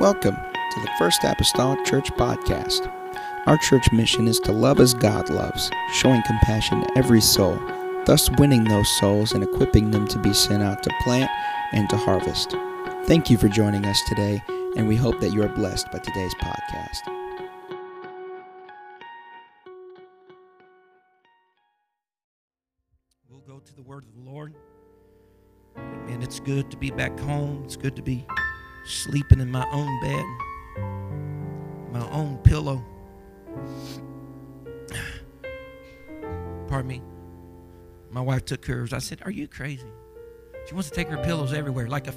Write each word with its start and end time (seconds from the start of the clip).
Welcome 0.00 0.36
to 0.36 0.80
the 0.80 0.90
First 0.98 1.24
Apostolic 1.24 1.84
Church 1.84 2.10
Podcast. 2.12 2.90
Our 3.46 3.58
church 3.58 3.92
mission 3.92 4.28
is 4.28 4.40
to 4.40 4.50
love 4.50 4.80
as 4.80 4.94
God 4.94 5.28
loves, 5.28 5.70
showing 5.92 6.22
compassion 6.22 6.80
to 6.80 6.96
every 6.96 7.20
soul, 7.20 7.60
thus 8.06 8.30
winning 8.38 8.64
those 8.64 8.88
souls 8.98 9.32
and 9.32 9.44
equipping 9.44 9.90
them 9.90 10.08
to 10.08 10.18
be 10.18 10.32
sent 10.32 10.62
out 10.62 10.82
to 10.84 10.90
plant 11.02 11.30
and 11.72 11.86
to 11.90 11.98
harvest. 11.98 12.52
Thank 13.04 13.28
you 13.28 13.36
for 13.36 13.48
joining 13.48 13.84
us 13.84 14.00
today, 14.08 14.42
and 14.74 14.88
we 14.88 14.96
hope 14.96 15.20
that 15.20 15.34
you 15.34 15.42
are 15.42 15.50
blessed 15.50 15.92
by 15.92 15.98
today's 15.98 16.34
podcast. 16.36 17.00
We'll 23.28 23.40
go 23.40 23.58
to 23.58 23.76
the 23.76 23.82
word 23.82 24.06
of 24.06 24.14
the 24.14 24.30
Lord. 24.30 24.54
And 25.76 26.24
it's 26.24 26.40
good 26.40 26.70
to 26.70 26.78
be 26.78 26.90
back 26.90 27.20
home. 27.20 27.64
It's 27.66 27.76
good 27.76 27.96
to 27.96 28.02
be 28.02 28.26
sleeping 28.90 29.40
in 29.40 29.50
my 29.50 29.66
own 29.72 30.00
bed, 30.00 30.24
my 31.92 32.08
own 32.10 32.38
pillow. 32.38 32.84
Pardon 36.68 36.88
me. 36.88 37.02
My 38.10 38.20
wife 38.20 38.44
took 38.44 38.64
hers. 38.66 38.92
I 38.92 38.98
said, 38.98 39.22
Are 39.24 39.30
you 39.30 39.48
crazy? 39.48 39.86
She 40.66 40.74
wants 40.74 40.88
to 40.90 40.94
take 40.94 41.08
her 41.08 41.16
pillows 41.18 41.52
everywhere. 41.52 41.88
Like 41.88 42.06
a 42.06 42.14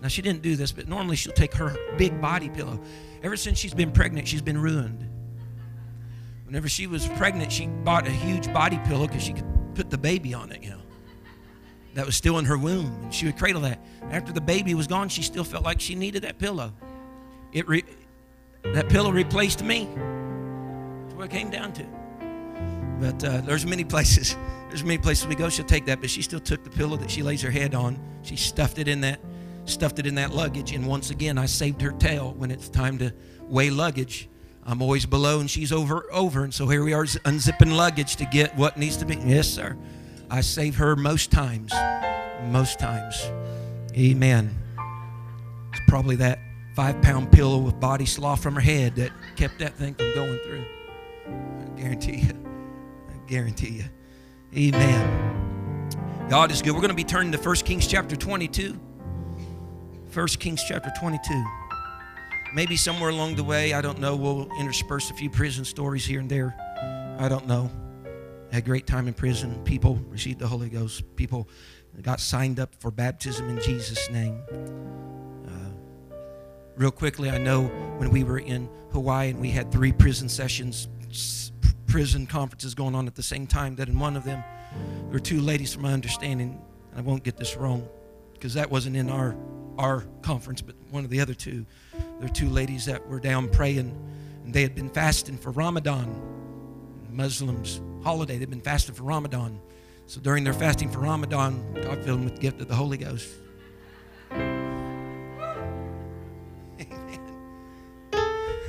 now 0.00 0.08
she 0.08 0.22
didn't 0.22 0.42
do 0.42 0.54
this, 0.54 0.70
but 0.70 0.88
normally 0.88 1.16
she'll 1.16 1.32
take 1.32 1.54
her 1.54 1.76
big 1.96 2.20
body 2.20 2.48
pillow. 2.48 2.80
Ever 3.22 3.36
since 3.36 3.58
she's 3.58 3.74
been 3.74 3.90
pregnant, 3.90 4.28
she's 4.28 4.42
been 4.42 4.58
ruined. 4.58 5.08
Whenever 6.44 6.68
she 6.68 6.86
was 6.86 7.06
pregnant, 7.08 7.52
she 7.52 7.66
bought 7.66 8.06
a 8.06 8.10
huge 8.10 8.52
body 8.52 8.78
pillow 8.84 9.06
because 9.06 9.22
she 9.22 9.32
could 9.32 9.46
put 9.74 9.90
the 9.90 9.98
baby 9.98 10.34
on 10.34 10.52
it, 10.52 10.62
you 10.62 10.70
know. 10.70 10.80
That 11.94 12.06
was 12.06 12.16
still 12.16 12.38
in 12.38 12.44
her 12.44 12.58
womb, 12.58 12.86
and 13.02 13.12
she 13.12 13.26
would 13.26 13.36
cradle 13.36 13.62
that. 13.62 13.80
After 14.10 14.32
the 14.32 14.40
baby 14.40 14.74
was 14.74 14.86
gone, 14.86 15.08
she 15.08 15.22
still 15.22 15.44
felt 15.44 15.64
like 15.64 15.80
she 15.80 15.94
needed 15.94 16.22
that 16.22 16.38
pillow. 16.38 16.72
It 17.52 17.66
re- 17.66 17.84
that 18.62 18.88
pillow 18.88 19.10
replaced 19.10 19.62
me. 19.62 19.86
That's 19.86 21.14
what 21.14 21.24
it 21.24 21.30
came 21.30 21.50
down 21.50 21.72
to. 21.74 21.86
But 23.00 23.24
uh, 23.24 23.40
there's 23.42 23.64
many 23.64 23.84
places. 23.84 24.36
There's 24.68 24.84
many 24.84 24.98
places 24.98 25.26
we 25.26 25.34
go. 25.34 25.48
She'll 25.48 25.64
take 25.64 25.86
that, 25.86 26.02
but 26.02 26.10
she 26.10 26.20
still 26.20 26.40
took 26.40 26.62
the 26.62 26.68
pillow 26.68 26.98
that 26.98 27.10
she 27.10 27.22
lays 27.22 27.40
her 27.40 27.50
head 27.50 27.74
on. 27.74 27.98
She 28.20 28.36
stuffed 28.36 28.78
it 28.78 28.86
in 28.86 29.00
that, 29.00 29.18
stuffed 29.64 29.98
it 29.98 30.06
in 30.06 30.16
that 30.16 30.34
luggage. 30.34 30.72
And 30.72 30.86
once 30.86 31.08
again, 31.08 31.38
I 31.38 31.46
saved 31.46 31.80
her 31.80 31.92
tail 31.92 32.34
when 32.36 32.50
it's 32.50 32.68
time 32.68 32.98
to 32.98 33.14
weigh 33.48 33.70
luggage. 33.70 34.28
I'm 34.66 34.82
always 34.82 35.06
below 35.06 35.40
and 35.40 35.50
she's 35.50 35.72
over 35.72 36.04
over. 36.12 36.44
And 36.44 36.52
so 36.52 36.68
here 36.68 36.84
we 36.84 36.92
are 36.92 37.04
unzipping 37.04 37.74
luggage 37.74 38.16
to 38.16 38.26
get 38.26 38.54
what 38.56 38.76
needs 38.76 38.98
to 38.98 39.06
be. 39.06 39.16
Yes, 39.16 39.48
sir. 39.48 39.74
I 40.30 40.40
save 40.40 40.76
her 40.76 40.96
most 40.96 41.30
times. 41.30 41.72
Most 42.44 42.78
times. 42.78 43.16
Amen. 43.96 44.54
It's 45.72 45.80
probably 45.88 46.16
that 46.16 46.38
five 46.74 47.00
pound 47.02 47.32
pillow 47.32 47.58
with 47.58 47.80
body 47.80 48.06
slough 48.06 48.42
from 48.42 48.54
her 48.54 48.60
head 48.60 48.96
that 48.96 49.10
kept 49.36 49.58
that 49.58 49.74
thing 49.74 49.94
from 49.94 50.14
going 50.14 50.38
through. 50.44 50.64
I 51.26 51.80
guarantee 51.80 52.16
you. 52.16 52.46
I 53.08 53.28
guarantee 53.28 53.70
you. 53.70 53.84
Amen. 54.56 55.88
God 56.28 56.50
is 56.50 56.62
good. 56.62 56.72
We're 56.72 56.80
going 56.80 56.90
to 56.90 56.94
be 56.94 57.04
turning 57.04 57.32
to 57.32 57.38
1 57.38 57.56
Kings 57.56 57.86
chapter 57.86 58.16
22. 58.16 58.78
1 60.12 60.26
Kings 60.28 60.62
chapter 60.66 60.90
22 60.98 61.44
maybe 62.54 62.76
somewhere 62.76 63.10
along 63.10 63.36
the 63.36 63.44
way, 63.44 63.72
I 63.72 63.80
don't 63.80 63.98
know, 63.98 64.16
we'll 64.16 64.48
intersperse 64.58 65.10
a 65.10 65.14
few 65.14 65.30
prison 65.30 65.64
stories 65.64 66.04
here 66.04 66.20
and 66.20 66.28
there. 66.28 66.54
I 67.18 67.28
don't 67.28 67.46
know. 67.46 67.70
Had 68.50 68.62
a 68.62 68.66
great 68.66 68.86
time 68.86 69.08
in 69.08 69.14
prison. 69.14 69.62
People 69.64 69.96
received 70.08 70.38
the 70.38 70.46
Holy 70.46 70.68
Ghost. 70.68 71.04
People 71.16 71.48
got 72.02 72.20
signed 72.20 72.58
up 72.58 72.74
for 72.76 72.90
baptism 72.90 73.48
in 73.50 73.60
Jesus' 73.60 74.08
name. 74.10 74.40
Uh, 75.46 75.50
real 76.76 76.90
quickly, 76.90 77.30
I 77.30 77.38
know 77.38 77.64
when 77.98 78.10
we 78.10 78.24
were 78.24 78.38
in 78.38 78.68
Hawaii 78.92 79.30
and 79.30 79.40
we 79.40 79.50
had 79.50 79.70
three 79.70 79.92
prison 79.92 80.28
sessions, 80.28 80.88
prison 81.86 82.26
conferences 82.26 82.74
going 82.74 82.94
on 82.94 83.06
at 83.06 83.14
the 83.14 83.22
same 83.22 83.46
time, 83.46 83.76
that 83.76 83.88
in 83.88 83.98
one 83.98 84.16
of 84.16 84.24
them, 84.24 84.42
there 84.72 85.12
were 85.12 85.18
two 85.18 85.40
ladies, 85.40 85.74
from 85.74 85.82
my 85.82 85.92
understanding, 85.92 86.60
and 86.90 86.98
I 86.98 87.02
won't 87.02 87.24
get 87.24 87.36
this 87.36 87.56
wrong, 87.56 87.86
because 88.32 88.54
that 88.54 88.70
wasn't 88.70 88.96
in 88.96 89.10
our 89.10 89.36
our 89.78 90.04
conference, 90.22 90.60
but 90.60 90.74
one 90.90 91.04
of 91.04 91.10
the 91.10 91.20
other 91.20 91.34
two. 91.34 91.64
There 91.92 92.28
were 92.28 92.28
two 92.28 92.48
ladies 92.48 92.84
that 92.86 93.06
were 93.06 93.20
down 93.20 93.48
praying, 93.48 93.94
and 94.44 94.52
they 94.52 94.62
had 94.62 94.74
been 94.74 94.90
fasting 94.90 95.38
for 95.38 95.52
Ramadan, 95.52 96.20
Muslims' 97.18 97.80
holiday. 98.04 98.38
They've 98.38 98.48
been 98.48 98.60
fasting 98.60 98.94
for 98.94 99.02
Ramadan. 99.02 99.60
So 100.06 100.20
during 100.20 100.44
their 100.44 100.52
fasting 100.52 100.88
for 100.88 101.00
Ramadan, 101.00 101.74
God 101.74 102.04
filled 102.04 102.20
them 102.20 102.24
with 102.24 102.36
the 102.36 102.40
gift 102.40 102.60
of 102.60 102.68
the 102.68 102.76
Holy 102.76 102.96
Ghost. 102.96 103.28
Amen. 104.30 104.70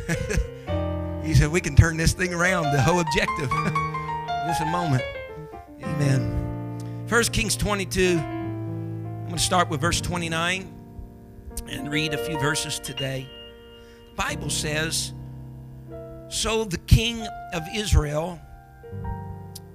he 1.24 1.36
said, 1.36 1.52
We 1.52 1.62
can 1.62 1.76
turn 1.76 1.96
this 1.96 2.14
thing 2.14 2.34
around, 2.34 2.74
the 2.74 2.82
whole 2.82 3.00
objective. 3.00 3.50
Just 4.48 4.62
a 4.62 4.66
moment. 4.66 5.04
Amen. 5.84 7.06
First 7.06 7.32
Kings 7.32 7.56
22. 7.56 8.18
I'm 8.18 9.26
going 9.26 9.38
to 9.38 9.40
start 9.40 9.70
with 9.70 9.80
verse 9.80 10.02
29 10.02 10.74
and 11.68 11.92
read 11.92 12.16
a 12.16 12.18
few 12.18 12.40
verses 12.40 12.80
today. 12.80 13.30
The 14.10 14.16
Bible 14.16 14.50
says, 14.50 15.14
So 16.30 16.64
the 16.64 16.78
king 16.78 17.26
of 17.54 17.64
Israel 17.76 18.40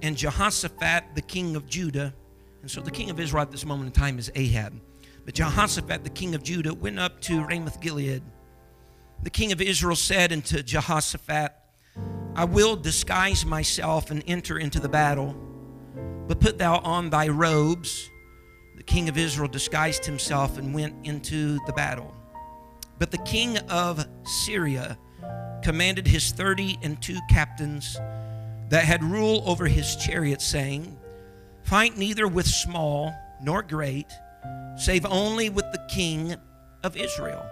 and 0.01 0.15
Jehoshaphat, 0.15 1.03
the 1.13 1.21
king 1.21 1.57
of 1.57 1.67
Judah, 1.67 2.13
and 2.61 2.71
so 2.71 2.79
the 2.79 2.91
king 2.91 3.09
of 3.09 3.19
Israel 3.19 3.41
at 3.41 3.51
this 3.51 3.65
moment 3.65 3.87
in 3.87 3.91
time 3.91 4.17
is 4.17 4.31
Ahab. 4.35 4.79
But 5.25 5.33
Jehoshaphat, 5.33 6.05
the 6.05 6.09
king 6.09 6.33
of 6.33 6.43
Judah, 6.43 6.73
went 6.73 6.97
up 6.97 7.19
to 7.21 7.43
Ramoth 7.45 7.81
Gilead. 7.81 8.23
The 9.23 9.29
king 9.29 9.51
of 9.51 9.61
Israel 9.61 9.97
said 9.97 10.31
unto 10.31 10.63
Jehoshaphat, 10.63 11.51
I 12.35 12.45
will 12.45 12.77
disguise 12.77 13.45
myself 13.45 14.09
and 14.09 14.23
enter 14.25 14.57
into 14.57 14.79
the 14.79 14.89
battle, 14.89 15.35
but 16.27 16.39
put 16.39 16.57
thou 16.57 16.77
on 16.79 17.09
thy 17.09 17.27
robes 17.27 18.09
The 18.77 18.83
king 18.83 19.09
of 19.09 19.17
Israel 19.17 19.47
disguised 19.49 20.05
himself 20.05 20.57
and 20.57 20.73
went 20.73 21.05
into 21.05 21.59
the 21.65 21.73
battle. 21.73 22.13
But 22.97 23.11
the 23.11 23.17
king 23.19 23.57
of 23.69 24.05
Syria 24.23 24.97
commanded 25.63 26.07
his 26.07 26.31
thirty 26.31 26.77
and 26.83 27.01
two 27.01 27.19
captains 27.29 27.97
that 28.69 28.83
had 28.83 29.03
rule 29.03 29.43
over 29.45 29.67
his 29.67 29.95
chariots, 29.95 30.45
saying, 30.45 30.97
Fight 31.63 31.97
neither 31.97 32.27
with 32.27 32.45
small 32.45 33.13
nor 33.41 33.63
great, 33.63 34.07
save 34.77 35.05
only 35.05 35.49
with 35.49 35.65
the 35.71 35.85
king 35.89 36.35
of 36.83 36.95
Israel. 36.95 37.45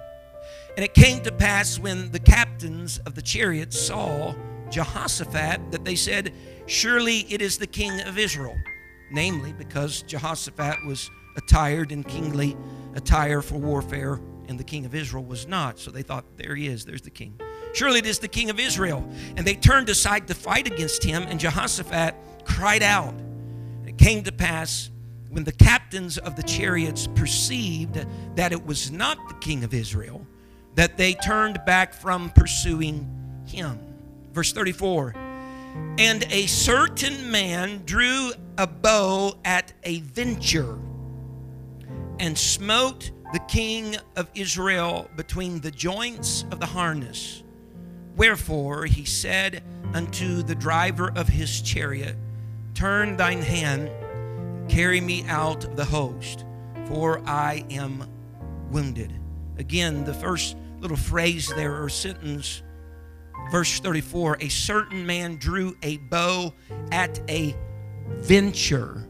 And 0.75 0.83
it 0.83 0.93
came 0.93 1.21
to 1.23 1.31
pass 1.31 1.79
when 1.79 2.11
the 2.11 2.19
captains 2.19 2.99
of 2.99 3.15
the 3.15 3.21
chariots 3.21 3.79
saw 3.79 4.33
Jehoshaphat 4.69 5.71
that 5.71 5.85
they 5.85 5.95
said, 5.95 6.33
Surely 6.65 7.19
it 7.29 7.41
is 7.41 7.57
the 7.57 7.67
king 7.67 8.01
of 8.01 8.17
Israel. 8.17 8.55
Namely, 9.11 9.53
because 9.53 10.01
Jehoshaphat 10.03 10.85
was 10.85 11.09
attired 11.37 11.91
in 11.91 12.03
kingly 12.03 12.57
attire 12.95 13.41
for 13.41 13.55
warfare, 13.55 14.19
and 14.47 14.59
the 14.59 14.63
king 14.63 14.85
of 14.85 14.95
Israel 14.95 15.23
was 15.23 15.47
not. 15.47 15.77
So 15.79 15.91
they 15.91 16.01
thought, 16.01 16.25
there 16.37 16.55
he 16.55 16.67
is, 16.67 16.85
there's 16.85 17.01
the 17.01 17.11
king. 17.11 17.39
Surely 17.73 17.99
it 17.99 18.05
is 18.05 18.19
the 18.19 18.27
king 18.27 18.49
of 18.49 18.59
Israel. 18.59 19.07
And 19.35 19.45
they 19.45 19.55
turned 19.55 19.89
aside 19.89 20.27
to 20.27 20.35
fight 20.35 20.67
against 20.67 21.03
him, 21.03 21.23
and 21.23 21.39
Jehoshaphat 21.39 22.15
cried 22.45 22.83
out. 22.83 23.15
It 23.85 23.97
came 23.97 24.23
to 24.23 24.31
pass 24.31 24.89
when 25.29 25.43
the 25.43 25.51
captains 25.51 26.19
of 26.19 26.35
the 26.35 26.43
chariots 26.43 27.07
perceived 27.15 28.05
that 28.35 28.51
it 28.51 28.65
was 28.65 28.91
not 28.91 29.17
the 29.27 29.33
king 29.35 29.63
of 29.63 29.73
Israel, 29.73 30.25
that 30.75 30.95
they 30.95 31.15
turned 31.15 31.59
back 31.65 31.93
from 31.93 32.29
pursuing 32.31 33.09
him. 33.47 33.79
Verse 34.31 34.53
34 34.53 35.13
And 35.97 36.25
a 36.29 36.45
certain 36.45 37.31
man 37.31 37.81
drew 37.85 38.31
a 38.59 38.67
bow 38.67 39.35
at 39.43 39.73
a 39.83 40.01
venture 40.01 40.77
and 42.19 42.37
smote 42.37 43.11
the 43.33 43.39
king 43.39 43.95
of 44.15 44.29
Israel 44.35 45.09
between 45.15 45.59
the 45.61 45.71
joints 45.71 46.45
of 46.51 46.59
the 46.59 46.65
harness. 46.65 47.42
Wherefore 48.15 48.85
he 48.85 49.05
said 49.05 49.63
unto 49.93 50.43
the 50.43 50.55
driver 50.55 51.11
of 51.15 51.27
his 51.27 51.61
chariot, 51.61 52.15
Turn 52.73 53.17
thine 53.17 53.41
hand, 53.41 53.89
carry 54.69 55.01
me 55.01 55.23
out 55.27 55.65
of 55.65 55.75
the 55.75 55.85
host, 55.85 56.45
for 56.87 57.21
I 57.27 57.65
am 57.69 58.07
wounded. 58.71 59.13
Again, 59.57 60.03
the 60.03 60.13
first 60.13 60.55
little 60.79 60.97
phrase 60.97 61.47
there 61.55 61.81
or 61.81 61.89
sentence, 61.89 62.61
verse 63.51 63.79
34 63.79 64.37
a 64.41 64.49
certain 64.49 65.05
man 65.05 65.37
drew 65.37 65.75
a 65.81 65.97
bow 65.97 66.53
at 66.91 67.19
a 67.29 67.55
venture. 68.17 69.07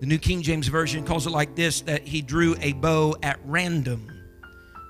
The 0.00 0.06
New 0.06 0.18
King 0.18 0.42
James 0.42 0.68
Version 0.68 1.04
calls 1.04 1.26
it 1.26 1.30
like 1.30 1.54
this 1.54 1.80
that 1.82 2.02
he 2.02 2.20
drew 2.20 2.56
a 2.60 2.72
bow 2.72 3.14
at 3.22 3.38
random, 3.44 4.10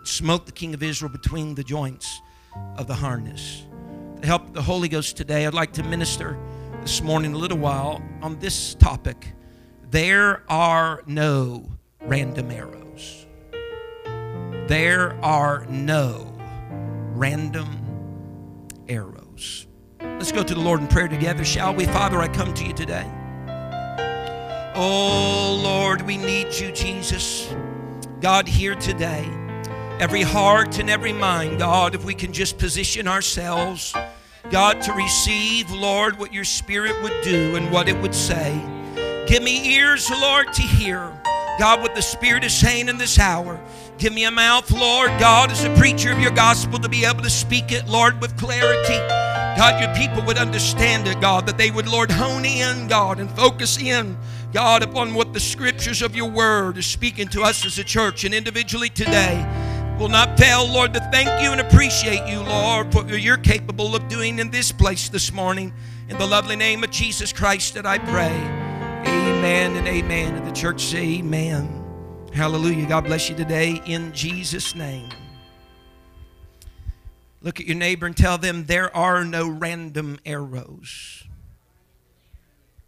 smote 0.04 0.46
the 0.46 0.52
king 0.52 0.74
of 0.74 0.82
Israel 0.82 1.12
between 1.12 1.54
the 1.54 1.62
joints 1.62 2.20
of 2.76 2.87
the 2.87 2.94
harness. 2.94 3.66
To 4.20 4.26
help 4.26 4.52
the 4.52 4.62
Holy 4.62 4.88
Ghost 4.88 5.16
today, 5.16 5.46
I'd 5.46 5.54
like 5.54 5.72
to 5.72 5.82
minister 5.82 6.38
this 6.81 7.02
morning 7.02 7.34
a 7.34 7.38
little 7.38 7.58
while 7.58 8.02
on 8.22 8.38
this 8.38 8.75
topic. 8.75 9.32
There 9.90 10.43
are 10.49 11.02
no 11.06 11.70
random 12.00 12.50
arrows. 12.50 13.26
There 14.69 15.19
are 15.22 15.66
no 15.66 16.32
random 17.14 18.69
arrows. 18.88 19.66
Let's 20.00 20.32
go 20.32 20.43
to 20.43 20.55
the 20.55 20.60
Lord 20.60 20.81
in 20.81 20.88
prayer 20.88 21.08
together, 21.08 21.44
shall 21.44 21.75
we? 21.75 21.84
Father, 21.87 22.20
I 22.20 22.28
come 22.28 22.55
to 22.55 22.64
you 22.64 22.72
today. 22.72 23.10
Oh, 24.75 25.60
Lord, 25.62 26.02
we 26.02 26.16
need 26.16 26.55
you, 26.55 26.72
Jesus. 26.72 27.52
God, 28.20 28.48
here 28.48 28.75
today, 28.76 29.28
every 30.02 30.22
heart 30.22 30.81
and 30.81 30.90
every 30.90 31.12
mind, 31.12 31.60
God, 31.60 31.94
if 31.94 32.04
we 32.04 32.12
can 32.12 32.32
just 32.32 32.58
position 32.58 33.06
ourselves, 33.06 33.94
God, 34.50 34.82
to 34.82 34.93
receive, 34.94 35.70
Lord, 35.70 36.19
what 36.19 36.34
your 36.34 36.43
Spirit 36.43 37.00
would 37.04 37.14
do 37.22 37.54
and 37.54 37.70
what 37.70 37.88
it 37.88 37.96
would 38.02 38.12
say. 38.12 38.60
Give 39.28 39.44
me 39.44 39.76
ears, 39.76 40.10
Lord, 40.10 40.52
to 40.54 40.62
hear, 40.62 41.16
God, 41.60 41.82
what 41.82 41.94
the 41.94 42.02
Spirit 42.02 42.43
is 42.43 42.52
saying 42.52 42.88
in 42.88 42.99
this 42.99 43.16
hour. 43.20 43.60
Give 43.96 44.12
me 44.12 44.25
a 44.25 44.31
mouth, 44.32 44.69
Lord, 44.72 45.10
God, 45.20 45.52
as 45.52 45.62
a 45.62 45.72
preacher 45.76 46.10
of 46.10 46.19
your 46.19 46.32
gospel, 46.32 46.81
to 46.81 46.88
be 46.88 47.05
able 47.05 47.22
to 47.22 47.31
speak 47.31 47.70
it, 47.70 47.87
Lord, 47.87 48.20
with 48.20 48.37
clarity. 48.37 48.98
God, 49.56 49.81
your 49.81 49.94
people 49.94 50.26
would 50.26 50.37
understand 50.37 51.06
it, 51.06 51.20
God, 51.20 51.46
that 51.46 51.58
they 51.58 51.70
would, 51.70 51.87
Lord, 51.87 52.10
hone 52.10 52.44
in, 52.44 52.88
God, 52.88 53.20
and 53.20 53.31
focus 53.31 53.81
in 53.81 54.19
God, 54.52 54.82
upon 54.82 55.14
what 55.14 55.32
the 55.32 55.40
scriptures 55.40 56.02
of 56.02 56.16
your 56.16 56.28
word 56.28 56.76
is 56.76 56.87
speaking 56.87 57.28
to 57.28 57.43
us 57.43 57.64
as 57.64 57.78
a 57.78 57.84
church 57.84 58.25
and 58.25 58.34
individually 58.34 58.90
today. 58.90 59.70
Will 59.99 60.09
not 60.09 60.37
fail, 60.39 60.67
Lord, 60.67 60.93
to 60.94 61.00
thank 61.12 61.29
you 61.43 61.53
and 61.53 61.61
appreciate 61.61 62.27
you, 62.29 62.41
Lord, 62.41 62.93
for 62.93 63.05
what 63.05 63.21
you're 63.21 63.37
capable 63.37 63.94
of 63.94 64.09
doing 64.09 64.39
in 64.39 64.50
this 64.50 64.73
place 64.73 65.09
this 65.09 65.33
morning. 65.33 65.73
In 66.09 66.19
the 66.19 66.27
lovely 66.27 66.56
name 66.56 66.83
of 66.83 66.91
Jesus 66.91 67.33
Christ 67.33 67.75
that 67.75 67.87
I 67.87 67.99
pray. 67.99 68.33
Amen 69.06 69.77
and 69.77 69.87
amen. 69.87 70.35
And 70.35 70.47
the 70.47 70.53
church 70.53 70.83
say 70.83 71.19
amen. 71.19 71.85
Hallelujah. 72.33 72.87
God 72.87 73.05
bless 73.05 73.29
you 73.29 73.37
today 73.37 73.81
in 73.87 74.12
Jesus' 74.12 74.75
name. 74.75 75.09
Look 77.43 77.61
at 77.61 77.67
your 77.67 77.77
neighbor 77.77 78.06
and 78.06 78.17
tell 78.17 78.39
them 78.39 78.65
there 78.65 78.94
are 78.97 79.25
no 79.25 79.49
random 79.49 80.19
arrows. 80.25 81.25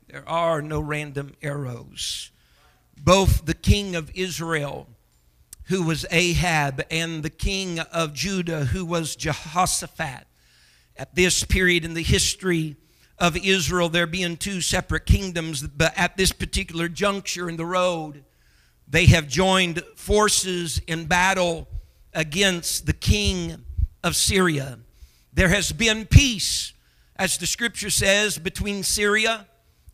There 0.08 0.28
are 0.28 0.62
no 0.62 0.80
random 0.80 1.34
arrows. 1.42 2.30
Both 2.96 3.46
the 3.46 3.54
king 3.54 3.96
of 3.96 4.10
Israel, 4.14 4.86
who 5.66 5.82
was 5.82 6.04
Ahab, 6.10 6.82
and 6.90 7.22
the 7.22 7.30
king 7.30 7.80
of 7.80 8.12
Judah, 8.12 8.66
who 8.66 8.84
was 8.84 9.16
Jehoshaphat, 9.16 10.26
at 10.96 11.14
this 11.14 11.42
period 11.44 11.84
in 11.84 11.94
the 11.94 12.02
history 12.02 12.76
of 13.18 13.36
Israel, 13.36 13.88
there 13.88 14.06
being 14.06 14.36
two 14.36 14.60
separate 14.60 15.06
kingdoms, 15.06 15.62
but 15.62 15.92
at 15.96 16.16
this 16.16 16.32
particular 16.32 16.88
juncture 16.88 17.48
in 17.48 17.56
the 17.56 17.66
road, 17.66 18.24
they 18.86 19.06
have 19.06 19.26
joined 19.28 19.82
forces 19.96 20.80
in 20.86 21.06
battle 21.06 21.66
against 22.12 22.86
the 22.86 22.92
king 22.92 23.64
of 24.02 24.14
Syria. 24.14 24.78
There 25.32 25.48
has 25.48 25.72
been 25.72 26.06
peace, 26.06 26.72
as 27.16 27.38
the 27.38 27.46
scripture 27.46 27.90
says, 27.90 28.38
between 28.38 28.82
Syria 28.82 29.46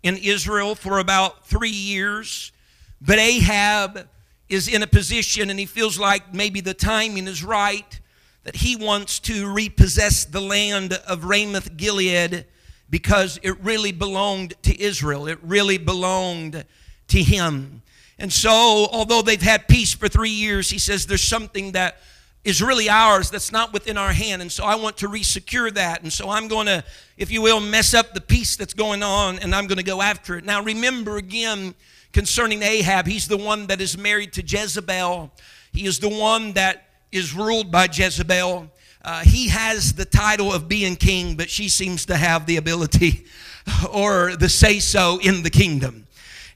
and 0.03 0.19
Israel 0.19 0.75
for 0.75 0.99
about 0.99 1.47
three 1.47 1.71
years. 1.71 2.53
But 3.01 3.19
Ahab 3.19 4.09
is 4.51 4.69
in 4.69 4.83
a 4.83 4.87
position 4.87 5.49
and 5.49 5.59
he 5.59 5.65
feels 5.65 5.99
like 5.99 6.35
maybe 6.35 6.61
the 6.61 6.75
timing 6.75 7.27
is 7.27 7.43
right 7.43 8.01
that 8.43 8.57
he 8.57 8.75
wants 8.75 9.21
to 9.21 9.51
repossess 9.51 10.25
the 10.25 10.41
land 10.41 10.95
of 11.07 11.25
Ramoth 11.25 11.77
Gilead 11.77 12.45
because 12.91 13.39
it 13.43 13.59
really 13.63 13.93
belonged 13.93 14.55
to 14.63 14.79
Israel. 14.79 15.29
It 15.29 15.39
really 15.43 15.79
belonged 15.79 16.65
to 17.09 17.23
him. 17.23 17.83
And 18.19 18.33
so, 18.33 18.89
although 18.93 19.23
they've 19.23 19.41
had 19.41 19.69
peace 19.69 19.95
for 19.95 20.09
three 20.09 20.31
years, 20.31 20.69
he 20.69 20.79
says 20.79 21.07
there's 21.07 21.23
something 21.23 21.73
that 21.73 21.99
is 22.43 22.63
really 22.63 22.89
ours 22.89 23.31
that's 23.31 23.53
not 23.53 23.73
within 23.73 23.97
our 23.97 24.13
hand. 24.13 24.43
And 24.43 24.51
so 24.51 24.65
I 24.65 24.75
want 24.75 24.97
to 24.99 25.09
resecure 25.09 25.73
that. 25.75 26.03
And 26.03 26.13
so 26.13 26.29
I'm 26.31 26.49
going 26.49 26.67
to, 26.67 26.83
if 27.17 27.31
you 27.31 27.43
will, 27.43 27.61
mess 27.61 27.95
up 27.95 28.15
the 28.15 28.21
peace 28.21 28.57
that's 28.57 28.75
going 28.75 29.03
on 29.03 29.39
and 29.39 29.55
I'm 29.55 29.67
going 29.67 29.79
to 29.79 29.85
go 29.85 30.01
after 30.01 30.37
it. 30.39 30.45
Now, 30.45 30.63
remember 30.63 31.19
again 31.19 31.75
concerning 32.13 32.63
Ahab, 32.63 33.07
he's 33.07 33.29
the 33.29 33.37
one 33.37 33.67
that 33.69 33.81
is 33.81 33.97
married 33.97 34.33
to 34.35 34.43
Jezebel, 34.43 35.31
he 35.73 35.87
is 35.87 35.99
the 35.99 36.09
one 36.09 36.53
that 36.53 36.89
is 37.13 37.35
ruled 37.35 37.71
by 37.71 37.89
Jezebel. 37.91 38.71
Uh, 39.03 39.21
he 39.23 39.49
has 39.49 39.95
the 39.95 40.05
title 40.05 40.53
of 40.53 40.69
being 40.69 40.95
king, 40.97 41.35
but 41.37 41.49
she 41.49 41.69
seems 41.69 42.05
to 42.07 42.17
have 42.17 42.47
the 42.47 42.57
ability 42.57 43.25
or 43.93 44.37
the 44.37 44.49
say 44.49 44.79
so 44.79 45.19
in 45.23 45.43
the 45.43 45.51
kingdom. 45.51 46.07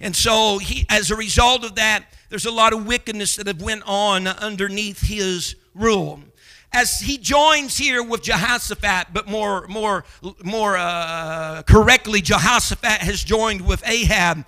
And 0.01 0.15
so, 0.15 0.59
he, 0.59 0.87
as 0.91 1.11
a 1.11 1.17
result 1.17 1.65
of 1.65 1.77
that, 1.77 2.05
there's 2.29 2.47
a 2.47 2.51
lot 2.51 2.73
of 2.73 2.87
wickedness 2.87 3.37
that 3.37 3.47
have 3.47 3.63
went 3.63 3.85
on 3.87 4.27
underneath 4.27 5.01
his 5.01 5.57
rule. 5.75 6.21
As 6.73 6.99
he 6.99 7.17
joins 7.17 7.79
here 7.79 8.03
with 8.03 8.23
Jehoshaphat, 8.23 9.15
but 9.15 9.29
more, 9.29 9.67
more, 9.69 10.05
more 10.43 10.77
uh, 10.77 11.63
correctly, 11.63 12.21
Jehoshaphat 12.21 13.01
has 13.01 13.23
joined 13.23 13.65
with 13.65 13.87
Ahab. 13.87 14.45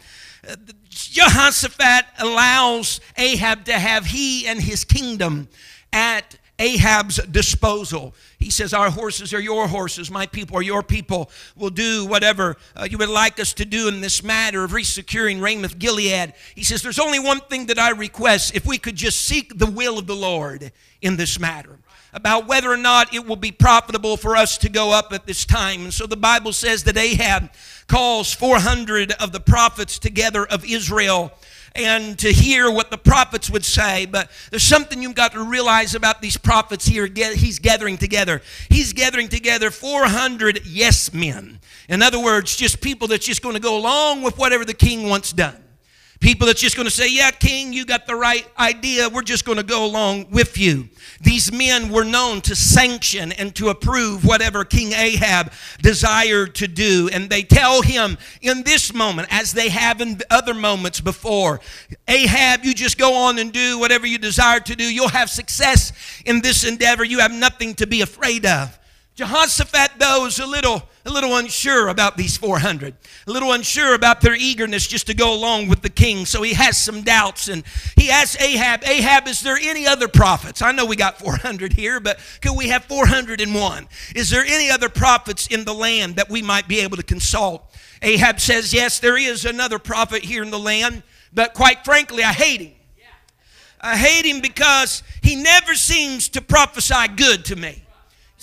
Jehoshaphat 0.89 2.07
allows 2.19 3.01
Ahab 3.17 3.65
to 3.67 3.73
have 3.75 4.07
he 4.07 4.47
and 4.47 4.61
his 4.61 4.85
kingdom 4.85 5.49
at 5.93 6.39
Ahab's 6.59 7.17
disposal. 7.27 8.15
He 8.39 8.51
says, 8.51 8.73
Our 8.73 8.91
horses 8.91 9.35
are 9.35 9.41
your 9.41 9.69
horses, 9.69 10.11
my 10.11 10.27
people 10.27 10.57
are 10.57 10.63
your 10.63 10.83
people. 10.83 11.31
We'll 11.55 11.71
do 11.71 12.07
whatever 12.07 12.57
uh, 12.75 12.89
you 12.91 12.97
would 12.99 13.11
like 13.11 13.39
us 13.39 13.53
to 13.55 13.65
do 13.65 13.89
in 13.89 14.01
this 14.01 14.23
matter 14.23 14.65
of 14.65 14.71
resecuring 14.71 15.41
Ramoth 15.43 15.79
Gilead. 15.79 16.33
He 16.55 16.65
says, 16.65 16.83
There's 16.83 16.99
only 16.99 17.19
one 17.19 17.41
thing 17.41 17.67
that 17.67 17.79
I 17.79 17.91
request 17.91 18.55
if 18.55 18.65
we 18.67 18.79
could 18.79 18.97
just 18.97 19.23
seek 19.23 19.59
the 19.59 19.71
will 19.71 19.99
of 19.99 20.07
the 20.07 20.17
Lord 20.17 20.73
in 21.03 21.17
this 21.17 21.39
matter 21.39 21.79
about 22.17 22.49
whether 22.49 22.73
or 22.73 22.79
not 22.79 23.15
it 23.15 23.27
will 23.27 23.37
be 23.37 23.53
profitable 23.53 24.17
for 24.17 24.35
us 24.37 24.57
to 24.57 24.71
go 24.71 24.91
up 24.91 25.13
at 25.13 25.27
this 25.27 25.45
time. 25.45 25.83
And 25.83 25.93
so 25.93 26.07
the 26.07 26.17
Bible 26.17 26.55
says 26.55 26.83
that 26.85 26.97
Ahab 26.97 27.51
calls 27.89 28.33
400 28.33 29.13
of 29.13 29.33
the 29.33 29.39
prophets 29.39 29.99
together 29.99 30.47
of 30.47 30.65
Israel 30.65 31.31
and 31.75 32.19
to 32.19 32.33
hear 32.33 32.71
what 32.71 32.91
the 32.91 32.97
prophets 32.97 33.51
would 33.51 33.67
say. 33.67 34.07
But 34.07 34.31
there's 34.49 34.63
something 34.63 35.03
you've 35.03 35.15
got 35.15 35.33
to 35.33 35.45
realize 35.45 35.95
about 35.95 36.23
these 36.23 36.39
prophets 36.39 36.87
here. 36.87 37.07
He's 37.07 37.59
gathering 37.59 37.99
together. 37.99 38.41
He's 38.71 38.95
gathering 38.95 39.29
together 39.29 39.71
400 39.71 40.65
yes 40.65 41.13
men. 41.13 41.61
In 41.87 42.01
other 42.01 42.19
words, 42.19 42.57
just 42.57 42.81
people 42.81 43.09
that's 43.09 43.27
just 43.27 43.43
going 43.43 43.57
to 43.57 43.61
go 43.61 43.77
along 43.77 44.23
with 44.23 44.39
whatever 44.39 44.65
the 44.65 44.73
king 44.73 45.11
wants 45.11 45.33
done. 45.33 45.63
People 46.21 46.47
that's 46.47 46.61
just 46.61 46.77
going 46.77 46.87
to 46.87 46.95
say, 46.95 47.09
Yeah, 47.11 47.31
King, 47.31 47.73
you 47.73 47.85
got 47.85 48.07
the 48.07 48.15
right 48.15 48.47
idea. 48.59 49.09
We're 49.09 49.23
just 49.23 49.45
going 49.45 49.59
to 49.59 49.65
go 49.65 49.85
along 49.85 50.31
with 50.31 50.57
you. 50.57 50.89
These 51.21 51.53
men 51.53 51.91
were 51.91 52.05
known 52.05 52.41
to 52.43 52.57
sanction 52.57 53.33
and 53.33 53.55
to 53.57 53.69
approve 53.69 54.25
whatever 54.25 54.65
King 54.65 54.93
Ahab 54.93 55.53
desired 55.83 56.55
to 56.57 56.69
do. 56.69 57.11
And 57.13 57.29
they 57.29 57.43
tell 57.43 57.83
him 57.83 58.17
in 58.41 58.63
this 58.63 58.95
moment, 58.95 59.29
as 59.31 59.53
they 59.53 59.69
have 59.69 60.01
in 60.01 60.19
other 60.31 60.55
moments 60.55 61.01
before, 61.01 61.61
Ahab, 62.09 62.65
you 62.65 62.73
just 62.75 62.97
go 62.97 63.15
on 63.15 63.39
and 63.39 63.53
do 63.53 63.79
whatever 63.79 64.07
you 64.07 64.19
desire 64.19 64.61
to 64.61 64.75
do. 64.75 64.85
You'll 64.85 65.09
have 65.09 65.29
success 65.29 65.93
in 66.25 66.41
this 66.41 66.65
endeavor. 66.65 67.05
You 67.05 67.19
have 67.19 67.33
nothing 67.33 67.75
to 67.75 67.87
be 67.87 68.01
afraid 68.01 68.47
of. 68.47 68.79
Jehoshaphat, 69.17 69.93
though, 69.99 70.27
is 70.27 70.39
a 70.41 70.47
little, 70.47 70.83
a 71.07 71.11
little 71.11 71.39
unsure 71.39 71.89
about 71.89 72.19
these 72.19 72.37
400, 72.37 72.95
a 73.27 73.31
little 73.31 73.53
unsure 73.53 73.95
about 73.95 74.21
their 74.21 74.35
eagerness 74.35 74.87
just 74.87 75.07
to 75.07 75.15
go 75.15 75.33
along 75.33 75.69
with 75.69 75.81
the 75.81 75.89
king. 75.89 76.27
So 76.27 76.43
he 76.43 76.53
has 76.53 76.77
some 76.77 77.01
doubts 77.01 77.49
and 77.49 77.65
he 77.97 78.11
asks 78.11 78.39
Ahab, 78.39 78.85
Ahab, 78.85 79.27
is 79.27 79.41
there 79.41 79.57
any 79.57 79.87
other 79.87 80.07
prophets? 80.07 80.61
I 80.61 80.71
know 80.73 80.85
we 80.85 80.97
got 80.97 81.19
400 81.19 81.73
here, 81.73 81.99
but 81.99 82.19
could 82.43 82.55
we 82.59 82.69
have 82.69 82.85
401? 82.85 83.89
Is 84.15 84.29
there 84.29 84.45
any 84.45 84.71
other 84.71 84.91
prophets 84.91 85.47
in 85.47 85.65
the 85.65 85.73
land 85.73 86.17
that 86.17 86.29
we 86.29 86.43
might 86.43 86.69
be 86.69 86.81
able 86.81 86.99
to 86.99 87.03
consult? 87.03 87.65
Ahab 88.03 88.39
says, 88.39 88.75
Yes, 88.75 88.99
there 88.99 89.17
is 89.17 89.47
another 89.47 89.79
prophet 89.79 90.25
here 90.25 90.43
in 90.43 90.51
the 90.51 90.59
land, 90.59 91.03
but 91.33 91.55
quite 91.55 91.87
frankly, 91.87 92.23
I 92.23 92.35
hate 92.35 92.61
him. 92.61 92.73
I 93.81 93.97
hate 93.97 94.27
him 94.27 94.43
because 94.43 95.03
he 95.23 95.37
never 95.37 95.75
seems 95.75 96.29
to 96.31 96.43
prophesy 96.43 97.09
good 97.17 97.47
to 97.47 97.57
me. 97.57 97.86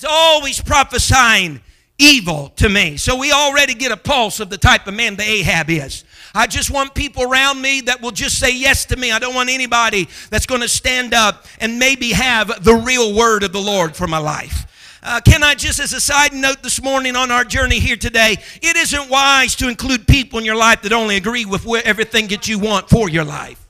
He's 0.03 0.09
always 0.11 0.59
prophesying 0.61 1.61
evil 1.97 2.49
to 2.57 2.67
me. 2.67 2.97
So 2.97 3.17
we 3.17 3.31
already 3.31 3.73
get 3.73 3.93
a 3.93 3.95
pulse 3.95 4.41
of 4.41 4.49
the 4.49 4.57
type 4.57 4.85
of 4.85 4.93
man 4.93 5.15
the 5.15 5.23
Ahab 5.23 5.69
is. 5.69 6.03
I 6.35 6.45
just 6.45 6.69
want 6.69 6.93
people 6.93 7.23
around 7.23 7.61
me 7.61 7.79
that 7.81 8.01
will 8.01 8.11
just 8.11 8.37
say 8.37 8.53
yes 8.53 8.83
to 8.87 8.97
me. 8.97 9.13
I 9.13 9.19
don't 9.19 9.33
want 9.33 9.49
anybody 9.49 10.09
that's 10.29 10.45
going 10.45 10.59
to 10.59 10.67
stand 10.67 11.13
up 11.13 11.45
and 11.61 11.79
maybe 11.79 12.11
have 12.11 12.65
the 12.65 12.75
real 12.75 13.15
word 13.15 13.43
of 13.43 13.53
the 13.53 13.61
Lord 13.61 13.95
for 13.95 14.05
my 14.05 14.17
life. 14.17 14.99
Uh, 15.01 15.21
can 15.23 15.41
I 15.41 15.55
just, 15.55 15.79
as 15.79 15.93
a 15.93 16.01
side 16.01 16.33
note 16.33 16.61
this 16.61 16.83
morning 16.83 17.15
on 17.15 17.31
our 17.31 17.45
journey 17.45 17.79
here 17.79 17.95
today, 17.95 18.35
it 18.61 18.75
isn't 18.75 19.09
wise 19.09 19.55
to 19.55 19.69
include 19.69 20.05
people 20.05 20.37
in 20.37 20.43
your 20.43 20.57
life 20.57 20.81
that 20.81 20.91
only 20.91 21.15
agree 21.15 21.45
with 21.45 21.65
everything 21.85 22.27
that 22.27 22.45
you 22.49 22.59
want 22.59 22.89
for 22.89 23.07
your 23.07 23.23
life. 23.23 23.62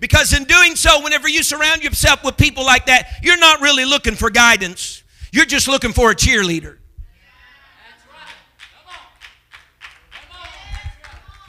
Because 0.00 0.32
in 0.32 0.44
doing 0.44 0.76
so, 0.76 1.02
whenever 1.02 1.28
you 1.28 1.42
surround 1.42 1.82
yourself 1.82 2.24
with 2.24 2.36
people 2.36 2.64
like 2.64 2.86
that, 2.86 3.18
you're 3.22 3.38
not 3.38 3.60
really 3.60 3.84
looking 3.84 4.14
for 4.14 4.30
guidance. 4.30 5.02
You're 5.32 5.44
just 5.44 5.68
looking 5.68 5.92
for 5.92 6.10
a 6.10 6.14
cheerleader. 6.14 6.78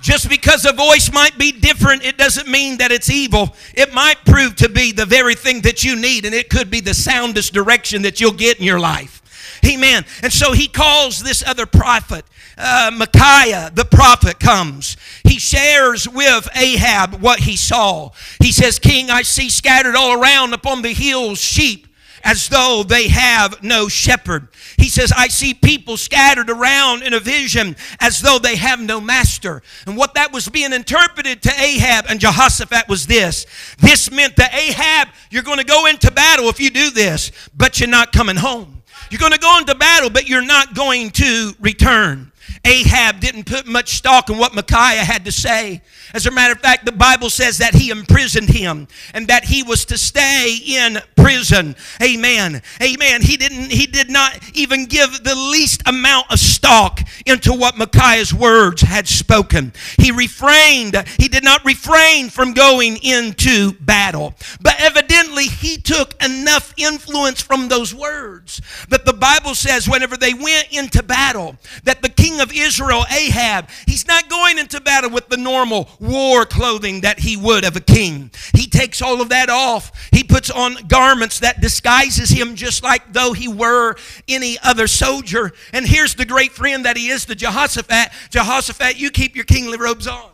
Just 0.01 0.29
because 0.29 0.65
a 0.65 0.71
voice 0.71 1.11
might 1.11 1.37
be 1.37 1.51
different, 1.51 2.03
it 2.03 2.17
doesn't 2.17 2.47
mean 2.47 2.77
that 2.77 2.91
it's 2.91 3.09
evil. 3.09 3.55
It 3.75 3.93
might 3.93 4.23
prove 4.25 4.55
to 4.57 4.69
be 4.69 4.91
the 4.93 5.05
very 5.05 5.35
thing 5.35 5.61
that 5.61 5.83
you 5.83 5.95
need, 5.95 6.25
and 6.25 6.33
it 6.33 6.49
could 6.49 6.71
be 6.71 6.79
the 6.79 6.93
soundest 6.93 7.53
direction 7.53 8.03
that 8.03 8.21
you'll 8.21 8.31
get 8.31 8.57
in 8.57 8.63
your 8.63 8.79
life. 8.79 9.21
Amen. 9.65 10.05
And 10.23 10.31
so 10.31 10.53
he 10.53 10.67
calls 10.67 11.21
this 11.21 11.43
other 11.45 11.65
prophet, 11.65 12.25
uh, 12.57 12.91
Micaiah, 12.93 13.71
the 13.73 13.85
prophet, 13.85 14.39
comes. 14.39 14.97
He 15.23 15.39
shares 15.39 16.07
with 16.07 16.49
Ahab 16.55 17.21
what 17.21 17.39
he 17.39 17.55
saw. 17.55 18.11
He 18.41 18.51
says, 18.51 18.79
King, 18.79 19.09
I 19.09 19.21
see 19.21 19.49
scattered 19.49 19.95
all 19.95 20.21
around 20.21 20.53
upon 20.53 20.81
the 20.81 20.93
hills 20.93 21.39
sheep 21.39 21.87
as 22.23 22.49
though 22.49 22.83
they 22.87 23.07
have 23.07 23.63
no 23.63 23.87
shepherd. 23.87 24.49
He 24.77 24.89
says, 24.89 25.11
I 25.15 25.27
see 25.27 25.53
people 25.53 25.97
scattered 25.97 26.49
around 26.49 27.03
in 27.03 27.13
a 27.13 27.19
vision 27.19 27.75
as 27.99 28.21
though 28.21 28.39
they 28.39 28.55
have 28.55 28.79
no 28.79 28.99
master. 28.99 29.61
And 29.85 29.97
what 29.97 30.13
that 30.15 30.31
was 30.33 30.47
being 30.49 30.73
interpreted 30.73 31.41
to 31.43 31.51
Ahab 31.59 32.05
and 32.09 32.19
Jehoshaphat 32.19 32.87
was 32.87 33.07
this 33.07 33.45
this 33.79 34.11
meant 34.11 34.35
that 34.37 34.53
Ahab, 34.53 35.09
you're 35.29 35.43
going 35.43 35.59
to 35.59 35.65
go 35.65 35.85
into 35.85 36.11
battle 36.11 36.49
if 36.49 36.59
you 36.59 36.69
do 36.69 36.89
this, 36.91 37.31
but 37.55 37.79
you're 37.79 37.89
not 37.89 38.11
coming 38.11 38.35
home. 38.35 38.78
You're 39.09 39.19
going 39.19 39.31
to 39.33 39.39
go 39.39 39.57
into 39.57 39.75
battle, 39.75 40.09
but 40.09 40.27
you're 40.27 40.45
not 40.45 40.73
going 40.75 41.09
to 41.11 41.53
return. 41.59 42.31
Ahab 42.65 43.19
didn't 43.19 43.45
put 43.45 43.65
much 43.67 43.95
stock 43.95 44.29
in 44.29 44.37
what 44.37 44.53
Micaiah 44.53 45.03
had 45.03 45.25
to 45.25 45.31
say. 45.31 45.81
As 46.13 46.25
a 46.25 46.31
matter 46.31 46.53
of 46.53 46.59
fact, 46.59 46.85
the 46.85 46.91
Bible 46.91 47.29
says 47.29 47.59
that 47.59 47.75
he 47.75 47.89
imprisoned 47.89 48.49
him 48.49 48.87
and 49.13 49.27
that 49.27 49.45
he 49.45 49.63
was 49.63 49.85
to 49.85 49.97
stay 49.97 50.57
in 50.65 50.99
prison. 51.15 51.75
Amen. 52.01 52.61
Amen. 52.81 53.21
He 53.21 53.37
didn't 53.37 53.71
he 53.71 53.85
did 53.85 54.09
not 54.09 54.37
even 54.53 54.85
give 54.85 55.23
the 55.23 55.35
least 55.35 55.83
amount 55.87 56.31
of 56.31 56.39
stock 56.39 57.01
into 57.25 57.53
what 57.53 57.77
Micaiah's 57.77 58.33
words 58.33 58.81
had 58.81 59.07
spoken. 59.07 59.71
He 59.97 60.11
refrained, 60.11 60.95
he 61.17 61.27
did 61.27 61.43
not 61.43 61.63
refrain 61.63 62.29
from 62.29 62.53
going 62.53 62.97
into 63.03 63.73
battle. 63.73 64.33
But 64.61 64.75
evidently 64.79 65.45
he 65.45 65.77
took 65.77 66.21
enough 66.23 66.73
influence 66.77 67.41
from 67.41 67.67
those 67.67 67.93
words 67.93 68.61
that 68.89 69.05
the 69.05 69.13
Bible 69.13 69.55
says 69.55 69.87
whenever 69.87 70.17
they 70.17 70.33
went 70.33 70.67
into 70.71 71.03
battle 71.03 71.57
that 71.83 72.01
the 72.01 72.09
king 72.09 72.38
of 72.39 72.51
Israel 72.53 73.05
Ahab, 73.11 73.69
he's 73.85 74.07
not 74.07 74.29
going 74.29 74.57
into 74.57 74.81
battle 74.81 75.09
with 75.09 75.29
the 75.29 75.37
normal 75.37 75.89
war 75.99 76.45
clothing 76.45 77.01
that 77.01 77.19
he 77.19 77.37
would 77.37 77.65
of 77.65 77.75
a 77.75 77.81
king. 77.81 78.31
He 78.53 78.67
takes 78.67 79.01
all 79.01 79.21
of 79.21 79.29
that 79.29 79.49
off. 79.49 80.09
He 80.11 80.23
puts 80.23 80.49
on 80.49 80.87
garments 80.87 81.39
that 81.39 81.61
disguises 81.61 82.29
him 82.29 82.55
just 82.55 82.83
like 82.83 83.13
though 83.13 83.33
he 83.33 83.47
were 83.47 83.95
any 84.27 84.57
other 84.63 84.87
soldier. 84.87 85.51
And 85.73 85.85
here's 85.85 86.15
the 86.15 86.25
great 86.25 86.51
friend 86.51 86.85
that 86.85 86.97
he 86.97 87.09
is 87.09 87.25
to 87.25 87.35
Jehoshaphat. 87.35 88.11
Jehoshaphat, 88.29 88.97
you 88.97 89.09
keep 89.11 89.35
your 89.35 89.45
kingly 89.45 89.77
robes 89.77 90.07
on. 90.07 90.29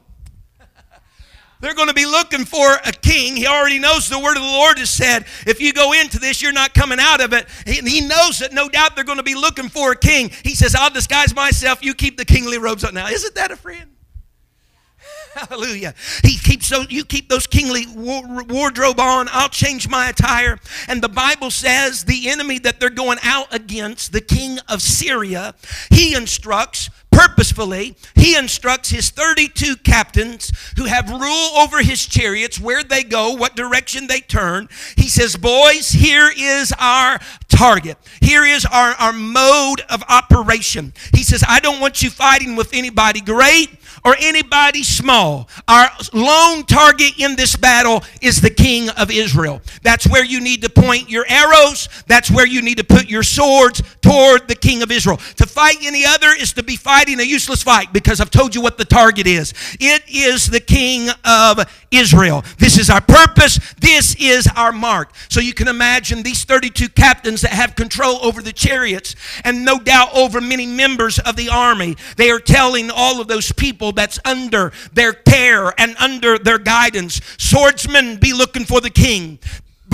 They're 1.66 1.74
going 1.74 1.88
to 1.88 1.96
be 1.96 2.06
looking 2.06 2.46
for 2.46 2.76
a 2.86 2.92
king. 2.92 3.36
He 3.36 3.48
already 3.48 3.80
knows 3.80 4.08
the 4.08 4.20
word 4.20 4.38
of 4.38 4.44
the 4.44 4.50
Lord 4.50 4.78
has 4.78 4.92
said, 4.92 5.26
if 5.48 5.60
you 5.60 5.74
go 5.74 5.94
into 5.94 6.20
this, 6.20 6.40
you're 6.40 6.54
not 6.54 6.76
coming 6.76 7.00
out 7.02 7.22
of 7.22 7.34
it. 7.34 7.48
And 7.66 7.88
He 7.88 8.02
knows 8.02 8.38
that 8.38 8.54
no 8.54 8.70
doubt 8.70 8.96
they're 8.96 9.04
going 9.04 9.18
to 9.18 9.24
be 9.24 9.34
looking 9.34 9.70
for 9.70 9.94
a 9.94 9.96
king. 9.96 10.30
He 10.44 10.54
says, 10.54 10.76
I'll 10.76 10.92
disguise 10.92 11.34
myself. 11.34 11.84
You 11.84 11.96
keep 11.96 12.18
the 12.18 12.26
kingly 12.26 12.60
robes 12.60 12.84
on. 12.84 12.94
Now, 12.94 13.08
isn't 13.08 13.34
that 13.34 13.50
a 13.50 13.56
friend? 13.56 13.90
Hallelujah. 15.34 15.96
He 16.24 16.38
keeps 16.38 16.70
those, 16.70 16.92
you 16.92 17.04
keep 17.04 17.30
those 17.30 17.48
kingly 17.48 17.88
wardrobe 17.96 19.00
on. 19.00 19.28
I'll 19.32 19.50
change 19.50 19.90
my 19.90 20.10
attire. 20.10 20.60
And 20.88 21.02
the 21.02 21.10
Bible 21.10 21.50
says 21.50 22.06
the 22.06 22.30
enemy 22.30 22.60
that 22.60 22.80
they're 22.80 22.92
going 22.92 23.18
out 23.24 23.52
against, 23.52 24.12
the 24.12 24.22
king 24.22 24.60
of 24.70 24.84
Syria, 24.84 25.56
he 25.90 26.14
instructs 26.14 26.92
purposefully, 27.16 27.96
he 28.14 28.36
instructs 28.36 28.90
his 28.90 29.10
32 29.10 29.78
captains 29.78 30.52
who 30.78 30.86
have 30.86 31.10
rule 31.10 31.58
over 31.58 31.82
his 31.82 32.06
chariots, 32.06 32.60
where 32.60 32.84
they 32.84 33.04
go, 33.04 33.32
what 33.32 33.56
direction 33.56 34.08
they 34.08 34.20
turn. 34.20 34.68
He 34.98 35.08
says, 35.08 35.38
Boys, 35.38 35.92
here 35.92 36.30
is 36.38 36.74
our 36.78 37.20
target. 37.56 37.98
Here 38.22 38.44
is 38.44 38.66
our, 38.66 38.92
our 38.96 39.14
mode 39.14 39.82
of 39.90 40.04
operation. 40.10 40.94
He 41.14 41.24
says, 41.24 41.44
I 41.48 41.60
don't 41.60 41.80
want 41.80 42.04
you 42.04 42.10
fighting 42.10 42.56
with 42.56 42.74
anybody 42.74 43.22
great 43.22 43.70
or 44.04 44.16
anybody 44.20 44.84
small. 44.84 45.50
Our 45.68 45.90
lone 46.14 46.64
target 46.66 47.20
in 47.20 47.36
this 47.36 47.56
battle 47.56 48.04
is 48.22 48.42
the 48.42 48.50
king 48.50 48.90
of 48.90 49.10
Israel. 49.10 49.62
That's 49.82 50.08
where 50.08 50.24
you 50.24 50.42
need 50.42 50.62
to 50.64 50.70
point 50.70 51.10
your 51.10 51.26
arrows. 51.28 51.88
That's 52.08 52.30
where 52.30 52.46
you 52.46 52.62
need 52.62 52.78
to 52.78 52.84
put 52.84 53.10
your 53.10 53.24
swords 53.24 53.82
toward 54.02 54.48
the 54.48 54.56
king 54.56 54.84
of 54.84 54.92
Israel. 54.92 55.18
To 55.38 55.46
fight 55.46 55.78
any 55.82 56.06
other 56.06 56.28
is 56.38 56.54
to 56.54 56.64
be 56.64 56.76
fighting 56.76 57.20
a 57.20 57.24
useless 57.24 57.64
fight 57.64 57.94
because 57.94 58.20
I've 58.20 58.32
told 58.32 58.54
you 58.54 58.62
what 58.62 58.78
the 58.78 58.86
target 58.86 59.28
is. 59.28 59.54
It 59.80 60.04
is 60.08 60.48
the 60.48 60.60
king 60.60 61.10
of 61.24 61.60
Israel. 61.90 62.44
This 62.58 62.78
is 62.78 62.90
our 62.90 63.02
purpose. 63.02 63.60
This 63.80 64.16
is 64.20 64.48
our 64.56 64.72
mark. 64.72 65.14
So 65.30 65.40
you 65.40 65.54
can 65.54 65.68
imagine 65.68 66.22
these 66.22 66.44
32 66.44 66.90
captains 66.90 67.45
that 67.46 67.54
have 67.54 67.76
control 67.76 68.18
over 68.26 68.42
the 68.42 68.52
chariots 68.52 69.16
and 69.44 69.64
no 69.64 69.78
doubt 69.78 70.10
over 70.16 70.42
many 70.42 70.66
members 70.66 71.20
of 71.20 71.36
the 71.36 71.48
army. 71.50 71.96
They 72.18 72.32
are 72.32 72.40
telling 72.40 72.90
all 72.90 73.22
of 73.22 73.28
those 73.28 73.52
people 73.52 73.92
that's 73.92 74.20
under 74.26 74.72
their 74.92 75.14
care 75.14 75.72
and 75.80 75.96
under 76.00 76.40
their 76.40 76.58
guidance. 76.58 77.22
Swordsmen, 77.38 78.18
be 78.18 78.34
looking 78.34 78.66
for 78.66 78.82
the 78.82 78.90
king 78.90 79.38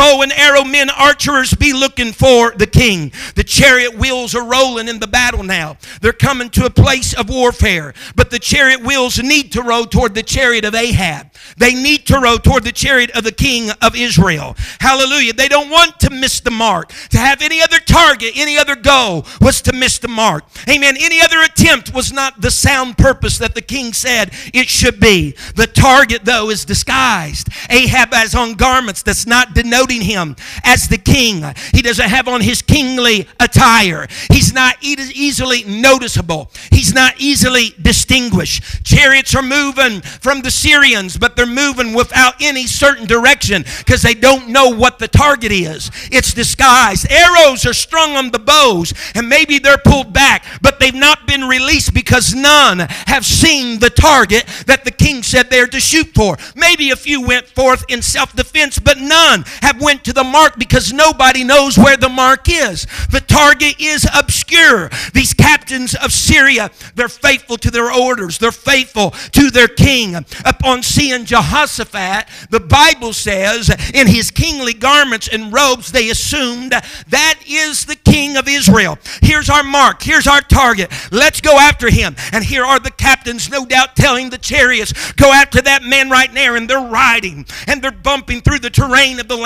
bow 0.01 0.24
and 0.24 0.31
arrow 0.34 0.63
men, 0.63 0.89
archers, 0.89 1.53
be 1.53 1.74
looking 1.74 2.12
for 2.12 2.51
the 2.51 2.65
king. 2.65 3.12
The 3.36 3.43
chariot 3.43 3.93
wheels 3.93 4.34
are 4.34 4.43
rolling 4.43 4.88
in 4.88 5.00
the 5.00 5.05
battle 5.05 5.43
now. 5.43 5.77
They're 6.01 6.12
coming 6.12 6.50
to 6.51 6.65
a 6.65 6.72
place 6.72 7.13
of 7.13 7.29
warfare. 7.29 7.93
But 8.15 8.31
the 8.31 8.39
chariot 8.39 8.81
wheels 8.81 9.22
need 9.22 9.51
to 9.51 9.62
roll 9.62 9.86
toward 9.86 10.15
the 10.15 10.24
chariot 10.24 10.65
of 10.65 10.74
Ahab. 10.74 11.27
They 11.58 11.75
need 11.75 12.08
to 12.08 12.20
roll 12.20 12.39
toward 12.39 12.63
the 12.63 12.72
chariot 12.72 13.12
of 13.12 13.24
the 13.24 13.31
king 13.31 13.70
of 13.79 13.96
Israel. 13.96 14.55
Hallelujah. 14.79 15.34
They 15.34 15.48
don't 15.48 15.70
want 15.70 16.00
to 16.00 16.10
miss 16.10 16.39
the 16.39 16.50
mark. 16.50 16.91
To 17.12 17.20
have 17.20 17.43
any 17.43 17.62
other 17.62 17.77
target, 17.77 18.31
any 18.36 18.58
other 18.58 18.75
goal 18.75 19.27
was 19.39 19.62
to 19.63 19.74
miss 19.74 20.00
the 20.00 20.08
mark. 20.08 20.46
Amen. 20.67 20.96
Any 21.00 21.22
other 21.22 21.41
attempt 21.41 21.93
was 21.93 22.12
not 22.12 22.41
the 22.41 22.50
sound 22.50 22.98
purpose 22.98 23.38
that 23.38 23.53
the 23.53 23.62
king 23.62 23.93
said 23.93 24.31
it 24.51 24.67
should 24.67 25.00
be. 25.00 25.36
The 25.55 25.67
target, 25.67 26.25
though, 26.25 26.50
is 26.50 26.65
disguised. 26.65 27.50
Ahab 27.70 28.13
has 28.13 28.34
on 28.34 28.55
garments 28.55 29.03
that's 29.03 29.27
not 29.27 29.53
denoted 29.53 29.90
him 30.00 30.38
as 30.63 30.88
the 30.88 30.98
king. 30.98 31.43
He 31.74 31.81
doesn't 31.81 32.07
have 32.07 32.29
on 32.29 32.39
his 32.39 32.62
kingly 32.62 33.27
attire. 33.39 34.07
He's 34.31 34.53
not 34.53 34.77
easily 34.81 35.63
noticeable. 35.65 36.51
He's 36.71 36.93
not 36.93 37.15
easily 37.19 37.75
distinguished. 37.81 38.86
Chariots 38.86 39.36
are 39.36 39.41
moving 39.41 40.01
from 40.01 40.41
the 40.41 40.51
Syrians, 40.51 41.17
but 41.17 41.36
they're 41.36 41.45
moving 41.45 41.93
without 41.93 42.36
any 42.41 42.67
certain 42.67 43.07
direction 43.07 43.65
because 43.79 44.01
they 44.01 44.13
don't 44.13 44.50
know 44.50 44.69
what 44.69 45.00
the 45.00 45.07
target 45.07 45.51
is. 45.51 45.89
It's 46.12 46.33
disguised. 46.33 47.12
Arrows 47.12 47.65
are 47.65 47.74
strung 47.74 48.15
on 48.15 48.31
the 48.31 48.39
bows, 48.39 48.93
and 49.15 49.27
maybe 49.27 49.60
they're 49.60 49.77
pulled 49.77 50.13
back, 50.13 50.45
but 50.62 50.79
they've 50.79 50.93
not 50.93 51.27
been 51.27 51.48
released 51.48 51.93
because 51.93 52.33
none 52.33 52.79
have 53.07 53.25
seen 53.25 53.79
the 53.79 53.89
target 53.89 54.45
that 54.67 54.86
the 54.86 54.91
king 54.91 55.24
said 55.24 55.50
they're 55.50 55.67
to 55.67 55.79
shoot 55.79 56.07
for. 56.13 56.38
Maybe 56.55 56.91
a 56.91 56.95
few 56.95 57.25
went 57.25 57.48
forth 57.48 57.83
in 57.89 58.01
self 58.01 58.36
defense, 58.36 58.77
but 58.79 59.00
none 59.00 59.43
have 59.62 59.80
went 59.81 60.03
to 60.05 60.13
the 60.13 60.23
mark 60.23 60.57
because 60.57 60.93
nobody 60.93 61.43
knows 61.43 61.77
where 61.77 61.97
the 61.97 62.09
mark 62.09 62.47
is. 62.47 62.85
The 63.09 63.23
target 63.25 63.75
is 63.79 64.07
obscure. 64.15 64.89
These 65.13 65.33
captains 65.33 65.95
of 65.95 66.11
Syria, 66.11 66.71
they're 66.95 67.09
faithful 67.09 67.57
to 67.57 67.71
their 67.71 67.91
orders, 67.91 68.38
they're 68.38 68.51
faithful 68.51 69.11
to 69.31 69.50
their 69.50 69.67
king. 69.67 70.15
Upon 70.15 70.83
seeing 70.83 71.25
Jehoshaphat, 71.25 72.27
the 72.50 72.59
Bible 72.59 73.13
says, 73.13 73.69
in 73.93 74.07
his 74.07 74.31
kingly 74.31 74.73
garments 74.73 75.27
and 75.27 75.51
robes, 75.51 75.91
they 75.91 76.09
assumed 76.09 76.71
that 76.71 77.39
is 77.47 77.85
the 77.85 77.95
king 77.95 78.38
of 78.38 78.47
Israel. 78.47 78.97
Here's 79.21 79.50
our 79.50 79.63
mark, 79.63 80.01
here's 80.01 80.27
our 80.27 80.41
target. 80.41 80.91
Let's 81.11 81.41
go 81.41 81.57
after 81.57 81.89
him. 81.89 82.15
And 82.31 82.43
here 82.43 82.63
are 82.63 82.79
the 82.79 82.91
captains, 82.91 83.50
no 83.50 83.65
doubt, 83.65 83.95
telling 83.95 84.29
the 84.29 84.38
chariots, 84.38 85.11
go 85.13 85.31
after 85.31 85.61
that 85.61 85.83
man 85.83 86.09
right 86.09 86.31
there. 86.33 86.55
And 86.55 86.69
they're 86.69 86.79
riding 86.79 87.45
and 87.67 87.81
they're 87.81 87.91
bumping 87.91 88.41
through 88.41 88.59
the 88.59 88.69
terrain 88.69 89.19
of 89.19 89.27
the 89.27 89.38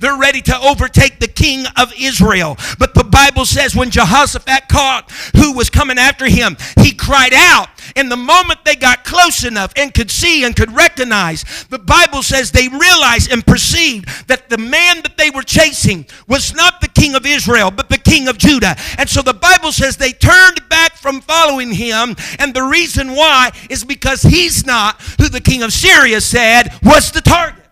They're 0.00 0.18
ready 0.18 0.40
to 0.42 0.58
overtake 0.60 1.18
the 1.18 1.28
king 1.28 1.66
of 1.76 1.92
Israel. 1.98 2.56
But 2.78 2.94
the 2.94 3.04
Bible 3.04 3.44
says 3.44 3.74
when 3.74 3.90
Jehoshaphat 3.90 4.68
caught 4.68 5.10
who 5.36 5.52
was 5.52 5.70
coming 5.70 5.98
after 5.98 6.26
him, 6.26 6.56
he 6.80 6.92
cried 6.92 7.32
out. 7.34 7.68
And 7.94 8.10
the 8.10 8.16
moment 8.16 8.64
they 8.64 8.76
got 8.76 9.04
close 9.04 9.44
enough 9.44 9.72
and 9.76 9.94
could 9.94 10.10
see 10.10 10.44
and 10.44 10.56
could 10.56 10.74
recognize, 10.74 11.44
the 11.70 11.78
Bible 11.78 12.22
says 12.22 12.50
they 12.50 12.68
realized 12.68 13.30
and 13.30 13.46
perceived 13.46 14.28
that 14.28 14.48
the 14.48 14.58
man 14.58 15.02
that 15.02 15.16
they 15.16 15.30
were 15.30 15.42
chasing 15.42 16.06
was 16.28 16.54
not 16.54 16.80
the 16.80 16.88
king 16.88 17.14
of 17.14 17.24
Israel, 17.24 17.70
but 17.70 17.88
the 17.88 17.98
king 17.98 18.28
of 18.28 18.38
Judah. 18.38 18.76
And 18.98 19.08
so 19.08 19.22
the 19.22 19.34
Bible 19.34 19.72
says 19.72 19.96
they 19.96 20.12
turned 20.12 20.68
back 20.68 20.96
from 20.96 21.20
following 21.20 21.72
him. 21.72 22.16
And 22.38 22.54
the 22.54 22.62
reason 22.62 23.12
why 23.14 23.50
is 23.70 23.84
because 23.84 24.22
he's 24.22 24.66
not 24.66 25.00
who 25.18 25.28
the 25.28 25.40
king 25.40 25.62
of 25.62 25.72
Syria 25.72 26.20
said 26.20 26.70
was 26.82 27.12
the 27.12 27.20
target. 27.20 27.65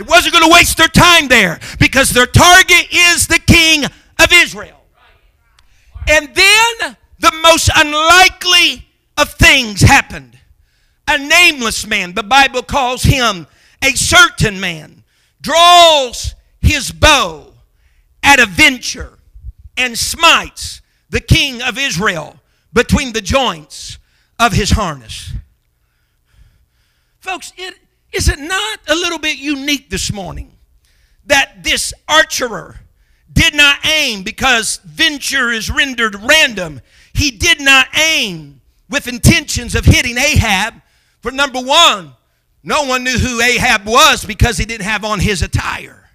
It 0.00 0.08
wasn't 0.08 0.32
going 0.32 0.48
to 0.48 0.54
waste 0.54 0.78
their 0.78 0.88
time 0.88 1.28
there 1.28 1.60
because 1.78 2.08
their 2.10 2.24
target 2.24 2.86
is 2.90 3.26
the 3.26 3.38
king 3.38 3.84
of 3.84 4.32
Israel. 4.32 4.80
And 6.08 6.34
then 6.34 6.96
the 7.18 7.32
most 7.42 7.68
unlikely 7.76 8.88
of 9.18 9.34
things 9.34 9.82
happened. 9.82 10.38
a 11.06 11.18
nameless 11.18 11.86
man, 11.86 12.14
the 12.14 12.22
Bible 12.22 12.62
calls 12.62 13.02
him 13.02 13.46
a 13.82 13.90
certain 13.90 14.58
man, 14.58 15.02
draws 15.42 16.34
his 16.62 16.92
bow 16.92 17.52
at 18.22 18.40
a 18.40 18.46
venture 18.46 19.18
and 19.76 19.98
smites 19.98 20.80
the 21.10 21.20
king 21.20 21.60
of 21.60 21.76
Israel 21.76 22.38
between 22.72 23.12
the 23.12 23.20
joints 23.20 23.98
of 24.38 24.52
his 24.52 24.70
harness. 24.70 25.32
Folks, 27.18 27.52
it, 27.58 27.74
is 28.12 28.28
it 28.28 28.38
not 28.38 28.80
a 28.88 28.94
little 28.94 29.18
bit 29.18 29.38
unique 29.38 29.90
this 29.90 30.12
morning 30.12 30.52
that 31.26 31.62
this 31.62 31.94
archer 32.08 32.80
did 33.32 33.54
not 33.54 33.84
aim 33.86 34.22
because 34.22 34.78
venture 34.84 35.50
is 35.50 35.70
rendered 35.70 36.16
random? 36.16 36.80
He 37.12 37.30
did 37.30 37.60
not 37.60 37.86
aim 37.96 38.60
with 38.88 39.06
intentions 39.06 39.74
of 39.74 39.84
hitting 39.84 40.18
Ahab. 40.18 40.74
For 41.20 41.30
number 41.30 41.60
one, 41.60 42.14
no 42.62 42.84
one 42.84 43.04
knew 43.04 43.18
who 43.18 43.40
Ahab 43.40 43.86
was 43.86 44.24
because 44.24 44.58
he 44.58 44.64
didn't 44.64 44.84
have 44.84 45.04
on 45.04 45.20
his 45.20 45.42
attire. 45.42 46.10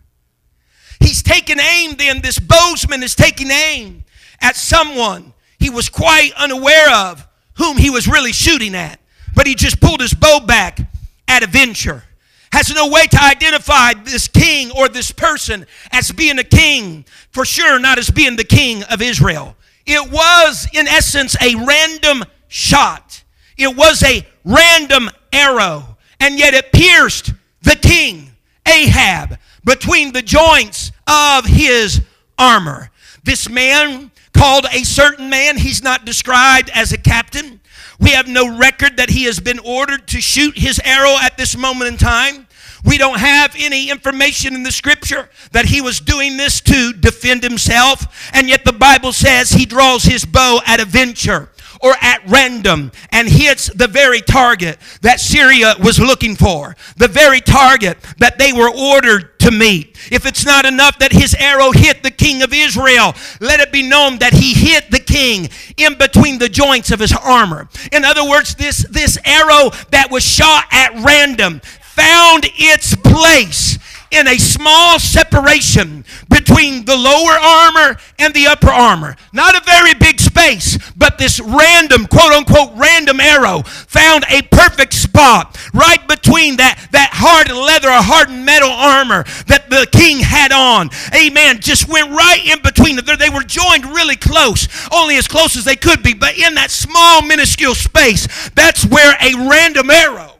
He's 1.00 1.24
taking 1.24 1.60
aim 1.60 1.96
then, 1.96 2.22
this 2.22 2.40
bowsman 2.40 3.04
is 3.04 3.16
taking 3.16 3.52
aim 3.52 4.04
at 4.42 4.56
someone 4.56 5.34
he 5.60 5.70
was 5.70 5.90
quite 5.90 6.32
unaware 6.38 6.94
of 6.94 7.28
whom 7.58 7.78
he 7.78 7.90
was 7.90 8.08
really 8.08 8.34
shooting 8.34 8.75
at. 8.75 9.00
But 9.36 9.48
he 9.48 9.56
just 9.56 9.80
pulled 9.80 10.02
his 10.02 10.14
bow 10.14 10.40
back 10.40 10.80
at 11.27 11.44
a 11.44 11.48
venture. 11.48 12.03
Has 12.51 12.74
no 12.74 12.88
way 12.88 13.05
to 13.08 13.22
identify 13.22 13.94
this 13.94 14.27
king 14.27 14.72
or 14.72 14.88
this 14.88 15.12
person 15.12 15.65
as 15.91 16.12
being 16.12 16.39
a 16.39 16.44
king, 16.44 17.05
for 17.32 17.44
sure 17.44 17.79
not 17.79 17.98
as 17.98 18.10
being 18.10 18.38
the 18.38 18.46
king 18.46 18.84
of 18.84 19.01
Israel. 19.01 19.55
It 19.86 20.12
was, 20.12 20.67
in 20.74 20.88
essence, 20.88 21.36
a 21.41 21.55
random 21.55 22.24
shot. 22.48 23.24
It 23.58 23.75
was 23.75 24.03
a 24.03 24.25
random 24.44 25.10
arrow, 25.34 25.98
and 26.20 26.39
yet 26.39 26.53
it 26.53 26.72
pierced 26.72 27.34
the 27.62 27.75
king, 27.75 28.32
Ahab, 28.65 29.38
between 29.63 30.13
the 30.13 30.22
joints 30.22 30.91
of 31.08 31.46
his 31.46 32.01
armor. 32.38 32.89
This 33.24 33.50
man 33.50 34.12
called 34.34 34.65
a 34.72 34.84
certain 34.84 35.29
man, 35.29 35.58
he's 35.58 35.84
not 35.84 36.05
described 36.05 36.70
as 36.74 36.94
a 36.94 36.98
captain. 36.98 37.60
We 38.06 38.12
have 38.12 38.28
no 38.28 38.56
record 38.56 38.98
that 38.98 39.10
he 39.10 39.24
has 39.24 39.40
been 39.40 39.58
ordered 39.58 40.06
to 40.10 40.22
shoot 40.22 40.56
his 40.56 40.80
arrow 40.86 41.18
at 41.20 41.38
this 41.38 41.58
moment 41.58 41.90
in 41.90 41.98
time. 41.98 42.46
We 42.86 43.00
don't 43.00 43.18
have 43.18 43.56
any 43.58 43.90
information 43.90 44.54
in 44.54 44.62
the 44.62 44.72
scripture 44.72 45.28
that 45.54 45.66
he 45.66 45.82
was 45.82 46.00
doing 46.00 46.38
this 46.38 46.62
to 46.62 46.94
defend 46.94 47.42
himself, 47.42 48.30
and 48.32 48.48
yet 48.48 48.64
the 48.64 48.74
Bible 48.74 49.12
says 49.12 49.50
he 49.50 49.66
draws 49.66 50.04
his 50.04 50.24
bow 50.24 50.60
at 50.68 50.80
a 50.80 50.86
venture 50.86 51.50
or 51.86 51.94
at 52.01 52.20
random 52.27 52.92
and 53.12 53.30
hits 53.30 53.68
the 53.68 53.88
very 53.88 54.20
target 54.20 54.80
that 55.01 55.20
Syria 55.20 55.75
was 55.80 56.00
looking 56.00 56.36
for, 56.36 56.75
the 56.98 57.08
very 57.08 57.39
target 57.39 58.00
that 58.18 58.39
they 58.39 58.51
were 58.51 58.72
ordered 58.75 59.39
to 59.42 59.51
meet. 59.51 59.96
If 60.12 60.25
it's 60.25 60.44
not 60.44 60.65
enough 60.65 60.98
that 60.98 61.12
his 61.12 61.36
arrow 61.36 61.72
hit 61.72 62.01
the 62.01 62.10
king 62.10 62.42
of 62.42 62.51
Israel, 62.51 63.13
let 63.39 63.60
it 63.60 63.72
be 63.72 63.88
known 63.88 64.18
that 64.18 64.34
he 64.34 64.56
hit 64.56 64.89
the 64.89 65.00
king 65.00 65.48
in 65.77 65.96
between 66.00 66.39
the 66.39 66.50
joints 66.50 66.89
of 66.89 67.00
his 67.00 67.13
armor. 67.13 67.70
In 67.92 68.04
other 68.04 68.27
words, 68.27 68.56
this, 68.56 68.84
this 68.89 69.20
arrow 69.24 69.70
that 69.92 70.08
was 70.10 70.24
shot 70.24 70.65
at 70.72 70.92
random 71.06 71.62
found 71.82 72.46
its 72.58 72.96
place 72.96 73.77
in 74.12 74.27
a 74.27 74.38
small 74.38 74.98
separation 75.00 76.06
between 76.30 76.86
the 76.86 76.96
lower 76.96 77.38
armor 77.39 77.98
and 78.18 78.34
the 78.34 78.48
upper 78.48 78.70
armor. 78.70 79.15
Not 79.34 79.56
a 79.56 79.65
very 79.65 79.94
big 79.94 80.15
space, 80.36 80.77
but 80.96 81.18
this 81.18 81.39
random, 81.39 82.06
quote 82.08 82.34
unquote, 82.34 82.72
random 82.75 83.20
arrow 83.20 83.63
found 83.63 84.25
a 84.30 84.42
perfect 84.44 84.94
spot 84.94 85.58
right 85.74 86.06
between 86.08 86.58
that, 86.58 86.88
that 86.92 87.12
hard 87.13 87.50
leather 87.50 87.88
or 87.88 88.01
hardened 88.01 88.46
metal 88.46 88.70
armor 88.70 89.24
that 89.48 89.70
the 89.70 89.88
king 89.92 90.20
had 90.20 90.51
on. 90.51 90.89
Amen. 91.15 91.60
Just 91.62 91.88
went 91.88 92.10
right 92.12 92.42
in 92.46 92.62
between. 92.62 92.98
They 92.98 93.30
were 93.30 93.44
joined 93.44 93.86
really 93.86 94.15
close, 94.15 94.68
only 94.92 95.15
as 95.18 95.27
close 95.27 95.55
as 95.55 95.64
they 95.64 95.75
could 95.75 96.03
be, 96.03 96.14
but 96.14 96.38
in 96.38 96.55
that 96.55 96.72
small, 96.72 97.22
minuscule 97.22 97.75
space, 97.75 98.27
that's 98.51 98.86
where 98.86 99.16
a 99.22 99.50
random 99.50 99.90
arrow 99.90 100.33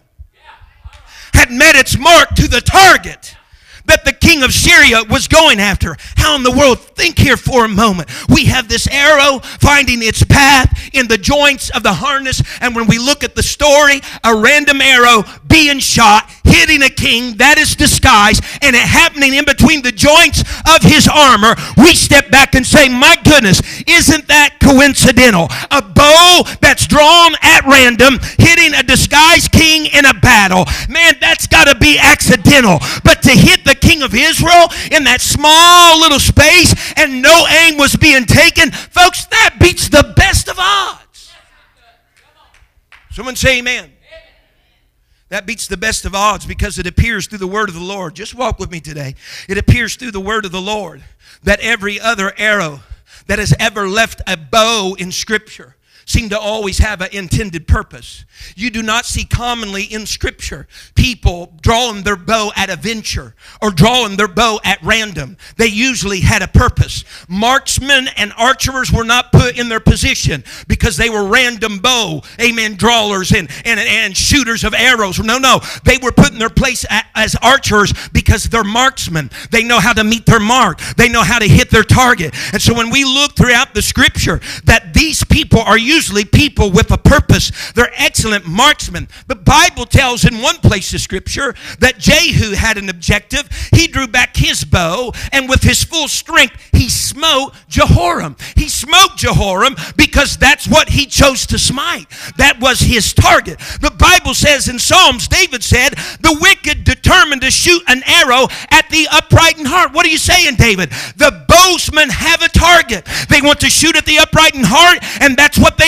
had 1.34 1.52
met 1.52 1.76
its 1.76 1.98
mark 1.98 2.30
to 2.36 2.48
the 2.48 2.62
target 2.62 3.35
that 3.86 4.06
the 4.06 4.14
king 4.14 4.44
of 4.44 4.54
Syria 4.54 5.04
was 5.10 5.28
going 5.28 5.60
after. 5.60 5.96
How 6.16 6.36
in 6.36 6.44
the 6.44 6.52
world? 6.52 6.80
Think 6.80 7.18
here 7.18 7.38
for 7.38 7.66
a 7.66 7.70
moment. 7.70 8.10
We 8.30 8.46
have 8.46 8.68
this 8.68 8.88
arrow 8.88 9.40
finding 9.40 10.02
its 10.02 10.24
path 10.24 10.90
in 10.94 11.08
the 11.08 11.18
joints 11.18 11.70
of 11.70 11.84
the 11.84 11.94
harness, 11.94 12.42
and 12.62 12.76
when 12.76 12.88
we 12.88 12.98
look 12.98 13.24
at 13.24 13.36
the 13.36 13.44
story, 13.44 14.02
a 14.24 14.36
random 14.36 14.82
arrow 14.82 15.24
being 15.48 15.80
shot, 15.80 16.30
hitting 16.44 16.82
a 16.84 16.90
king 16.90 17.38
that 17.38 17.58
is 17.58 17.76
disguised, 17.76 18.44
and 18.62 18.76
it 18.76 18.82
happening 18.82 19.34
in 19.34 19.46
between 19.46 19.82
the 19.82 19.92
joints 19.92 20.44
of 20.68 20.82
his 20.82 21.08
armor, 21.08 21.56
we 21.78 21.96
step 21.96 22.32
back 22.32 22.56
and 22.56 22.66
say, 22.66 22.90
My 22.90 23.16
goodness, 23.24 23.62
isn't 23.88 24.28
that 24.28 24.60
coincidental? 24.62 25.48
A 25.72 25.82
bow 25.82 26.44
that's 26.62 26.88
drawn 26.88 27.36
at 27.42 27.66
random, 27.66 28.20
hitting 28.38 28.74
a 28.74 28.84
disguised 28.84 29.52
king 29.52 29.88
in 29.88 30.06
a 30.06 30.14
battle. 30.14 30.66
Man, 30.90 31.16
that's 31.20 31.48
got 31.48 31.68
to 31.68 31.76
be 31.76 31.98
accidental. 31.98 32.80
But 33.04 33.22
to 33.24 33.32
hit 33.32 33.66
the 33.66 33.76
king 33.76 34.02
of 34.02 34.14
Israel 34.14 34.70
in 34.92 35.04
that 35.06 35.22
small 35.22 36.00
little 36.00 36.20
space 36.20 36.74
and 36.98 37.22
no 37.22 37.46
aim 37.48 37.78
was 37.78 37.96
being 37.96 38.26
taken, 38.26 38.72
folks, 38.72 39.26
that 39.28 39.58
beats 39.60 39.90
the 39.90 40.14
best 40.16 40.50
of 40.50 40.58
odds. 40.60 41.32
Someone 43.12 43.36
say 43.36 43.60
amen. 43.60 43.95
That 45.30 45.46
beats 45.46 45.68
the 45.68 45.78
best 45.78 46.06
of 46.06 46.14
odds 46.14 46.46
because 46.46 46.78
it 46.78 46.86
appears 46.86 47.28
through 47.28 47.40
the 47.40 47.48
word 47.48 47.70
of 47.70 47.76
the 47.76 47.82
Lord. 47.82 48.16
Just 48.16 48.36
walk 48.36 48.60
with 48.60 48.72
me 48.72 48.80
today. 48.80 49.16
It 49.50 49.58
appears 49.58 49.96
through 49.96 50.12
the 50.12 50.20
word 50.20 50.46
of 50.46 50.52
the 50.52 50.62
Lord 50.62 51.04
that 51.44 51.60
every 51.62 52.00
other 52.00 52.34
arrow 52.38 52.82
that 53.28 53.40
has 53.40 53.54
ever 53.60 53.88
left 53.88 54.22
a 54.28 54.38
bow 54.38 54.96
in 54.98 55.12
Scripture 55.12 55.75
seem 56.06 56.30
to 56.30 56.40
always 56.40 56.78
have 56.78 57.02
an 57.02 57.10
intended 57.12 57.68
purpose. 57.68 58.26
You 58.56 58.70
do 58.70 58.84
not 58.84 59.06
see 59.06 59.26
commonly 59.26 59.84
in 59.84 60.06
Scripture 60.06 60.68
people 60.94 61.54
drawing 61.62 62.04
their 62.04 62.16
bow 62.16 62.52
at 62.56 62.70
a 62.70 62.76
venture 62.76 63.34
or 63.62 63.72
drawing 63.72 64.16
their 64.16 64.28
bow 64.28 64.60
at 64.64 64.82
random. 64.84 65.38
They 65.58 65.68
usually 65.68 66.22
had 66.22 66.42
a 66.42 66.48
purpose. 66.48 67.04
Marksmen 67.28 68.08
and 68.18 68.34
archers 68.38 68.92
were 68.92 69.04
not 69.04 69.32
put 69.32 69.58
in 69.58 69.68
their 69.68 69.80
position 69.80 70.44
because 70.68 70.96
they 70.96 71.10
were 71.10 71.26
random 71.26 71.80
bow, 71.80 72.22
amen, 72.40 72.76
drawers 72.76 73.32
and, 73.32 73.50
and, 73.66 73.80
and 73.80 74.16
shooters 74.16 74.64
of 74.64 74.74
arrows. 74.74 75.20
No, 75.20 75.38
no. 75.38 75.60
They 75.84 75.98
were 75.98 76.12
put 76.12 76.32
in 76.32 76.40
their 76.40 76.50
place 76.50 76.86
as 77.16 77.36
archers 77.42 77.94
because 78.10 78.46
they're 78.46 78.64
marksmen. 78.64 79.32
They 79.52 79.64
know 79.64 79.80
how 79.80 79.94
to 79.94 80.04
meet 80.04 80.26
their 80.26 80.40
mark, 80.40 80.80
they 80.98 81.10
know 81.10 81.24
how 81.24 81.40
to 81.40 81.48
hit 81.48 81.72
their 81.72 81.84
target. 81.84 82.36
And 82.54 82.62
so 82.62 82.74
when 82.74 82.90
we 82.90 83.04
look 83.04 83.36
throughout 83.36 83.74
the 83.74 83.82
Scripture, 83.82 84.40
that 84.66 84.94
these 84.94 85.24
people 85.24 85.60
are 85.60 85.78
usually 85.96 86.26
people 86.26 86.72
with 86.72 86.92
a 86.92 86.98
purpose. 86.98 87.72
They're 87.74 87.92
excellent 87.96 88.46
marksmen. 88.46 89.08
The 89.28 89.36
Bible 89.36 89.86
tells 89.86 90.26
in 90.26 90.42
one 90.42 90.58
place 90.58 90.94
of 90.94 91.00
Scripture 91.00 91.56
that 91.80 92.00
Jehu 92.00 92.54
had 92.54 92.78
an 92.78 92.90
objective. 92.90 93.48
He 93.74 93.88
drew 93.88 94.08
back 94.08 94.36
his 94.36 94.66
bow, 94.66 95.14
and 95.32 95.48
with 95.48 95.64
his 95.64 95.84
full 95.84 96.10
strength, 96.10 96.56
he 96.74 96.90
smote 96.90 97.54
Jehoram. 97.70 98.36
He 98.56 98.68
smote 98.68 99.16
Jehoram 99.16 99.76
because 99.96 100.36
that's 100.38 100.68
what 100.68 100.90
he 100.90 101.06
chose 101.06 101.46
to 101.48 101.58
smite. 101.58 102.08
That 102.38 102.60
was 102.60 102.82
his 102.82 103.14
target. 103.14 103.60
The 103.80 103.96
Bible 103.98 104.34
says 104.34 104.68
in 104.68 104.80
Psalms, 104.80 105.30
David 105.30 105.64
said, 105.64 105.92
The 106.20 106.38
wicked 106.42 106.84
determined 106.84 107.42
to 107.44 107.52
shoot 107.52 107.82
an 107.88 108.04
arrow 108.06 108.48
at 108.70 108.90
the 108.90 109.08
upright 109.12 109.58
in 109.58 109.66
heart. 109.66 109.94
What 109.94 110.06
are 110.06 110.10
you 110.10 110.18
saying, 110.18 110.56
David? 110.56 110.90
The 111.16 111.46
bowsmen 111.48 112.10
have 112.10 112.42
a 112.42 112.50
target. 112.50 113.08
They 113.30 113.42
want 113.42 113.62
to 113.62 113.70
shoot 113.70 113.96
at 113.96 114.06
the 114.06 114.18
upright 114.18 114.56
in 114.56 114.64
heart, 114.66 115.00
and 115.22 115.38
that's 115.38 115.58
what 115.58 115.78
they 115.78 115.85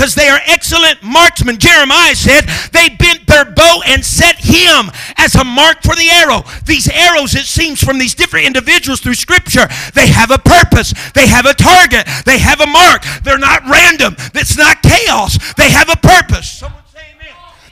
because 0.00 0.14
they 0.14 0.30
are 0.30 0.40
excellent 0.46 1.02
marksmen. 1.02 1.58
Jeremiah 1.58 2.14
said 2.14 2.46
they 2.72 2.88
bent 2.88 3.26
their 3.26 3.44
bow 3.44 3.82
and 3.86 4.02
set 4.02 4.36
him 4.38 4.90
as 5.18 5.34
a 5.34 5.44
mark 5.44 5.82
for 5.82 5.94
the 5.94 6.08
arrow. 6.08 6.42
These 6.64 6.88
arrows, 6.88 7.34
it 7.34 7.44
seems, 7.44 7.84
from 7.84 7.98
these 7.98 8.14
different 8.14 8.46
individuals 8.46 9.00
through 9.00 9.16
Scripture, 9.16 9.68
they 9.92 10.06
have 10.06 10.30
a 10.30 10.38
purpose, 10.38 10.94
they 11.12 11.26
have 11.26 11.44
a 11.44 11.52
target, 11.52 12.08
they 12.24 12.38
have 12.38 12.62
a 12.62 12.66
mark. 12.66 13.04
They're 13.24 13.36
not 13.36 13.68
random, 13.68 14.16
it's 14.32 14.56
not 14.56 14.82
chaos, 14.82 15.36
they 15.56 15.68
have 15.68 15.90
a 15.90 15.96
purpose. 15.96 16.64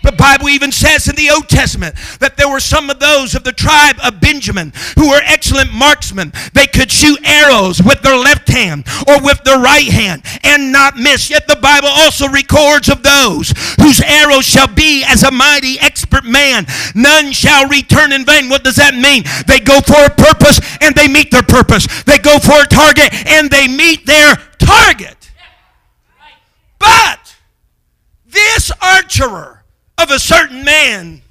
The 0.09 0.17
Bible 0.17 0.49
even 0.49 0.73
says 0.73 1.07
in 1.07 1.17
the 1.17 1.29
Old 1.29 1.51
Testament 1.51 1.95
that 2.21 2.39
there 2.39 2.49
were 2.49 2.61
some 2.61 2.89
of 2.89 2.99
those 2.99 3.35
of 3.35 3.45
the 3.45 3.53
tribe 3.53 3.97
of 4.03 4.23
Benjamin 4.23 4.73
who 4.99 5.11
were 5.11 5.21
excellent 5.23 5.71
marksmen. 5.71 6.33
They 6.55 6.67
could 6.67 6.91
shoot 6.91 7.21
arrows 7.29 7.83
with 7.83 8.01
their 8.01 8.17
left 8.17 8.49
hand 8.49 8.87
or 9.07 9.21
with 9.21 9.45
their 9.45 9.59
right 9.59 9.85
hand 9.85 10.23
and 10.45 10.73
not 10.73 10.97
miss. 10.97 11.29
Yet 11.29 11.47
the 11.47 11.57
Bible 11.61 11.89
also 11.89 12.27
records 12.27 12.89
of 12.89 13.03
those 13.03 13.53
whose 13.79 14.01
arrows 14.01 14.47
shall 14.47 14.67
be 14.67 15.05
as 15.05 15.25
a 15.25 15.31
mighty 15.31 15.79
expert 15.79 16.25
man. 16.25 16.65
None 16.95 17.33
shall 17.33 17.69
return 17.69 18.11
in 18.11 18.25
vain. 18.25 18.49
What 18.49 18.65
does 18.65 18.77
that 18.77 18.95
mean? 18.95 19.25
They 19.47 19.61
go 19.61 19.79
for 19.83 20.07
a 20.07 20.09
purpose 20.09 20.59
and 20.81 20.95
they 20.95 21.09
meet 21.09 21.31
their 21.31 21.43
purpose. 21.43 21.87
They 22.05 22.17
go 22.17 22.39
for 22.39 22.63
a 22.63 22.67
target 22.67 23.13
and 23.29 23.51
they 23.51 23.69
meet 23.69 24.07
their 24.07 24.37
target. 24.57 25.31
But 26.79 27.37
this 28.25 28.73
archer 28.81 29.58
of 29.99 30.11
a 30.11 30.19
certain 30.19 30.65
man 30.65 31.23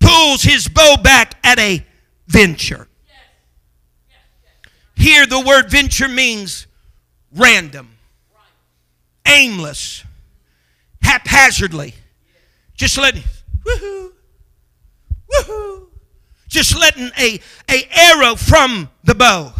pulls 0.00 0.42
his 0.42 0.66
bow 0.68 0.96
back 1.02 1.34
at 1.44 1.58
a 1.58 1.84
venture. 2.26 2.88
Here, 4.96 5.26
the 5.26 5.40
word 5.40 5.70
venture 5.70 6.08
means 6.08 6.66
random, 7.34 7.96
aimless, 9.26 10.04
haphazardly. 11.02 11.94
Just 12.74 12.98
letting, 12.98 13.22
woohoo, 13.62 14.12
woohoo, 15.32 15.86
just 16.48 16.78
letting 16.78 17.10
a, 17.18 17.40
a 17.70 17.88
arrow 17.92 18.36
from 18.36 18.90
the 19.04 19.14
bow. 19.14 19.52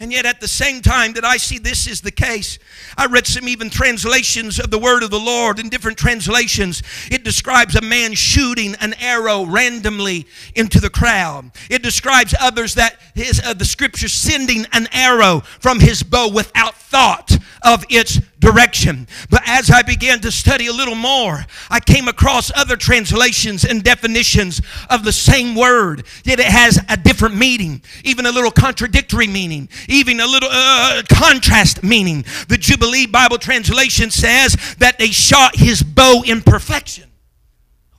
And 0.00 0.10
yet, 0.10 0.24
at 0.24 0.40
the 0.40 0.48
same 0.48 0.80
time 0.80 1.12
that 1.12 1.26
I 1.26 1.36
see 1.36 1.58
this 1.58 1.86
is 1.86 2.00
the 2.00 2.10
case, 2.10 2.58
I 2.96 3.04
read 3.04 3.26
some 3.26 3.46
even 3.46 3.68
translations 3.68 4.58
of 4.58 4.70
the 4.70 4.78
word 4.78 5.02
of 5.02 5.10
the 5.10 5.20
Lord 5.20 5.58
in 5.58 5.68
different 5.68 5.98
translations. 5.98 6.82
It 7.10 7.22
describes 7.22 7.76
a 7.76 7.82
man 7.82 8.14
shooting 8.14 8.76
an 8.76 8.94
arrow 8.94 9.44
randomly 9.44 10.26
into 10.54 10.80
the 10.80 10.88
crowd. 10.88 11.50
It 11.68 11.82
describes 11.82 12.34
others 12.40 12.76
that 12.76 12.98
his, 13.14 13.42
uh, 13.44 13.52
the 13.52 13.66
scripture 13.66 14.08
sending 14.08 14.64
an 14.72 14.88
arrow 14.90 15.40
from 15.60 15.80
his 15.80 16.02
bow 16.02 16.30
without 16.30 16.76
thought 16.76 17.36
of 17.62 17.84
its 17.88 18.20
direction. 18.38 19.06
But 19.28 19.42
as 19.46 19.70
I 19.70 19.82
began 19.82 20.20
to 20.20 20.32
study 20.32 20.66
a 20.66 20.72
little 20.72 20.94
more, 20.94 21.44
I 21.70 21.80
came 21.80 22.08
across 22.08 22.50
other 22.54 22.76
translations 22.76 23.64
and 23.64 23.82
definitions 23.82 24.60
of 24.88 25.04
the 25.04 25.12
same 25.12 25.54
word, 25.54 26.04
yet 26.24 26.40
it 26.40 26.46
has 26.46 26.78
a 26.88 26.96
different 26.96 27.36
meaning, 27.36 27.82
even 28.04 28.26
a 28.26 28.32
little 28.32 28.50
contradictory 28.50 29.26
meaning, 29.26 29.68
even 29.88 30.20
a 30.20 30.26
little 30.26 30.48
uh, 30.50 31.02
contrast 31.10 31.82
meaning. 31.82 32.24
The 32.48 32.58
Jubilee 32.58 33.06
Bible 33.06 33.38
translation 33.38 34.10
says 34.10 34.56
that 34.78 34.98
they 34.98 35.10
shot 35.10 35.56
his 35.56 35.82
bow 35.82 36.22
in 36.26 36.42
perfection. 36.42 37.10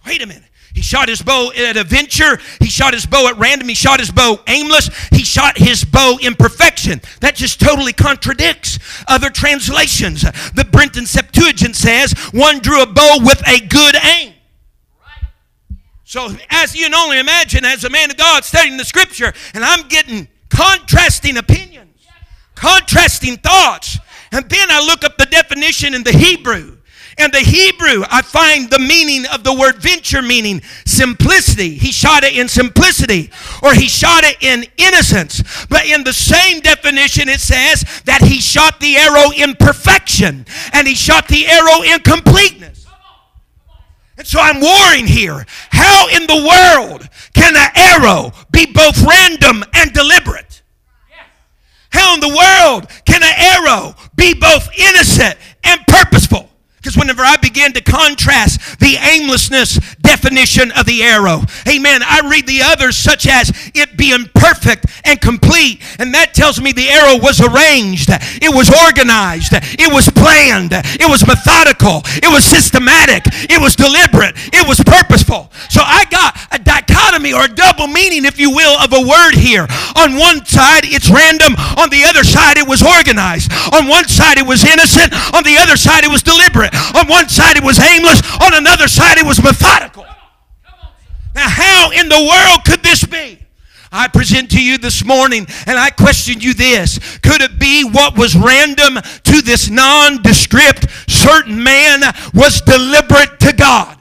Wait 0.06 0.22
a 0.22 0.26
minute. 0.26 0.51
He 0.74 0.82
shot 0.82 1.10
his 1.10 1.22
bow 1.22 1.52
at 1.52 1.78
a 1.78 1.84
venture. 1.84 2.40
He 2.60 2.68
shot 2.68 2.94
his 2.94 3.06
bow 3.06 3.28
at 3.28 3.38
random. 3.38 3.68
He 3.68 3.76
shot 3.76 4.00
his 4.00 4.12
bow 4.12 4.40
aimless. 4.48 4.90
He 5.10 5.24
shot 5.24 5.58
his 5.58 5.84
bow 5.84 6.18
in 6.22 6.36
perfection. 6.36 7.02
That 7.20 7.36
just 7.36 7.60
totally 7.60 7.94
contradicts 7.94 8.80
other 9.08 9.30
translations. 9.30 10.22
The 10.22 10.68
Brenton 10.72 11.06
Septuagint 11.06 11.76
says 11.76 12.14
one 12.32 12.60
drew 12.60 12.82
a 12.82 12.88
bow 12.88 13.18
with 13.22 13.46
a 13.48 13.60
good 13.60 13.96
aim. 13.96 14.34
So, 16.04 16.30
as 16.50 16.76
you 16.76 16.84
can 16.86 16.94
only 16.94 17.20
imagine, 17.20 17.64
as 17.64 17.86
a 17.86 17.90
man 17.90 18.12
of 18.12 18.18
God 18.18 18.44
studying 18.44 18.76
the 18.76 18.84
scripture, 18.84 19.32
and 19.54 19.64
I'm 19.64 19.88
getting 19.88 20.28
contrasting 20.50 21.38
opinions, 21.38 22.06
contrasting 22.54 23.38
thoughts, 23.38 23.98
and 24.34 24.50
then 24.50 24.70
I 24.70 24.86
look 24.86 25.06
up 25.06 25.18
the 25.18 25.26
definition 25.26 25.94
in 25.94 26.04
the 26.04 26.12
Hebrew. 26.12 26.80
And 27.18 27.34
the 27.34 27.40
Hebrew, 27.40 28.04
I 28.10 28.22
find 28.22 28.70
the 28.70 28.80
meaning 28.80 29.26
of 29.28 29.44
the 29.44 29.54
word 29.54 29.78
venture 29.78 30.22
meaning 30.22 30.62
simplicity. 30.86 31.76
He 31.76 31.92
shot 31.92 32.24
it 32.24 32.38
in 32.38 32.48
simplicity, 32.48 33.32
or 33.62 33.74
he 33.74 33.88
shot 33.88 34.24
it 34.24 34.38
in 34.42 34.66
innocence. 34.78 35.66
But 35.68 35.86
in 35.86 36.04
the 36.04 36.14
same 36.14 36.62
definition, 36.62 37.28
it 37.28 37.40
says 37.40 38.02
that 38.06 38.22
he 38.22 38.40
shot 38.40 38.80
the 38.80 38.96
arrow 38.96 39.32
in 39.32 39.56
perfection, 39.56 40.46
and 40.74 40.88
he 40.88 40.96
shot 40.96 41.28
the 41.28 41.48
arrow 41.48 41.82
in 41.82 42.00
completeness. 42.00 42.86
And 44.18 44.28
so 44.28 44.40
I'm 44.40 44.62
warring 44.62 45.08
here. 45.08 45.46
How 45.72 46.08
in 46.10 46.28
the 46.28 46.36
world 46.36 47.10
can 47.34 47.56
an 47.56 47.72
arrow 47.76 48.32
be 48.52 48.68
both 48.68 49.02
random 49.02 49.64
and 49.74 49.92
deliberate? 49.94 50.62
How 51.90 52.14
in 52.14 52.20
the 52.20 52.30
world 52.30 52.88
can 53.06 53.24
an 53.24 53.34
arrow 53.36 53.96
be 54.16 54.36
both 54.36 54.70
innocent 54.78 55.38
and 55.64 55.82
purposeful? 55.88 56.51
Because 56.82 56.98
whenever 56.98 57.22
I 57.22 57.38
begin 57.38 57.74
to 57.74 57.82
contrast 57.82 58.80
the 58.80 58.98
aimlessness 58.98 59.78
definition 60.02 60.72
of 60.72 60.88
the 60.88 61.04
arrow, 61.04 61.46
amen, 61.70 62.02
I 62.02 62.26
read 62.26 62.48
the 62.48 62.64
others 62.64 62.98
such 62.98 63.28
as 63.28 63.54
it 63.76 63.98
being 63.98 64.26
perfect 64.34 64.88
and 65.06 65.22
complete. 65.22 65.80
And 66.00 66.12
that 66.16 66.34
tells 66.34 66.60
me 66.60 66.72
the 66.72 66.90
arrow 66.90 67.22
was 67.22 67.38
arranged, 67.38 68.10
it 68.10 68.50
was 68.50 68.74
organized, 68.74 69.54
it 69.54 69.94
was 69.94 70.10
planned, 70.10 70.74
it 70.74 71.06
was 71.06 71.22
methodical, 71.22 72.02
it 72.18 72.34
was 72.34 72.50
systematic, 72.50 73.30
it 73.46 73.62
was 73.62 73.78
deliberate, 73.78 74.34
it 74.50 74.66
was 74.66 74.82
purposeful. 74.82 75.54
So 75.70 75.86
I 75.86 76.10
got 76.10 76.34
a 76.50 76.58
dichotomy 76.58 77.30
or 77.30 77.46
a 77.46 77.54
double 77.54 77.94
meaning, 77.94 78.26
if 78.26 78.40
you 78.40 78.50
will, 78.50 78.74
of 78.82 78.90
a 78.90 79.06
word 79.06 79.38
here. 79.38 79.70
On 80.02 80.18
one 80.18 80.50
side, 80.50 80.90
it's 80.90 81.14
random, 81.14 81.54
on 81.78 81.94
the 81.94 82.10
other 82.10 82.26
side, 82.26 82.58
it 82.58 82.66
was 82.66 82.82
organized. 82.82 83.54
On 83.70 83.86
one 83.86 84.10
side, 84.10 84.42
it 84.42 84.48
was 84.50 84.66
innocent, 84.66 85.14
on 85.38 85.46
the 85.46 85.62
other 85.62 85.78
side, 85.78 86.02
it 86.04 86.10
was 86.10 86.26
deliberate. 86.26 86.71
On 86.96 87.08
one 87.08 87.30
side, 87.30 87.58
it 87.58 87.64
was 87.64 87.80
aimless. 87.80 88.22
On 88.42 88.54
another 88.54 88.88
side, 88.88 89.18
it 89.18 89.26
was 89.26 89.42
methodical. 89.44 90.06
Now, 91.34 91.50
how 91.50 91.92
in 91.92 92.10
the 92.10 92.20
world 92.20 92.66
could 92.66 92.84
this 92.84 93.06
be? 93.06 93.40
I 93.92 94.08
present 94.08 94.52
to 94.52 94.64
you 94.64 94.78
this 94.78 95.04
morning 95.04 95.46
and 95.68 95.78
I 95.78 95.90
question 95.90 96.40
you 96.40 96.54
this. 96.54 96.98
Could 97.20 97.42
it 97.42 97.60
be 97.60 97.84
what 97.84 98.18
was 98.18 98.36
random 98.36 98.96
to 98.96 99.42
this 99.42 99.70
nondescript 99.70 100.90
certain 101.10 101.62
man 101.62 102.02
was 102.34 102.62
deliberate 102.62 103.40
to 103.42 103.54
God? 103.54 103.98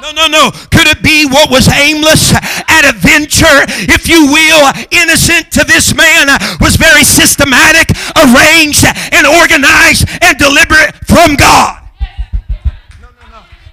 No, 0.00 0.12
no, 0.12 0.26
no. 0.28 0.50
Could 0.70 0.86
it 0.86 1.02
be 1.02 1.26
what 1.26 1.50
was 1.50 1.68
aimless 1.68 2.32
at 2.32 2.84
a 2.88 2.94
venture, 2.96 3.66
if 3.90 4.08
you 4.08 4.30
will, 4.30 4.70
innocent 4.90 5.50
to 5.52 5.64
this 5.64 5.94
man 5.94 6.28
was 6.60 6.76
very 6.76 7.02
systematic, 7.04 7.90
arranged, 8.14 8.86
and 9.12 9.26
organized 9.26 10.06
and 10.22 10.38
deliberate 10.38 10.94
from 11.06 11.34
God? 11.34 11.77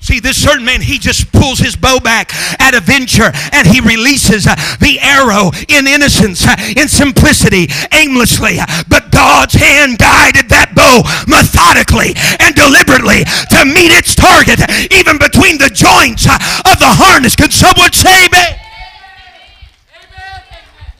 See, 0.05 0.19
this 0.19 0.37
certain 0.37 0.63
man, 0.63 0.81
he 0.81 0.99
just 0.99 1.31
pulls 1.31 1.57
his 1.57 1.75
bow 1.75 1.97
back 1.97 2.29
at 2.61 2.75
a 2.75 2.79
venture 2.79 3.31
and 3.51 3.65
he 3.65 3.81
releases 3.81 4.45
uh, 4.45 4.53
the 4.77 4.99
arrow 5.01 5.49
in 5.67 5.87
innocence, 5.87 6.45
uh, 6.45 6.53
in 6.77 6.87
simplicity, 6.87 7.65
aimlessly. 7.91 8.61
But 8.87 9.11
God's 9.11 9.55
hand 9.55 9.97
guided 9.97 10.47
that 10.53 10.77
bow 10.77 11.01
methodically 11.25 12.13
and 12.37 12.53
deliberately 12.53 13.25
to 13.49 13.65
meet 13.65 13.89
its 13.97 14.13
target, 14.13 14.61
even 14.93 15.17
between 15.17 15.57
the 15.57 15.73
joints 15.73 16.29
uh, 16.29 16.37
of 16.69 16.77
the 16.77 16.93
harness. 17.01 17.35
Could 17.35 17.51
someone 17.51 17.91
say 17.91 18.29
amen? 18.29 18.64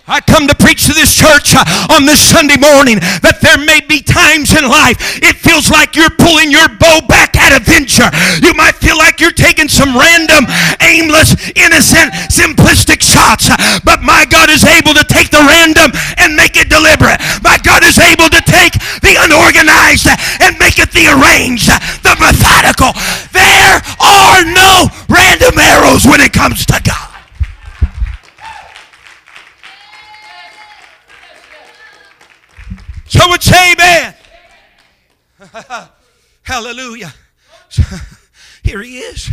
I 0.08 0.22
come 0.22 0.46
to 0.46 0.54
preach 0.54 0.86
to 0.86 0.94
this 0.94 1.18
church 1.18 1.58
uh, 1.58 1.66
on 1.90 2.06
this 2.06 2.22
Sunday 2.22 2.62
morning 2.62 3.02
that 3.26 3.42
there 3.42 3.58
may 3.58 3.82
be 3.90 4.06
times 4.06 4.54
in 4.54 4.62
life 4.70 5.02
it 5.18 5.34
feels 5.42 5.74
like 5.74 5.98
you're 5.98 6.14
pulling 6.22 6.54
your 6.54 6.70
bow 6.78 7.02
back 7.10 7.34
at 7.34 7.58
a 7.58 7.62
venture. 7.62 8.06
You 8.46 8.54
might 8.54 8.78
feel 8.78 8.98
like 8.98 9.18
you're 9.18 9.34
taking 9.34 9.66
some 9.66 9.98
random, 9.98 10.46
aimless, 10.78 11.34
innocent, 11.58 12.14
simplistic 12.30 13.02
shots. 13.02 13.50
Uh, 13.50 13.58
but 13.82 14.06
my 14.06 14.30
God 14.30 14.54
is 14.54 14.62
able 14.62 14.94
to 14.94 15.06
take 15.10 15.34
the 15.34 15.42
random 15.42 15.90
and 16.22 16.38
make 16.38 16.54
it 16.54 16.70
deliberate. 16.70 17.18
My 17.42 17.58
God 17.66 17.82
is 17.82 17.98
able 17.98 18.30
to 18.30 18.42
take 18.46 18.78
the 19.02 19.18
unorganized 19.26 20.06
uh, 20.06 20.46
and 20.46 20.54
make 20.62 20.78
it 20.78 20.94
the 20.94 21.10
arranged, 21.18 21.74
uh, 21.74 21.82
the 22.06 22.14
methodical. 22.22 22.94
There 23.34 23.82
are 23.98 24.46
no 24.46 24.86
random 25.10 25.58
arrows 25.58 26.06
when 26.06 26.22
it 26.22 26.30
comes 26.30 26.66
to 26.70 26.78
God. 26.86 27.15
Someone 33.16 33.40
say 33.40 33.72
amen. 33.72 34.14
Hallelujah. 36.44 37.14
Here 38.64 38.82
he 38.82 38.98
is. 38.98 39.30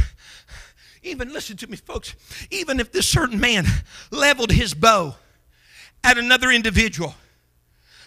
Even, 1.03 1.33
listen 1.33 1.57
to 1.57 1.67
me, 1.67 1.77
folks, 1.77 2.15
even 2.53 2.79
if 2.79 2.93
this 2.93 3.09
certain 3.09 3.41
man 3.41 3.67
leveled 4.13 4.53
his 4.53 4.73
bow 4.73 5.17
at 6.05 6.17
another 6.17 6.53
individual 6.53 7.17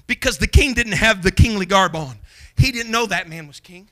because 0.08 0.38
the 0.38 0.48
king 0.48 0.74
didn't 0.74 0.94
have 0.94 1.24
the 1.24 1.32
kingly 1.32 1.66
garb 1.66 1.94
on, 1.94 2.20
he 2.58 2.72
didn't 2.72 2.92
know 2.92 3.06
that 3.08 3.28
man 3.28 3.46
was 3.46 3.60
king. 3.60 3.90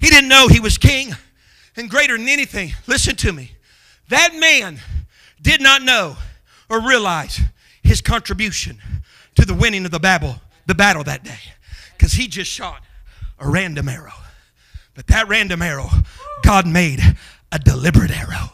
He 0.00 0.08
didn't 0.08 0.28
know 0.28 0.48
he 0.48 0.60
was 0.60 0.78
king. 0.78 1.14
And 1.76 1.90
greater 1.90 2.16
than 2.16 2.28
anything, 2.28 2.72
listen 2.86 3.14
to 3.16 3.32
me, 3.32 3.52
that 4.08 4.34
man 4.34 4.78
did 5.42 5.60
not 5.60 5.82
know 5.82 6.16
or 6.70 6.80
realize 6.80 7.42
his 7.86 8.00
contribution 8.00 8.78
to 9.36 9.46
the 9.46 9.54
winning 9.54 9.84
of 9.84 9.90
the 9.90 10.00
battle, 10.00 10.36
the 10.66 10.74
battle 10.74 11.04
that 11.04 11.24
day. 11.24 11.38
Because 11.96 12.12
he 12.12 12.26
just 12.26 12.50
shot 12.50 12.82
a 13.38 13.48
random 13.48 13.88
arrow. 13.88 14.12
But 14.94 15.06
that 15.08 15.28
random 15.28 15.62
arrow, 15.62 15.88
God 16.42 16.66
made 16.66 17.00
a 17.52 17.58
deliberate 17.58 18.10
arrow. 18.10 18.52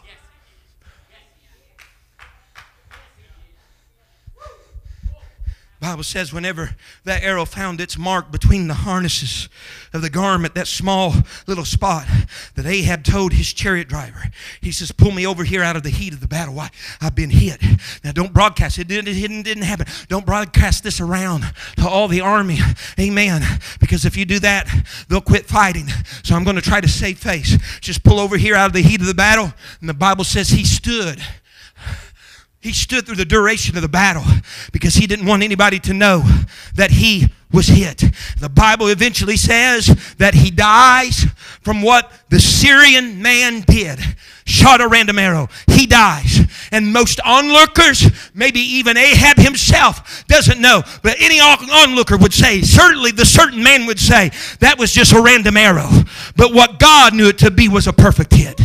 Bible 5.82 6.04
says 6.04 6.32
whenever 6.32 6.76
that 7.02 7.24
arrow 7.24 7.44
found 7.44 7.80
its 7.80 7.98
mark 7.98 8.30
between 8.30 8.68
the 8.68 8.74
harnesses 8.74 9.48
of 9.92 10.00
the 10.00 10.08
garment, 10.08 10.54
that 10.54 10.68
small 10.68 11.12
little 11.48 11.64
spot 11.64 12.06
that 12.54 12.64
Ahab 12.64 13.02
told 13.02 13.32
his 13.32 13.52
chariot 13.52 13.88
driver, 13.88 14.30
he 14.60 14.70
says, 14.70 14.92
"Pull 14.92 15.10
me 15.10 15.26
over 15.26 15.42
here 15.42 15.60
out 15.60 15.74
of 15.74 15.82
the 15.82 15.90
heat 15.90 16.12
of 16.12 16.20
the 16.20 16.28
battle. 16.28 16.54
Why? 16.54 16.70
I've 17.00 17.16
been 17.16 17.30
hit." 17.30 17.60
Now, 18.04 18.12
don't 18.12 18.32
broadcast 18.32 18.78
it. 18.78 18.86
Didn't, 18.86 19.08
it 19.08 19.42
didn't 19.42 19.64
happen. 19.64 19.86
Don't 20.06 20.24
broadcast 20.24 20.84
this 20.84 21.00
around 21.00 21.52
to 21.78 21.88
all 21.88 22.06
the 22.06 22.20
army. 22.20 22.60
Amen. 23.00 23.42
Because 23.80 24.04
if 24.04 24.16
you 24.16 24.24
do 24.24 24.38
that, 24.38 24.72
they'll 25.08 25.20
quit 25.20 25.46
fighting. 25.46 25.88
So 26.22 26.36
I'm 26.36 26.44
going 26.44 26.54
to 26.54 26.62
try 26.62 26.80
to 26.80 26.88
save 26.88 27.18
face. 27.18 27.58
Just 27.80 28.04
pull 28.04 28.20
over 28.20 28.36
here 28.36 28.54
out 28.54 28.66
of 28.66 28.72
the 28.72 28.82
heat 28.82 29.00
of 29.00 29.08
the 29.08 29.14
battle, 29.14 29.52
and 29.80 29.88
the 29.88 29.94
Bible 29.94 30.22
says 30.22 30.50
he 30.50 30.64
stood 30.64 31.20
he 32.62 32.72
stood 32.72 33.04
through 33.04 33.16
the 33.16 33.24
duration 33.24 33.76
of 33.76 33.82
the 33.82 33.88
battle 33.88 34.24
because 34.72 34.94
he 34.94 35.08
didn't 35.08 35.26
want 35.26 35.42
anybody 35.42 35.80
to 35.80 35.92
know 35.92 36.24
that 36.76 36.92
he 36.92 37.28
was 37.52 37.66
hit. 37.66 38.04
The 38.38 38.48
Bible 38.48 38.86
eventually 38.86 39.36
says 39.36 40.14
that 40.18 40.34
he 40.34 40.50
dies 40.50 41.26
from 41.62 41.82
what 41.82 42.10
the 42.30 42.38
Syrian 42.38 43.20
man 43.20 43.62
did. 43.62 43.98
Shot 44.44 44.80
a 44.80 44.86
random 44.86 45.18
arrow. 45.18 45.48
He 45.66 45.86
dies. 45.86 46.40
And 46.70 46.92
most 46.92 47.20
onlookers, 47.24 48.08
maybe 48.32 48.60
even 48.60 48.96
Ahab 48.96 49.38
himself, 49.38 50.24
doesn't 50.28 50.60
know. 50.60 50.82
But 51.02 51.16
any 51.20 51.40
onlooker 51.40 52.16
would 52.16 52.32
say, 52.32 52.62
certainly 52.62 53.10
the 53.10 53.26
certain 53.26 53.62
man 53.62 53.86
would 53.86 54.00
say, 54.00 54.30
that 54.60 54.78
was 54.78 54.92
just 54.92 55.12
a 55.12 55.20
random 55.20 55.56
arrow. 55.56 55.90
But 56.36 56.54
what 56.54 56.78
God 56.78 57.14
knew 57.14 57.28
it 57.28 57.38
to 57.38 57.50
be 57.50 57.68
was 57.68 57.88
a 57.88 57.92
perfect 57.92 58.34
hit. 58.34 58.60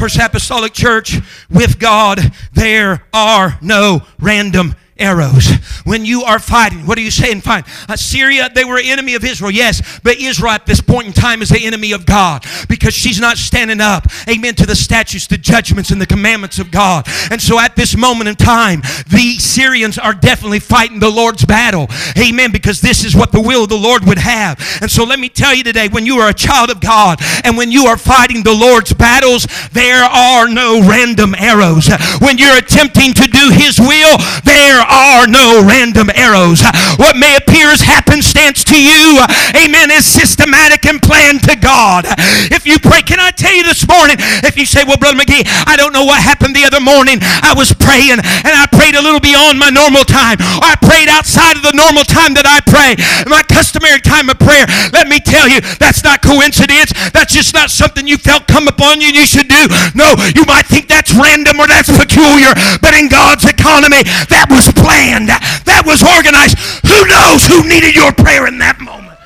First 0.00 0.18
Apostolic 0.18 0.72
Church, 0.72 1.18
with 1.50 1.78
God, 1.78 2.32
there 2.54 3.06
are 3.12 3.58
no 3.60 4.00
random 4.18 4.74
arrows. 5.00 5.48
When 5.84 6.04
you 6.04 6.22
are 6.22 6.38
fighting, 6.38 6.86
what 6.86 6.98
are 6.98 7.02
you 7.02 7.10
saying? 7.10 7.40
Fine. 7.40 7.64
Uh, 7.88 7.96
Assyria, 8.00 8.48
they 8.54 8.64
were 8.64 8.78
enemy 8.82 9.14
of 9.14 9.24
Israel, 9.24 9.50
yes, 9.50 10.00
but 10.02 10.16
Israel 10.16 10.52
at 10.52 10.66
this 10.66 10.80
point 10.80 11.06
in 11.06 11.12
time 11.12 11.42
is 11.42 11.50
the 11.50 11.64
enemy 11.64 11.92
of 11.92 12.06
God 12.06 12.44
because 12.68 12.94
she's 12.94 13.20
not 13.20 13.36
standing 13.36 13.80
up, 13.80 14.06
amen, 14.28 14.54
to 14.56 14.66
the 14.66 14.74
statutes, 14.74 15.26
the 15.26 15.38
judgments, 15.38 15.90
and 15.90 16.00
the 16.00 16.06
commandments 16.06 16.58
of 16.58 16.70
God. 16.70 17.06
And 17.30 17.40
so 17.40 17.58
at 17.58 17.76
this 17.76 17.96
moment 17.96 18.28
in 18.28 18.36
time, 18.36 18.80
the 19.08 19.36
Syrians 19.38 19.98
are 19.98 20.14
definitely 20.14 20.60
fighting 20.60 20.98
the 20.98 21.10
Lord's 21.10 21.44
battle, 21.44 21.88
amen, 22.18 22.52
because 22.52 22.80
this 22.80 23.04
is 23.04 23.14
what 23.14 23.32
the 23.32 23.40
will 23.40 23.64
of 23.64 23.68
the 23.68 23.76
Lord 23.76 24.04
would 24.06 24.18
have. 24.18 24.58
And 24.80 24.90
so 24.90 25.04
let 25.04 25.20
me 25.20 25.28
tell 25.28 25.54
you 25.54 25.62
today, 25.62 25.88
when 25.88 26.06
you 26.06 26.16
are 26.18 26.30
a 26.30 26.34
child 26.34 26.70
of 26.70 26.80
God 26.80 27.20
and 27.44 27.56
when 27.56 27.70
you 27.70 27.86
are 27.86 27.96
fighting 27.96 28.42
the 28.42 28.54
Lord's 28.54 28.92
battles, 28.92 29.46
there 29.72 30.04
are 30.04 30.48
no 30.48 30.80
random 30.80 31.34
arrows. 31.36 31.88
When 32.20 32.38
you're 32.38 32.56
attempting 32.56 33.14
to 33.14 33.26
do 33.26 33.50
His 33.50 33.78
will, 33.78 34.18
there 34.44 34.80
are 34.90 35.26
no 35.26 35.62
random 35.62 36.10
arrows. 36.14 36.62
What 36.98 37.16
may 37.16 37.36
appear 37.36 37.70
as 37.70 37.80
happenstance 37.80 38.64
to 38.64 38.76
you, 38.76 39.22
amen, 39.54 39.90
is 39.90 40.04
systematic 40.04 40.84
and 40.86 41.00
planned 41.00 41.44
to 41.46 41.56
God. 41.56 42.04
If 42.50 42.66
you 42.66 42.78
pray, 42.78 43.02
can 43.02 43.20
I 43.20 43.30
tell 43.30 43.54
you 43.54 43.62
this 43.62 43.86
morning, 43.86 44.16
if 44.42 44.58
you 44.58 44.66
say, 44.66 44.82
well, 44.84 44.98
Brother 44.98 45.18
McGee, 45.18 45.46
I 45.66 45.76
don't 45.76 45.92
know 45.92 46.04
what 46.04 46.22
happened 46.22 46.54
the 46.56 46.64
other 46.66 46.80
morning. 46.80 47.18
I 47.22 47.54
was 47.56 47.72
praying 47.72 48.18
and 48.18 48.52
I 48.52 48.66
prayed 48.66 48.94
a 48.94 49.02
little 49.02 49.20
beyond 49.22 49.58
my 49.58 49.70
normal 49.70 50.04
time. 50.04 50.42
Or 50.58 50.66
I 50.66 50.76
prayed 50.82 51.08
outside 51.08 51.56
of 51.56 51.62
the 51.62 51.72
normal 51.72 52.04
time 52.04 52.34
that 52.34 52.46
I 52.46 52.58
pray, 52.66 52.98
my 53.30 53.42
customary 53.46 54.00
time 54.02 54.28
of 54.28 54.38
prayer. 54.42 54.66
Let 54.90 55.06
me 55.06 55.20
tell 55.22 55.46
you, 55.46 55.62
that's 55.78 56.02
not 56.02 56.22
coincidence. 56.22 56.92
That's 57.14 57.32
just 57.32 57.54
not 57.54 57.70
something 57.70 58.06
you 58.06 58.18
felt 58.18 58.46
come 58.50 58.66
upon 58.66 59.00
you 59.00 59.08
you 59.08 59.26
should 59.26 59.48
do. 59.48 59.68
No, 59.94 60.14
you 60.34 60.44
might 60.44 60.66
think 60.66 60.88
that's 60.88 61.14
random 61.14 61.60
or 61.60 61.66
that's 61.66 61.90
peculiar, 61.90 62.52
but 62.82 62.94
in 62.94 63.08
God's 63.08 63.46
economy, 63.46 64.02
that 64.32 64.50
was 64.50 64.66
planned, 64.80 65.28
that 65.28 65.82
was 65.84 66.02
organized. 66.02 66.56
Who 66.88 67.06
knows 67.06 67.44
who 67.44 67.68
needed 67.68 67.94
your 67.94 68.12
prayer 68.12 68.48
in 68.48 68.58
that 68.58 68.80
moment? 68.80 69.18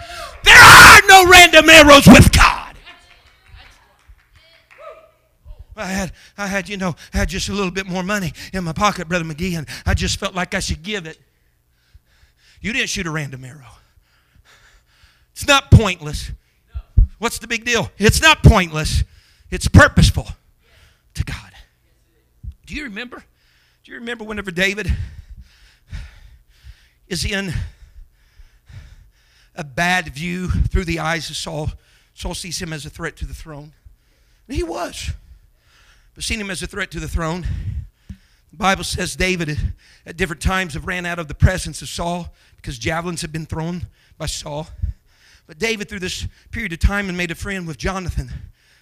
There 0.45 0.59
are 0.59 1.01
no 1.09 1.31
random 1.31 1.71
arrows 1.71 2.07
with 2.07 2.31
God. 2.33 2.77
I 5.77 5.87
had, 5.87 6.12
I 6.38 6.47
had, 6.47 6.69
you 6.69 6.77
know, 6.77 6.95
I 7.12 7.19
had 7.19 7.29
just 7.29 7.49
a 7.49 7.53
little 7.53 7.71
bit 7.71 7.87
more 7.87 8.03
money 8.03 8.33
in 8.53 8.62
my 8.64 8.73
pocket, 8.73 9.09
Brother 9.09 9.25
McGee, 9.25 9.59
and 9.59 9.67
I 9.85 9.95
just 9.95 10.21
felt 10.21 10.35
like 10.35 10.55
I 10.55 10.61
should 10.61 10.83
give 10.83 11.07
it. 11.07 11.19
You 12.61 12.73
didn't 12.73 12.88
shoot 12.88 13.07
a 13.07 13.11
random 13.11 13.45
arrow. 13.45 13.67
It's 15.33 15.47
not 15.49 15.71
pointless. 15.71 16.31
What's 17.19 17.38
the 17.38 17.49
big 17.49 17.64
deal? 17.64 17.90
It's 17.99 18.23
not 18.23 18.43
pointless. 18.43 19.03
It's 19.51 19.67
purposeful 19.67 20.29
to 21.14 21.25
God. 21.25 21.53
Do 22.67 22.75
you 22.75 22.85
remember? 22.85 23.25
Do 23.83 23.93
you 23.93 23.99
remember 23.99 24.25
whenever 24.25 24.51
David 24.51 24.93
is 27.09 27.25
in 27.25 27.53
a 29.55 29.64
bad 29.64 30.09
view 30.09 30.49
through 30.49 30.85
the 30.85 30.99
eyes 30.99 31.31
of 31.31 31.37
Saul. 31.37 31.71
Saul 32.14 32.35
sees 32.35 32.61
him 32.61 32.73
as 32.73 32.87
a 32.87 32.90
threat 32.90 33.17
to 33.17 33.27
the 33.27 33.35
throne. 33.35 33.73
And 34.49 34.57
he 34.57 34.62
was. 34.62 35.11
But 36.14 36.25
seeing 36.25 36.40
him 36.40 36.51
as 36.51 36.62
a 36.62 36.67
threat 36.67 36.90
to 36.93 37.01
the 37.01 37.09
throne, 37.09 37.47
the 38.09 38.57
Bible 38.57 38.85
says 38.85 39.17
David 39.17 39.59
at 40.07 40.17
different 40.17 40.43
times 40.43 40.75
have 40.75 40.87
ran 40.87 41.07
out 41.07 41.19
of 41.19 41.29
the 41.29 41.35
presence 41.35 41.83
of 41.83 41.88
Saul 41.88 42.33
because 42.57 42.79
javelins 42.79 43.21
had 43.21 43.33
been 43.33 43.47
thrown 43.47 43.87
by 44.17 44.27
Saul. 44.27 44.69
But 45.47 45.59
David, 45.59 45.88
through 45.88 45.99
this 46.01 46.27
period 46.51 46.73
of 46.73 46.79
time, 46.79 47.09
and 47.09 47.19
made 47.19 47.31
a 47.31 47.35
friend 47.35 47.67
with 47.67 47.77
Jonathan, 47.77 48.31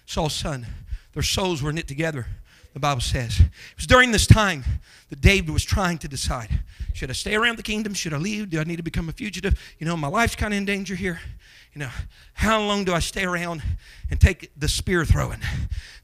Saul's 0.05 0.33
son. 0.33 0.65
Their 1.13 1.23
souls 1.23 1.61
were 1.61 1.73
knit 1.73 1.87
together 1.87 2.27
the 2.73 2.79
Bible 2.79 3.01
says. 3.01 3.39
It 3.39 3.49
was 3.77 3.87
during 3.87 4.11
this 4.11 4.27
time 4.27 4.63
that 5.09 5.21
David 5.21 5.51
was 5.51 5.63
trying 5.63 5.97
to 5.99 6.07
decide 6.07 6.49
should 6.93 7.09
I 7.09 7.13
stay 7.13 7.35
around 7.35 7.57
the 7.57 7.63
kingdom? 7.63 7.93
Should 7.93 8.13
I 8.13 8.17
leave? 8.17 8.51
Do 8.51 8.59
I 8.59 8.63
need 8.63 8.75
to 8.75 8.83
become 8.83 9.09
a 9.09 9.11
fugitive? 9.11 9.59
You 9.79 9.87
know, 9.87 9.97
my 9.97 10.07
life's 10.07 10.35
kind 10.35 10.53
of 10.53 10.57
in 10.57 10.65
danger 10.65 10.95
here. 10.95 11.19
You 11.73 11.79
know, 11.79 11.89
how 12.33 12.61
long 12.61 12.83
do 12.83 12.93
I 12.93 12.99
stay 12.99 13.23
around 13.23 13.63
and 14.11 14.21
take 14.21 14.51
the 14.55 14.67
spear 14.67 15.05
throwing? 15.05 15.39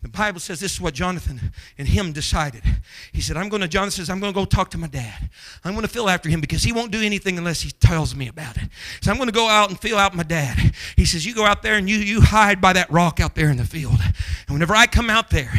The 0.02 0.08
Bible 0.08 0.40
says 0.40 0.60
this 0.60 0.74
is 0.74 0.82
what 0.82 0.94
Jonathan 0.94 1.52
and 1.78 1.88
him 1.88 2.12
decided. 2.12 2.64
He 3.12 3.22
said, 3.22 3.38
I'm 3.38 3.50
going 3.50 3.62
to, 3.62 3.68
Jonathan 3.68 3.92
says, 3.92 4.10
I'm 4.10 4.20
going 4.20 4.34
to 4.34 4.40
go 4.40 4.46
talk 4.46 4.72
to 4.72 4.78
my 4.78 4.88
dad. 4.88 5.30
I'm 5.64 5.74
going 5.74 5.86
to 5.86 5.92
feel 5.92 6.10
after 6.10 6.30
him 6.30 6.40
because 6.40 6.64
he 6.64 6.72
won't 6.72 6.92
do 6.92 7.02
anything 7.02 7.38
unless 7.38 7.62
he 7.62 7.70
tells 7.70 8.16
me 8.16 8.30
about 8.30 8.56
it. 8.58 8.64
So 9.02 9.12
I'm 9.12 9.18
going 9.18 9.28
to 9.28 9.34
go 9.34 9.48
out 9.48 9.70
and 9.70 9.80
feel 9.80 9.98
out 9.98 10.16
my 10.16 10.24
dad. 10.24 10.74
He 10.96 11.06
says, 11.06 11.26
You 11.26 11.36
go 11.36 11.46
out 11.46 11.62
there 11.62 11.76
and 11.76 11.90
you, 11.90 11.98
you 11.98 12.22
hide 12.22 12.62
by 12.62 12.74
that 12.74 12.90
rock 12.90 13.20
out 13.20 13.36
there 13.36 13.50
in 13.50 13.58
the 13.58 13.66
field. 13.66 14.00
And 14.48 14.56
whenever 14.56 14.74
I 14.74 14.88
come 14.88 15.10
out 15.10 15.30
there, 15.30 15.52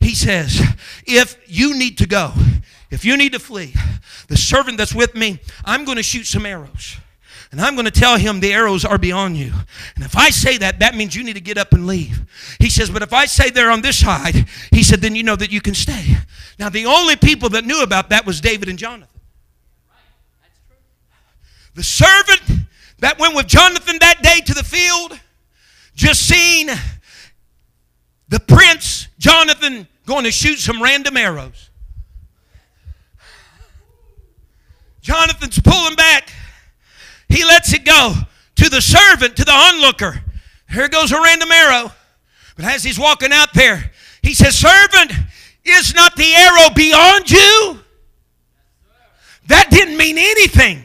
he 0.00 0.14
says, 0.14 0.60
If 1.06 1.36
you 1.46 1.78
need 1.78 1.96
to 1.98 2.06
go, 2.06 2.32
if 2.90 3.04
you 3.04 3.16
need 3.16 3.32
to 3.32 3.38
flee, 3.38 3.74
the 4.28 4.36
servant 4.36 4.76
that's 4.76 4.94
with 4.94 5.14
me, 5.14 5.38
I'm 5.64 5.84
going 5.84 5.96
to 5.96 6.02
shoot 6.02 6.26
some 6.26 6.44
arrows. 6.44 6.96
And 7.54 7.60
I'm 7.60 7.76
going 7.76 7.84
to 7.84 7.92
tell 7.92 8.16
him 8.16 8.40
the 8.40 8.52
arrows 8.52 8.84
are 8.84 8.98
beyond 8.98 9.36
you. 9.36 9.52
And 9.94 10.04
if 10.04 10.16
I 10.16 10.30
say 10.30 10.58
that, 10.58 10.80
that 10.80 10.96
means 10.96 11.14
you 11.14 11.22
need 11.22 11.34
to 11.34 11.40
get 11.40 11.56
up 11.56 11.72
and 11.72 11.86
leave. 11.86 12.20
He 12.58 12.68
says, 12.68 12.90
but 12.90 13.00
if 13.00 13.12
I 13.12 13.26
say 13.26 13.48
they're 13.48 13.70
on 13.70 13.80
this 13.80 14.00
side, 14.00 14.48
he 14.72 14.82
said, 14.82 15.00
then 15.00 15.14
you 15.14 15.22
know 15.22 15.36
that 15.36 15.52
you 15.52 15.60
can 15.60 15.72
stay. 15.72 16.16
Now, 16.58 16.68
the 16.68 16.86
only 16.86 17.14
people 17.14 17.50
that 17.50 17.64
knew 17.64 17.80
about 17.84 18.08
that 18.08 18.26
was 18.26 18.40
David 18.40 18.68
and 18.68 18.76
Jonathan. 18.76 19.20
The 21.76 21.84
servant 21.84 22.42
that 22.98 23.20
went 23.20 23.36
with 23.36 23.46
Jonathan 23.46 23.98
that 24.00 24.20
day 24.20 24.40
to 24.46 24.52
the 24.52 24.64
field 24.64 25.16
just 25.94 26.26
seen 26.26 26.70
the 28.30 28.40
prince, 28.40 29.06
Jonathan, 29.20 29.86
going 30.06 30.24
to 30.24 30.32
shoot 30.32 30.58
some 30.58 30.82
random 30.82 31.16
arrows. 31.16 31.70
Jonathan's 35.02 35.60
pulling 35.60 35.94
back. 35.94 36.32
Go 38.04 38.14
to 38.56 38.68
the 38.68 38.80
servant, 38.80 39.36
to 39.36 39.44
the 39.44 39.52
onlooker. 39.52 40.22
Here 40.70 40.88
goes 40.88 41.12
a 41.12 41.20
random 41.20 41.50
arrow. 41.50 41.92
But 42.56 42.66
as 42.66 42.84
he's 42.84 42.98
walking 42.98 43.32
out 43.32 43.52
there, 43.52 43.90
he 44.22 44.34
says, 44.34 44.56
Servant, 44.56 45.12
is 45.64 45.94
not 45.94 46.14
the 46.16 46.32
arrow 46.34 46.70
beyond 46.74 47.30
you? 47.30 47.78
That 49.48 49.70
didn't 49.70 49.96
mean 49.96 50.16
anything 50.18 50.82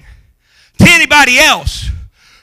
to 0.80 0.86
anybody 0.88 1.38
else. 1.38 1.90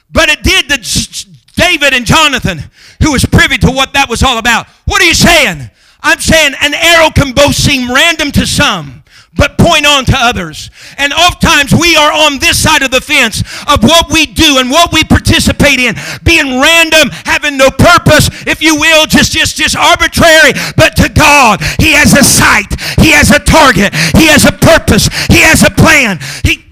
But 0.09 0.29
it 0.29 0.43
did 0.43 0.69
to 0.69 1.27
David 1.55 1.93
and 1.93 2.05
Jonathan, 2.05 2.63
who 3.01 3.11
was 3.11 3.25
privy 3.25 3.57
to 3.59 3.71
what 3.71 3.93
that 3.93 4.09
was 4.09 4.23
all 4.23 4.37
about. 4.37 4.67
What 4.85 5.01
are 5.01 5.05
you 5.05 5.13
saying? 5.13 5.69
I'm 6.01 6.19
saying 6.19 6.53
an 6.61 6.73
arrow 6.73 7.09
can 7.09 7.33
both 7.33 7.55
seem 7.55 7.91
random 7.91 8.31
to 8.31 8.47
some 8.47 8.96
but 9.37 9.57
point 9.57 9.85
on 9.85 10.05
to 10.05 10.17
others. 10.17 10.69
And 10.97 11.13
oftentimes 11.13 11.73
we 11.73 11.95
are 11.95 12.11
on 12.11 12.39
this 12.39 12.57
side 12.57 12.81
of 12.81 12.91
the 12.91 13.01
fence 13.01 13.41
of 13.67 13.83
what 13.83 14.11
we 14.11 14.25
do 14.25 14.57
and 14.57 14.69
what 14.69 14.91
we 14.91 15.03
participate 15.03 15.79
in, 15.79 15.95
being 16.23 16.59
random, 16.59 17.09
having 17.25 17.57
no 17.57 17.69
purpose, 17.69 18.29
if 18.47 18.61
you 18.61 18.75
will, 18.75 19.05
just 19.05 19.31
just 19.31 19.57
just 19.57 19.75
arbitrary. 19.75 20.53
But 20.75 20.95
to 20.97 21.09
God, 21.09 21.61
He 21.79 21.93
has 21.93 22.13
a 22.13 22.23
sight, 22.23 22.73
He 22.99 23.11
has 23.11 23.31
a 23.31 23.39
target, 23.39 23.93
He 24.17 24.27
has 24.27 24.45
a 24.45 24.51
purpose, 24.51 25.07
He 25.27 25.39
has 25.41 25.63
a 25.63 25.71
plan. 25.71 26.19
He 26.43 26.65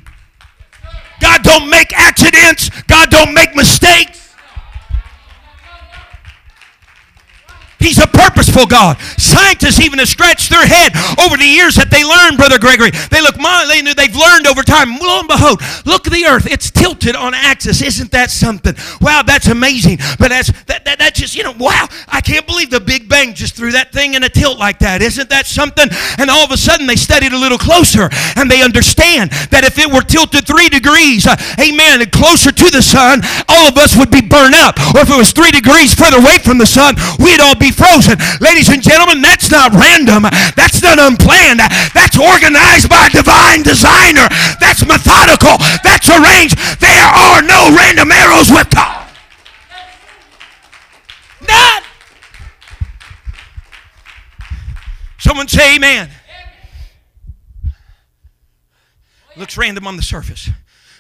God 1.22 1.44
don't 1.44 1.70
make 1.70 1.94
accidents, 1.94 2.70
God 2.88 3.10
don't 3.10 3.34
make 3.34 3.56
mistakes. 3.56 4.25
He's 7.80 8.00
a 8.00 8.08
purposeful 8.08 8.66
God. 8.66 9.00
Scientists 9.18 9.80
even 9.82 10.00
have 10.00 10.10
scratched 10.10 10.50
their 10.50 10.66
head 10.66 10.96
over 11.20 11.38
the 11.38 11.46
years 11.46 11.76
that 11.76 11.92
they 11.92 12.04
learned, 12.04 12.38
Brother 12.38 12.60
Gregory. 12.60 12.92
They 13.12 13.22
look, 13.22 13.36
they 13.36 13.82
they've 13.94 14.16
learned 14.16 14.48
over 14.48 14.64
time. 14.64 14.98
Lo 14.98 15.20
and 15.20 15.28
behold, 15.28 15.62
look 15.86 16.08
at 16.08 16.14
the 16.14 16.26
earth. 16.26 16.48
It's 16.50 16.72
tilted 16.72 17.16
on 17.16 17.34
axis. 17.34 17.82
Isn't 17.82 18.12
that 18.12 18.32
something? 18.32 18.76
Wow, 19.02 19.24
that's 19.26 19.48
amazing. 19.48 19.98
But 20.20 20.30
that's 20.30 20.52
that, 20.66 20.86
that, 20.86 21.00
that 21.00 21.16
just, 21.16 21.36
you 21.36 21.44
know, 21.44 21.54
wow, 21.58 21.88
I 22.08 22.22
can't 22.22 22.46
believe 22.48 22.70
the 22.70 22.80
Big 22.80 23.08
Bang 23.10 23.34
just 23.34 23.56
threw 23.56 23.72
that 23.72 23.92
thing 23.92 24.14
in 24.14 24.24
a 24.24 24.30
tilt 24.30 24.58
like 24.58 24.80
that. 24.80 25.02
Isn't 25.02 25.30
that 25.30 25.46
something? 25.46 25.88
And 26.18 26.30
all 26.30 26.44
of 26.44 26.52
a 26.52 26.58
sudden 26.58 26.88
they 26.88 26.96
studied 26.96 27.34
a 27.34 27.38
little 27.38 27.58
closer 27.58 28.10
and 28.36 28.50
they 28.50 28.64
understand 28.64 29.32
that 29.52 29.64
if 29.64 29.78
it 29.78 29.92
were 29.92 30.02
tilted 30.02 30.48
three 30.48 30.70
degrees, 30.70 31.28
uh, 31.28 31.36
amen, 31.60 32.02
and 32.02 32.12
closer 32.12 32.52
to 32.52 32.68
the 32.72 32.82
sun, 32.82 33.22
all 33.50 33.68
of 33.70 33.78
us 33.78 33.96
would 33.96 34.12
be 34.12 34.22
burned 34.22 34.56
up. 34.56 34.78
Or 34.96 35.02
if 35.02 35.10
it 35.10 35.18
was 35.18 35.32
three 35.32 35.52
degrees 35.52 35.94
further 35.94 36.18
away 36.18 36.38
from 36.40 36.58
the 36.58 36.66
sun, 36.66 36.96
we'd 37.20 37.40
all 37.40 37.56
be 37.56 37.65
frozen. 37.72 38.18
Ladies 38.42 38.70
and 38.70 38.82
gentlemen, 38.82 39.22
that's 39.22 39.50
not 39.52 39.74
random. 39.74 40.24
That's 40.56 40.82
not 40.82 41.00
unplanned. 41.00 41.60
That's 41.94 42.18
organized 42.20 42.90
by 42.90 43.08
a 43.08 43.10
divine 43.10 43.64
designer. 43.64 44.28
That's 44.60 44.86
methodical. 44.86 45.58
That's 45.84 46.10
arranged. 46.10 46.58
There 46.80 47.08
are 47.08 47.42
no 47.42 47.76
random 47.76 48.12
arrows 48.12 48.52
with 48.52 48.70
God. 48.70 49.08
None. 51.48 51.84
Someone 55.20 55.48
say 55.48 55.76
amen. 55.76 56.10
Looks 59.38 59.58
random 59.58 59.86
on 59.86 59.98
the 59.98 60.04
surface, 60.04 60.50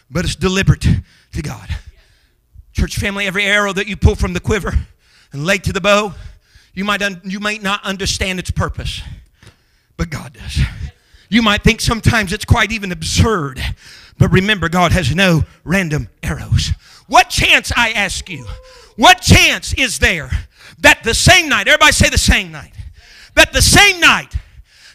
but 0.09 0.25
it's 0.25 0.35
deliberate 0.35 0.85
to 1.33 1.41
God. 1.41 1.69
Church 2.73 2.97
family, 2.97 3.25
every 3.27 3.45
arrow 3.45 3.71
that 3.71 3.87
you 3.87 3.95
pull 3.95 4.15
from 4.15 4.33
the 4.33 4.41
quiver 4.41 4.73
and 5.31 5.45
lay 5.45 5.57
to 5.59 5.71
the 5.71 5.79
bow, 5.79 6.13
you 6.75 6.83
might, 6.83 7.01
un- 7.01 7.21
you 7.23 7.39
might 7.39 7.63
not 7.63 7.83
understand 7.83 8.37
its 8.37 8.51
purpose, 8.51 9.01
but 9.97 10.09
God 10.09 10.33
does. 10.33 10.59
You 11.29 11.41
might 11.41 11.63
think 11.63 11.81
sometimes 11.81 12.33
it's 12.33 12.45
quite 12.45 12.71
even 12.71 12.91
absurd, 12.91 13.59
but 14.17 14.29
remember, 14.31 14.69
God 14.69 14.91
has 14.91 15.15
no 15.15 15.43
random 15.63 16.09
arrows. 16.21 16.71
What 17.07 17.29
chance, 17.29 17.71
I 17.75 17.91
ask 17.91 18.29
you, 18.29 18.45
what 18.95 19.21
chance 19.21 19.73
is 19.73 19.99
there 19.99 20.29
that 20.79 21.03
the 21.03 21.13
same 21.13 21.49
night, 21.49 21.67
everybody 21.67 21.91
say 21.91 22.09
the 22.09 22.17
same 22.17 22.51
night, 22.51 22.73
that 23.35 23.53
the 23.53 23.61
same 23.61 23.99
night 23.99 24.35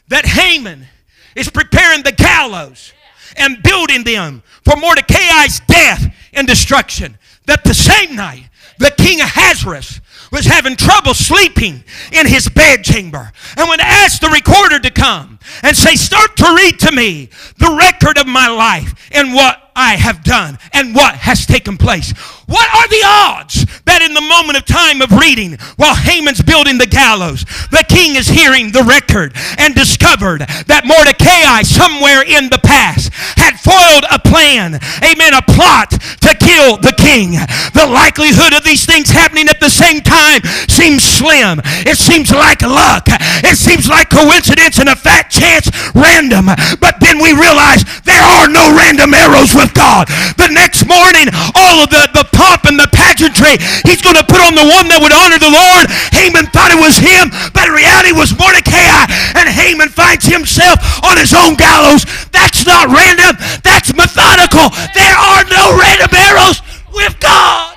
that 0.09 0.27
Haman 0.27 0.87
is 1.35 1.49
preparing 1.51 2.03
the 2.03 2.13
gallows 2.13 2.93
and 3.37 3.63
building 3.63 4.05
them 4.05 4.43
for 4.65 4.77
Mordecai's 4.77 5.61
death 5.67 6.15
and 6.33 6.47
destruction, 6.47 7.17
that 7.47 7.65
the 7.65 7.75
same 7.75 8.17
night 8.17 8.49
the 8.79 8.91
king 8.97 9.21
of 9.21 9.27
Ahasuerus 9.27 10.01
was 10.31 10.47
having 10.47 10.77
trouble 10.77 11.15
sleeping 11.15 11.83
in 12.13 12.27
his 12.27 12.49
bedchamber. 12.49 13.33
And 13.57 13.69
when 13.69 13.81
asked 13.81 14.21
the 14.21 14.29
recorder 14.29 14.79
to 14.79 14.91
come 14.91 15.39
and 15.63 15.77
say, 15.77 15.95
Start 15.95 16.37
to 16.37 16.55
read 16.57 16.79
to 16.81 16.93
me 16.93 17.31
the 17.59 17.77
record 17.77 18.19
of 18.19 18.27
my 18.27 18.49
life 18.49 19.09
and 19.13 19.35
what 19.35 19.71
I 19.75 19.97
have 19.97 20.23
done 20.23 20.59
and 20.73 20.95
what 20.95 21.15
has 21.15 21.47
taken 21.47 21.77
place. 21.77 22.13
What 22.51 22.67
are 22.75 22.89
the 22.91 23.05
odds 23.07 23.63
that 23.87 24.03
in 24.03 24.11
the 24.11 24.27
moment 24.27 24.59
of 24.59 24.67
time 24.67 24.99
of 25.07 25.15
reading, 25.15 25.55
while 25.79 25.95
Haman's 25.95 26.43
building 26.43 26.83
the 26.83 26.91
gallows, 26.91 27.47
the 27.71 27.87
king 27.87 28.19
is 28.19 28.27
hearing 28.27 28.75
the 28.75 28.83
record 28.83 29.39
and 29.55 29.71
discovered 29.71 30.43
that 30.67 30.83
Mordecai, 30.83 31.63
somewhere 31.63 32.27
in 32.27 32.51
the 32.51 32.59
past, 32.59 33.15
had 33.39 33.55
foiled 33.55 34.03
a 34.11 34.19
plan, 34.19 34.83
amen, 34.99 35.31
a 35.31 35.47
plot 35.47 35.95
to 36.27 36.35
kill 36.43 36.75
the 36.83 36.95
king? 36.99 37.39
The 37.71 37.87
likelihood 37.87 38.51
of 38.51 38.67
these 38.67 38.83
things 38.83 39.15
happening 39.15 39.47
at 39.47 39.63
the 39.63 39.71
same 39.71 40.03
time 40.03 40.43
seems 40.67 41.07
slim. 41.07 41.63
It 41.87 42.03
seems 42.03 42.35
like 42.35 42.67
luck. 42.67 43.07
It 43.47 43.55
seems 43.55 43.87
like 43.87 44.11
coincidence 44.11 44.83
and 44.83 44.91
a 44.91 44.99
fat 44.99 45.31
chance 45.31 45.71
random. 45.95 46.51
But 46.83 46.99
then 46.99 47.23
we 47.23 47.31
realize 47.31 47.87
there 48.03 48.27
are 48.27 48.51
no 48.51 48.75
random 48.75 49.15
arrows 49.15 49.55
with 49.55 49.71
God. 49.71 50.11
The 50.35 50.51
next 50.51 50.91
morning, 50.91 51.31
all 51.55 51.87
of 51.87 51.95
the, 51.95 52.11
the 52.11 52.27
pomp 52.41 52.65
and 52.65 52.81
the 52.81 52.89
pageantry. 52.89 53.61
He's 53.85 54.01
going 54.01 54.17
to 54.17 54.25
put 54.25 54.41
on 54.41 54.57
the 54.57 54.65
one 54.65 54.89
that 54.89 54.97
would 54.97 55.13
honor 55.13 55.37
the 55.37 55.53
Lord. 55.53 55.93
Haman 56.17 56.49
thought 56.49 56.73
it 56.73 56.81
was 56.81 56.97
him, 56.97 57.29
but 57.53 57.69
in 57.69 57.77
reality 57.77 58.17
was 58.17 58.33
Mordecai. 58.33 59.05
And 59.37 59.45
Haman 59.45 59.93
finds 59.93 60.25
himself 60.25 60.81
on 61.05 61.21
his 61.21 61.37
own 61.37 61.61
gallows. 61.61 62.09
That's 62.33 62.65
not 62.65 62.89
random. 62.89 63.37
That's 63.61 63.93
methodical. 63.93 64.73
There 64.97 65.17
are 65.21 65.45
no 65.53 65.77
random 65.77 66.09
arrows 66.17 66.65
with 66.97 67.21
God. 67.21 67.77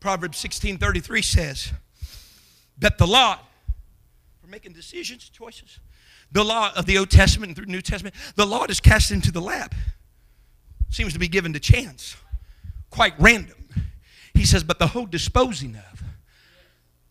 Proverbs 0.00 0.38
16:33 0.38 1.22
says 1.22 1.72
that 2.78 2.98
the 2.98 3.06
law 3.06 3.38
for 4.40 4.48
making 4.48 4.72
decisions, 4.72 5.28
choices, 5.28 5.78
the 6.32 6.44
law 6.44 6.72
of 6.74 6.86
the 6.86 6.98
Old 6.98 7.10
Testament 7.10 7.50
and 7.50 7.56
through 7.56 7.66
the 7.66 7.72
New 7.72 7.82
Testament, 7.82 8.14
the 8.34 8.46
law 8.46 8.64
is 8.64 8.80
cast 8.80 9.10
into 9.10 9.30
the 9.30 9.40
lap. 9.40 9.74
Seems 10.90 11.12
to 11.12 11.18
be 11.18 11.28
given 11.28 11.52
to 11.52 11.60
chance, 11.60 12.16
quite 12.90 13.14
random. 13.18 13.68
He 14.34 14.44
says, 14.44 14.64
but 14.64 14.78
the 14.78 14.88
whole 14.88 15.06
disposing 15.06 15.76
of 15.76 16.02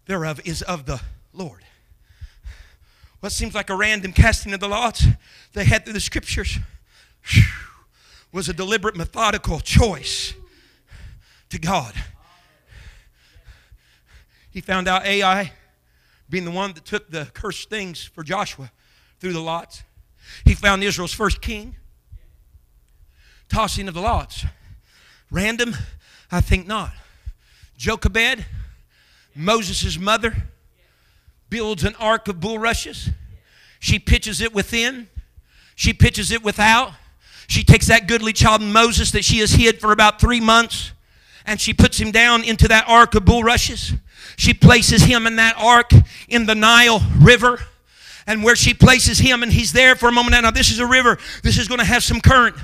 thereof 0.05 0.41
is 0.43 0.61
of 0.63 0.85
the 0.85 1.01
Lord. 1.33 1.63
What 3.21 3.31
seems 3.31 3.53
like 3.53 3.69
a 3.69 3.75
random 3.75 4.13
casting 4.13 4.53
of 4.53 4.59
the 4.59 4.67
lots 4.67 5.05
they 5.53 5.63
had 5.63 5.85
through 5.85 5.93
the 5.93 5.99
scriptures 5.99 6.57
was 8.31 8.49
a 8.49 8.53
deliberate, 8.53 8.95
methodical 8.95 9.59
choice 9.59 10.33
to 11.49 11.59
God. 11.59 11.93
He 14.49 14.61
found 14.61 14.87
out 14.87 15.05
Ai, 15.05 15.53
being 16.29 16.45
the 16.45 16.51
one 16.51 16.73
that 16.73 16.85
took 16.85 17.11
the 17.11 17.29
cursed 17.33 17.69
things 17.69 18.03
for 18.03 18.23
Joshua, 18.23 18.71
through 19.21 19.33
the 19.33 19.39
lots. 19.39 19.83
He 20.45 20.55
found 20.55 20.83
Israel's 20.83 21.13
first 21.13 21.41
king. 21.41 21.75
Tossing 23.47 23.87
of 23.87 23.93
the 23.93 24.01
lots. 24.01 24.45
Random? 25.29 25.75
I 26.31 26.41
think 26.41 26.65
not. 26.65 26.91
Jochebed, 27.77 28.45
Moses' 29.35 29.97
mother, 29.97 30.35
builds 31.49 31.83
an 31.83 31.95
ark 31.99 32.27
of 32.27 32.39
bulrushes. 32.39 33.09
She 33.79 33.99
pitches 33.99 34.41
it 34.41 34.53
within, 34.53 35.07
she 35.75 35.93
pitches 35.93 36.31
it 36.31 36.43
without. 36.43 36.93
She 37.47 37.63
takes 37.63 37.87
that 37.87 38.07
goodly 38.07 38.33
child 38.33 38.61
Moses 38.61 39.11
that 39.11 39.25
she 39.25 39.39
has 39.39 39.51
hid 39.51 39.81
for 39.81 39.91
about 39.91 40.21
three 40.21 40.39
months 40.39 40.93
and 41.45 41.59
she 41.59 41.73
puts 41.73 41.97
him 41.97 42.11
down 42.11 42.43
into 42.43 42.67
that 42.69 42.85
ark 42.87 43.13
of 43.13 43.25
bulrushes. 43.25 43.93
She 44.37 44.53
places 44.53 45.03
him 45.03 45.27
in 45.27 45.35
that 45.35 45.57
ark 45.57 45.91
in 46.29 46.45
the 46.45 46.55
Nile 46.55 47.01
River 47.19 47.59
and 48.27 48.43
where 48.43 48.55
she 48.55 48.73
places 48.73 49.19
him, 49.19 49.43
and 49.43 49.51
he's 49.51 49.73
there 49.73 49.95
for 49.95 50.09
a 50.09 50.11
moment. 50.11 50.43
Now, 50.43 50.51
this 50.51 50.71
is 50.71 50.79
a 50.79 50.85
river, 50.85 51.17
this 51.43 51.57
is 51.57 51.67
going 51.67 51.79
to 51.79 51.85
have 51.85 52.03
some 52.03 52.21
current, 52.21 52.55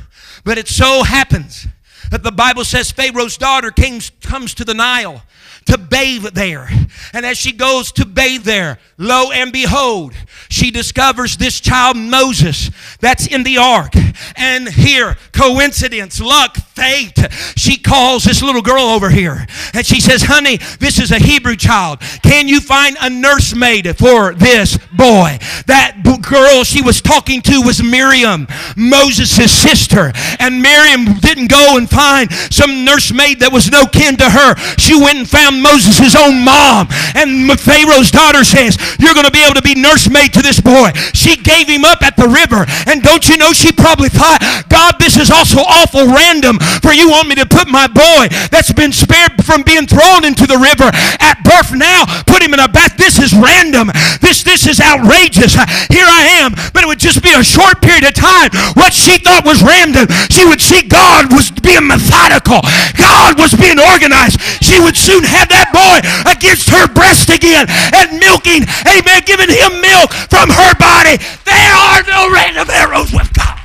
but 0.44 0.58
it 0.58 0.68
so 0.68 1.04
happens 1.04 1.68
that 2.12 2.24
the 2.24 2.32
Bible 2.32 2.64
says 2.64 2.92
Pharaoh's 2.92 3.38
daughter 3.38 3.72
came, 3.72 4.00
comes 4.22 4.54
to 4.56 4.64
the 4.64 4.74
Nile 4.74 5.24
to 5.68 5.78
bathe 5.78 6.26
there. 6.34 6.70
And 7.14 7.26
as 7.26 7.38
she 7.38 7.52
goes 7.52 7.92
to 7.94 8.06
bathe 8.06 8.44
there, 8.44 8.80
lo 8.98 9.32
and 9.32 9.52
behold, 9.52 10.14
she 10.50 10.72
discovers 10.72 11.38
this 11.38 11.60
child 11.60 11.98
Moses 11.98 12.72
that's 13.00 13.28
in 13.28 13.44
the 13.44 13.58
ark. 13.58 13.94
And 14.36 14.68
here, 14.68 15.18
coincidence, 15.32 16.20
luck, 16.20 16.58
fate, 16.58 17.18
she 17.56 17.78
calls 17.78 18.24
this 18.24 18.42
little 18.42 18.62
girl 18.62 18.84
over 18.84 19.10
here 19.10 19.46
and 19.74 19.86
she 19.86 20.00
says, 20.00 20.24
Honey, 20.24 20.58
this 20.80 21.00
is 21.00 21.12
a 21.12 21.20
Hebrew 21.20 21.56
child. 21.56 22.00
Can 22.24 22.48
you 22.48 22.60
find 22.60 22.98
a 23.00 23.10
nursemaid 23.10 23.98
for 23.98 24.34
this 24.34 24.78
boy? 24.94 25.38
That 25.68 26.02
girl 26.28 26.64
she 26.64 26.82
was 26.82 27.02
talking 27.02 27.42
to 27.44 27.62
was 27.62 27.82
Miriam, 27.82 28.48
Moses' 28.76 29.52
sister. 29.52 30.12
And 30.40 30.62
Miriam 30.62 31.20
didn't 31.20 31.50
go 31.50 31.78
and 31.78 31.90
find 31.90 32.32
some 32.32 32.86
nursemaid 32.86 33.40
that 33.40 33.52
was 33.52 33.72
no 33.72 33.86
kin 33.86 34.18
to 34.18 34.30
her. 34.30 34.56
She 34.78 34.96
went 34.96 35.18
and 35.18 35.30
found 35.30 35.57
Moses' 35.62 36.16
own 36.16 36.44
mom. 36.44 36.88
And 37.16 37.48
Pharaoh's 37.60 38.12
daughter 38.12 38.44
says, 38.44 38.78
You're 39.00 39.14
going 39.14 39.26
to 39.26 39.34
be 39.34 39.44
able 39.44 39.56
to 39.56 39.66
be 39.66 39.76
nursemaid 39.76 40.34
to 40.34 40.42
this 40.42 40.60
boy. 40.60 40.92
She 41.14 41.38
gave 41.38 41.68
him 41.68 41.86
up 41.86 42.02
at 42.04 42.16
the 42.16 42.28
river. 42.28 42.66
And 42.88 43.02
don't 43.02 43.28
you 43.28 43.38
know, 43.38 43.54
she 43.54 43.72
probably 43.72 44.10
thought, 44.10 44.40
God, 44.70 45.00
this 45.00 45.18
is 45.18 45.32
also 45.32 45.60
awful 45.62 46.08
random 46.08 46.60
for 46.82 46.94
you 46.94 47.10
want 47.10 47.28
me 47.28 47.36
to 47.36 47.46
put 47.46 47.68
my 47.68 47.88
boy 47.88 48.28
that's 48.50 48.72
been 48.74 48.92
spared 48.92 49.44
from 49.44 49.64
being 49.64 49.88
thrown 49.88 50.26
into 50.26 50.46
the 50.46 50.58
river 50.58 50.90
at 51.20 51.42
birth 51.44 51.74
now, 51.74 52.06
put 52.26 52.42
him 52.42 52.54
in 52.54 52.60
a 52.60 52.68
bath. 52.68 52.98
This 52.98 53.20
is 53.20 53.34
random. 53.34 53.92
This, 54.22 54.44
this 54.44 54.68
is 54.68 54.80
outrageous. 54.80 55.56
Here 55.88 56.08
I 56.08 56.44
am. 56.44 56.54
But 56.74 56.84
it 56.84 56.88
would 56.88 57.00
just 57.00 57.24
be 57.24 57.34
a 57.34 57.44
short 57.44 57.82
period 57.82 58.04
of 58.04 58.14
time. 58.14 58.50
What 58.76 58.94
she 58.94 59.18
thought 59.18 59.46
was 59.46 59.64
random, 59.64 60.08
she 60.30 60.46
would 60.46 60.62
see 60.62 60.84
God 60.84 61.32
was 61.32 61.52
being 61.52 61.88
methodical. 61.88 62.62
God 62.98 63.40
was 63.40 63.54
being 63.54 63.80
organized. 63.80 64.42
She 64.62 64.80
would 64.80 64.96
soon 64.96 65.24
have 65.24 65.47
that 65.50 65.72
boy 65.74 66.00
against 66.30 66.70
her 66.70 66.88
breast 66.92 67.30
again 67.30 67.66
and 67.94 68.20
milking, 68.20 68.64
amen, 68.88 69.22
giving 69.26 69.50
him 69.50 69.82
milk 69.82 70.12
from 70.30 70.50
her 70.50 70.74
body. 70.78 71.18
There 71.46 71.74
are 71.76 72.02
no 72.08 72.30
random 72.32 72.70
arrows 72.70 73.12
with 73.12 73.32
God. 73.34 73.60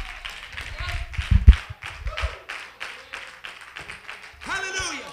Hallelujah. 4.40 5.06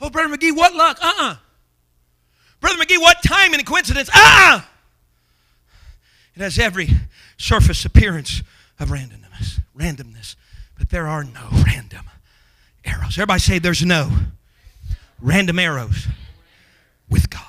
Oh, 0.00 0.10
Brother 0.10 0.36
McGee, 0.36 0.54
what 0.54 0.74
luck? 0.74 0.98
Uh 1.00 1.12
uh 1.18 1.36
Brother 2.60 2.76
McGee, 2.82 3.00
what 3.00 3.18
timing 3.24 3.60
and 3.60 3.66
coincidence? 3.66 4.10
Uh 4.10 4.18
uh 4.18 4.60
It 6.34 6.40
has 6.42 6.58
every 6.58 6.88
surface 7.36 7.84
appearance 7.84 8.42
of 8.78 8.88
randomness. 8.88 9.60
Randomness. 9.76 10.36
But 10.76 10.90
there 10.90 11.06
are 11.06 11.24
no 11.24 11.48
random 11.64 12.06
arrows. 12.84 13.16
Everybody 13.16 13.40
say 13.40 13.58
there's 13.58 13.84
no 13.84 14.10
random 15.20 15.58
arrows 15.58 16.06
with 17.08 17.30
God. 17.30 17.42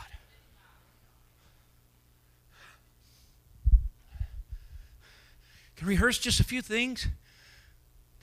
Can 5.76 5.88
we 5.88 5.96
rehearse 5.96 6.18
just 6.18 6.40
a 6.40 6.44
few 6.44 6.62
things 6.62 7.08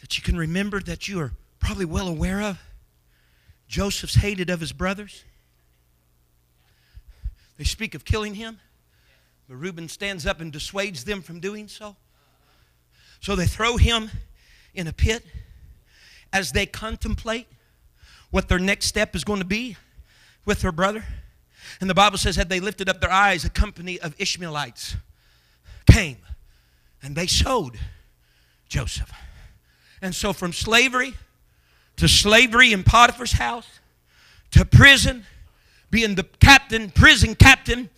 that 0.03 0.17
you 0.19 0.23
can 0.23 0.37
remember 0.37 0.81
that 0.81 1.09
you 1.09 1.21
are 1.21 1.33
probably 1.63 1.85
well 1.85 2.09
aware 2.09 2.43
of. 2.43 2.61
Joseph's 3.69 4.17
hated 4.17 4.51
of 4.51 4.61
his 4.61 4.73
brothers. 4.73 5.25
They 7.57 7.65
speak 7.65 7.95
of 7.95 8.05
killing 8.05 8.35
him, 8.35 8.59
but 9.53 9.59
Reuben 9.59 9.87
stands 9.87 10.25
up 10.25 10.41
and 10.41 10.51
dissuades 10.51 11.05
them 11.05 11.21
from 11.21 11.39
doing 11.39 11.69
so. 11.69 11.95
So 13.21 13.37
they 13.37 13.45
throw 13.45 13.77
him 13.77 14.11
in 14.73 14.87
a 14.87 14.95
pit 14.95 15.27
as 16.33 16.53
they 16.53 16.65
contemplate 16.65 17.47
what 18.31 18.49
their 18.49 18.59
next 18.59 18.87
step 18.87 19.15
is 19.15 19.25
going 19.25 19.41
to 19.41 19.45
be 19.45 19.77
with 20.47 20.63
their 20.63 20.73
brother. 20.73 21.05
And 21.83 21.91
the 21.91 21.95
Bible 21.95 22.17
says, 22.17 22.37
had 22.37 22.49
they 22.49 22.61
lifted 22.61 22.89
up 22.89 23.03
their 23.03 23.11
eyes, 23.11 23.45
a 23.45 23.51
company 23.51 24.01
of 24.01 24.15
Ishmaelites 24.19 24.97
came 25.87 26.17
and 27.03 27.15
they 27.15 27.27
showed 27.27 27.79
Joseph. 28.71 29.13
And 30.01 30.15
so 30.15 30.33
from 30.33 30.55
slavery 30.55 31.13
to 31.97 32.09
slavery 32.09 32.73
in 32.73 32.85
Potiphar's 32.85 33.33
house 33.33 33.81
to 34.53 34.65
prison, 34.65 35.27
being 35.91 36.15
the 36.15 36.25
captain, 36.41 36.89
prison 36.89 37.35
captain 37.35 37.91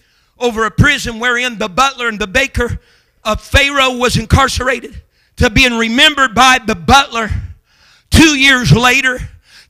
over 0.44 0.66
a 0.66 0.70
prison 0.70 1.18
wherein 1.18 1.56
the 1.58 1.68
butler 1.68 2.06
and 2.06 2.18
the 2.18 2.26
baker 2.26 2.78
of 3.24 3.40
Pharaoh 3.40 3.96
was 3.96 4.18
incarcerated, 4.18 5.00
to 5.36 5.48
being 5.48 5.78
remembered 5.78 6.34
by 6.34 6.58
the 6.64 6.74
butler 6.74 7.30
two 8.10 8.38
years 8.38 8.70
later, 8.70 9.18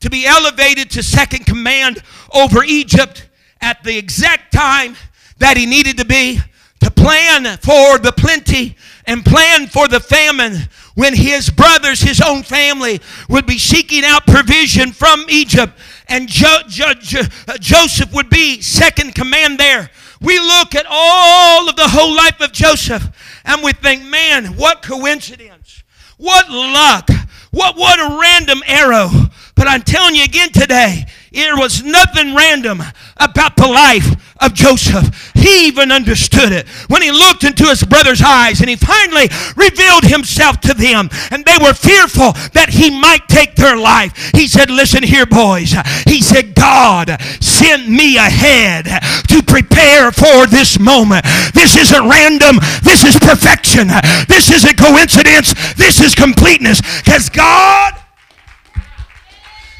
to 0.00 0.10
be 0.10 0.26
elevated 0.26 0.90
to 0.90 1.02
second 1.02 1.46
command 1.46 2.02
over 2.34 2.64
Egypt 2.64 3.28
at 3.60 3.82
the 3.84 3.96
exact 3.96 4.52
time 4.52 4.96
that 5.38 5.56
he 5.56 5.64
needed 5.64 5.96
to 5.98 6.04
be 6.04 6.40
to 6.80 6.90
plan 6.90 7.44
for 7.58 7.98
the 7.98 8.12
plenty 8.12 8.76
and 9.06 9.24
plan 9.24 9.66
for 9.68 9.88
the 9.88 10.00
famine 10.00 10.56
when 10.96 11.14
his 11.14 11.48
brothers, 11.50 12.00
his 12.00 12.20
own 12.20 12.42
family, 12.42 13.00
would 13.28 13.46
be 13.46 13.58
seeking 13.58 14.04
out 14.04 14.26
provision 14.26 14.92
from 14.92 15.24
Egypt 15.28 15.72
and 16.08 16.28
jo- 16.28 16.62
jo- 16.68 16.94
jo- 17.00 17.22
Joseph 17.60 18.12
would 18.12 18.28
be 18.28 18.60
second 18.60 19.14
command 19.14 19.58
there. 19.58 19.90
We 20.24 20.38
look 20.38 20.74
at 20.74 20.86
all 20.88 21.68
of 21.68 21.76
the 21.76 21.86
whole 21.86 22.16
life 22.16 22.40
of 22.40 22.52
Joseph 22.52 23.06
and 23.44 23.62
we 23.62 23.72
think, 23.72 24.04
man, 24.04 24.56
what 24.56 24.80
coincidence, 24.82 25.82
what 26.16 26.48
luck, 26.50 27.10
what, 27.50 27.76
what 27.76 27.98
a 28.00 28.18
random 28.18 28.62
arrow. 28.66 29.10
But 29.54 29.68
I'm 29.68 29.82
telling 29.82 30.14
you 30.14 30.24
again 30.24 30.50
today, 30.50 31.04
there 31.30 31.56
was 31.56 31.82
nothing 31.82 32.34
random 32.34 32.82
about 33.18 33.56
the 33.56 33.68
life 33.68 34.34
of 34.40 34.54
Joseph. 34.54 35.32
He 35.44 35.66
even 35.66 35.92
understood 35.92 36.52
it 36.52 36.66
when 36.88 37.02
he 37.02 37.10
looked 37.12 37.44
into 37.44 37.64
his 37.64 37.84
brother's 37.84 38.22
eyes 38.22 38.60
and 38.60 38.70
he 38.70 38.76
finally 38.76 39.28
revealed 39.56 40.04
himself 40.04 40.58
to 40.62 40.72
them 40.72 41.10
and 41.30 41.44
they 41.44 41.58
were 41.60 41.74
fearful 41.74 42.32
that 42.56 42.70
he 42.70 42.88
might 42.88 43.28
take 43.28 43.54
their 43.54 43.76
life. 43.76 44.16
He 44.34 44.48
said, 44.48 44.70
Listen 44.70 45.02
here, 45.02 45.26
boys. 45.26 45.74
He 46.06 46.22
said, 46.22 46.54
God 46.54 47.20
sent 47.44 47.90
me 47.90 48.16
ahead 48.16 48.86
to 49.28 49.42
prepare 49.42 50.10
for 50.12 50.46
this 50.46 50.80
moment. 50.80 51.26
This 51.52 51.76
isn't 51.76 52.08
random, 52.08 52.56
this 52.82 53.04
is 53.04 53.18
perfection. 53.18 53.88
This 54.28 54.50
isn't 54.50 54.78
coincidence, 54.78 55.52
this 55.74 56.00
is 56.00 56.14
completeness. 56.14 56.80
Because 57.04 57.28
God 57.28 57.92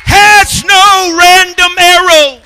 has 0.04 0.62
no 0.64 1.16
random 1.16 1.72
arrows. 1.78 2.43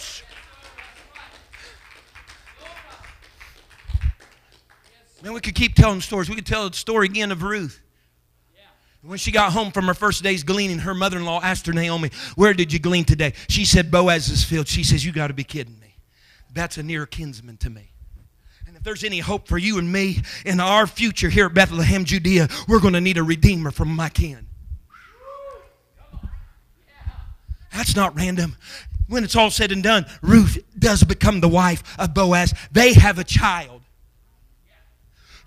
Man, 5.28 5.34
we 5.34 5.42
could 5.42 5.54
keep 5.54 5.74
telling 5.74 6.00
stories. 6.00 6.30
We 6.30 6.36
could 6.36 6.46
tell 6.46 6.70
the 6.70 6.74
story 6.74 7.04
again 7.04 7.30
of 7.32 7.42
Ruth. 7.42 7.82
When 9.02 9.18
she 9.18 9.30
got 9.30 9.52
home 9.52 9.72
from 9.72 9.84
her 9.84 9.92
first 9.92 10.22
day's 10.22 10.42
gleaning, 10.42 10.78
her 10.78 10.94
mother 10.94 11.18
in 11.18 11.26
law 11.26 11.38
asked 11.42 11.66
her, 11.66 11.74
Naomi, 11.74 12.10
Where 12.34 12.54
did 12.54 12.72
you 12.72 12.78
glean 12.78 13.04
today? 13.04 13.34
She 13.46 13.66
said, 13.66 13.90
Boaz's 13.90 14.42
field. 14.42 14.68
She 14.68 14.82
says, 14.82 15.04
You 15.04 15.12
got 15.12 15.26
to 15.26 15.34
be 15.34 15.44
kidding 15.44 15.78
me. 15.80 15.96
That's 16.54 16.78
a 16.78 16.82
near 16.82 17.04
kinsman 17.04 17.58
to 17.58 17.68
me. 17.68 17.90
And 18.66 18.74
if 18.74 18.82
there's 18.82 19.04
any 19.04 19.18
hope 19.18 19.48
for 19.48 19.58
you 19.58 19.78
and 19.78 19.92
me 19.92 20.22
in 20.46 20.60
our 20.60 20.86
future 20.86 21.28
here 21.28 21.44
at 21.44 21.52
Bethlehem, 21.52 22.06
Judea, 22.06 22.48
we're 22.66 22.80
going 22.80 22.94
to 22.94 23.00
need 23.02 23.18
a 23.18 23.22
redeemer 23.22 23.70
from 23.70 23.94
my 23.94 24.08
kin. 24.08 24.46
That's 27.70 27.94
not 27.94 28.16
random. 28.16 28.56
When 29.08 29.24
it's 29.24 29.36
all 29.36 29.50
said 29.50 29.72
and 29.72 29.82
done, 29.82 30.06
Ruth 30.22 30.56
does 30.78 31.04
become 31.04 31.40
the 31.40 31.48
wife 31.48 31.82
of 31.98 32.14
Boaz. 32.14 32.54
They 32.72 32.94
have 32.94 33.18
a 33.18 33.24
child 33.24 33.77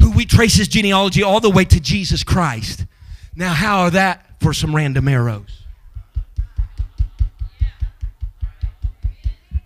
who 0.01 0.11
we 0.11 0.25
trace 0.25 0.55
his 0.55 0.67
genealogy 0.67 1.23
all 1.23 1.39
the 1.39 1.49
way 1.49 1.65
to 1.65 1.79
Jesus 1.79 2.23
Christ. 2.23 2.85
Now, 3.35 3.53
how 3.53 3.81
are 3.81 3.91
that 3.91 4.25
for 4.41 4.53
some 4.53 4.75
random 4.75 5.07
arrows? 5.07 5.61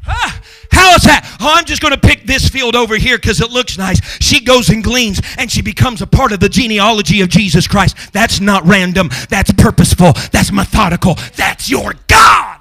How 0.06 0.96
is 0.96 1.04
that? 1.04 1.38
Oh, 1.40 1.54
I'm 1.56 1.66
just 1.66 1.82
going 1.82 1.94
to 1.94 2.00
pick 2.00 2.26
this 2.26 2.48
field 2.48 2.76
over 2.76 2.96
here 2.96 3.18
because 3.18 3.42
it 3.42 3.50
looks 3.50 3.78
nice. 3.78 4.00
She 4.22 4.44
goes 4.44 4.70
and 4.70 4.84
gleans 4.84 5.22
and 5.38 5.50
she 5.52 5.62
becomes 5.62 6.02
a 6.02 6.08
part 6.08 6.32
of 6.32 6.40
the 6.40 6.50
genealogy 6.50 7.22
of 7.22 7.30
Jesus 7.30 7.68
Christ. 7.68 7.96
That's 8.14 8.40
not 8.40 8.64
random. 8.66 9.10
That's 9.30 9.52
purposeful. 9.54 10.14
That's 10.32 10.52
methodical. 10.52 11.16
That's 11.36 11.70
your 11.70 11.94
God. 12.08 12.60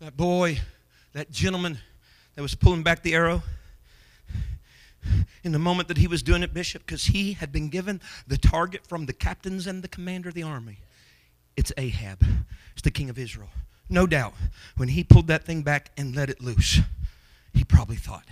That 0.00 0.09
boy, 0.20 0.60
that 1.14 1.30
gentleman 1.30 1.78
that 2.34 2.42
was 2.42 2.54
pulling 2.54 2.82
back 2.82 3.02
the 3.02 3.14
arrow, 3.14 3.42
in 5.42 5.52
the 5.52 5.58
moment 5.58 5.88
that 5.88 5.96
he 5.96 6.06
was 6.06 6.22
doing 6.22 6.42
it, 6.42 6.52
Bishop, 6.52 6.84
because 6.84 7.06
he 7.06 7.32
had 7.32 7.50
been 7.50 7.70
given 7.70 8.02
the 8.26 8.36
target 8.36 8.86
from 8.86 9.06
the 9.06 9.14
captains 9.14 9.66
and 9.66 9.82
the 9.82 9.88
commander 9.88 10.28
of 10.28 10.34
the 10.34 10.42
army. 10.42 10.76
It's 11.56 11.72
Ahab, 11.78 12.22
it's 12.74 12.82
the 12.82 12.90
king 12.90 13.08
of 13.08 13.18
Israel. 13.18 13.48
No 13.88 14.06
doubt, 14.06 14.34
when 14.76 14.90
he 14.90 15.02
pulled 15.02 15.26
that 15.28 15.44
thing 15.44 15.62
back 15.62 15.90
and 15.96 16.14
let 16.14 16.28
it 16.28 16.42
loose, 16.42 16.80
he 17.54 17.64
probably 17.64 17.96
thought, 17.96 18.26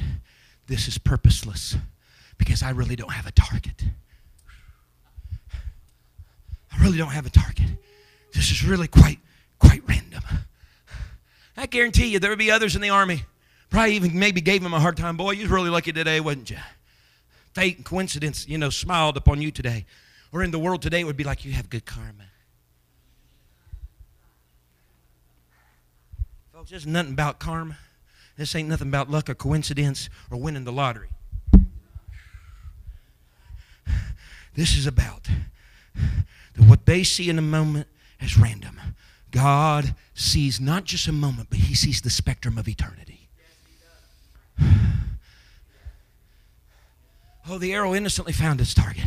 this 0.66 0.89
is 0.89 0.99
purposeless 0.99 1.74
because 2.36 2.62
I 2.62 2.68
really 2.68 2.97
don't 2.97 3.12
have 3.12 3.26
a 3.26 3.32
target. 3.32 3.82
I 6.70 6.82
really 6.82 6.99
don't 6.99 7.12
have 7.12 7.24
a 7.24 7.30
target. 7.30 7.78
This 8.34 8.51
is 8.51 8.62
really 8.62 8.89
quite, 8.89 9.20
quite 9.59 9.80
random. 9.89 10.20
I 11.59 11.67
guarantee 11.67 12.07
you 12.07 12.21
there 12.21 12.31
would 12.31 12.39
be 12.39 12.53
others 12.53 12.77
in 12.77 12.83
the 12.83 12.91
army. 12.91 13.25
Probably 13.69 13.95
even 13.95 14.17
maybe 14.17 14.41
gave 14.41 14.63
him 14.63 14.73
a 14.73 14.79
hard 14.79 14.97
time. 14.97 15.17
Boy, 15.17 15.33
you 15.33 15.43
was 15.43 15.51
really 15.51 15.71
lucky 15.71 15.93
today, 15.93 16.21
wasn't 16.21 16.51
you? 16.51 16.57
Fate 17.53 17.79
and 17.79 17.85
coincidence, 17.85 18.49
you 18.49 18.57
know, 18.57 18.71
smiled 18.71 19.17
upon 19.17 19.43
you 19.43 19.51
today. 19.51 19.85
Or 20.33 20.45
in 20.45 20.53
the 20.53 20.59
world 20.59 20.83
today, 20.83 21.01
it 21.01 21.05
would 21.05 21.17
be 21.17 21.25
like 21.25 21.45
you 21.45 21.53
have 21.53 21.69
good 21.69 21.85
karma. 21.85 22.27
Folks, 26.53 26.71
this 26.71 26.83
is 26.83 26.87
nothing 26.87 27.13
about 27.13 27.41
karma. 27.41 27.77
This 28.37 28.55
ain't 28.55 28.69
nothing 28.69 28.87
about 28.89 29.11
luck 29.11 29.29
or 29.29 29.35
coincidence 29.35 30.09
or 30.31 30.39
winning 30.39 30.63
the 30.63 30.73
lottery. 30.73 31.11
This 34.55 34.77
is 34.77 34.87
about 34.87 35.29
what 36.57 36.87
they 36.87 37.03
see 37.03 37.29
in 37.29 37.39
a 37.39 37.43
moment 37.43 37.89
as 38.21 38.39
random. 38.39 38.79
God 39.31 39.95
sees 40.14 40.61
not 40.61 40.85
just 40.85 41.07
a 41.07 41.12
moment, 41.12 41.49
but 41.51 41.59
He 41.59 41.74
sees 41.74 42.01
the 42.01 42.11
spectrum 42.11 42.59
of 42.59 42.68
eternity. 42.68 43.29
Oh, 47.51 47.57
the 47.57 47.72
arrow 47.72 47.95
innocently 47.95 48.35
found 48.35 48.61
its 48.61 48.74
target. 48.74 49.07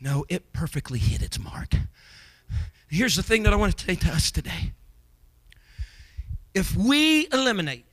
No, 0.00 0.24
it 0.28 0.52
perfectly 0.52 1.00
hit 1.00 1.20
its 1.20 1.36
mark. 1.36 1.74
Here's 2.88 3.16
the 3.16 3.24
thing 3.24 3.42
that 3.42 3.52
I 3.52 3.56
want 3.56 3.76
to 3.76 3.84
say 3.84 3.96
to 3.96 4.08
us 4.12 4.30
today. 4.30 4.72
If 6.54 6.76
we 6.76 7.26
eliminate, 7.32 7.84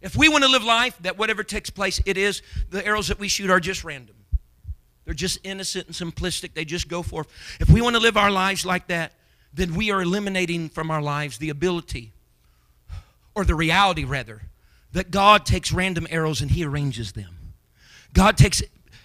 if 0.00 0.16
we 0.16 0.28
want 0.28 0.44
to 0.44 0.50
live 0.50 0.64
life 0.64 0.98
that 1.00 1.16
whatever 1.16 1.42
takes 1.42 1.70
place, 1.70 2.00
it 2.04 2.18
is, 2.18 2.42
the 2.68 2.84
arrows 2.84 3.08
that 3.08 3.18
we 3.18 3.28
shoot 3.28 3.48
are 3.50 3.60
just 3.60 3.84
random. 3.84 4.16
They're 5.04 5.14
just 5.14 5.38
innocent 5.44 5.86
and 5.86 5.94
simplistic. 5.94 6.52
They 6.52 6.64
just 6.64 6.88
go 6.88 7.02
forth. 7.02 7.28
If 7.60 7.70
we 7.70 7.80
want 7.80 7.96
to 7.96 8.02
live 8.02 8.16
our 8.16 8.30
lives 8.30 8.66
like 8.66 8.88
that, 8.88 9.12
then 9.58 9.74
we 9.74 9.90
are 9.90 10.00
eliminating 10.00 10.68
from 10.68 10.90
our 10.90 11.02
lives 11.02 11.38
the 11.38 11.50
ability, 11.50 12.12
or 13.34 13.44
the 13.44 13.54
reality 13.54 14.04
rather, 14.04 14.42
that 14.92 15.10
God 15.10 15.44
takes 15.44 15.72
random 15.72 16.06
arrows 16.10 16.40
and 16.40 16.50
He 16.50 16.64
arranges 16.64 17.12
them. 17.12 17.34
God 18.14 18.36
takes 18.36 18.62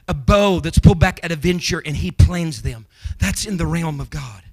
a 0.07 0.13
bow 0.13 0.59
that's 0.59 0.79
pulled 0.79 0.99
back 0.99 1.19
at 1.23 1.31
a 1.31 1.35
venture 1.35 1.81
and 1.85 1.97
He 1.97 2.11
plans 2.11 2.61
them. 2.61 2.85
That's 3.19 3.45
in 3.45 3.57
the 3.57 3.65
realm 3.65 3.99
of 3.99 4.09
God. 4.09 4.43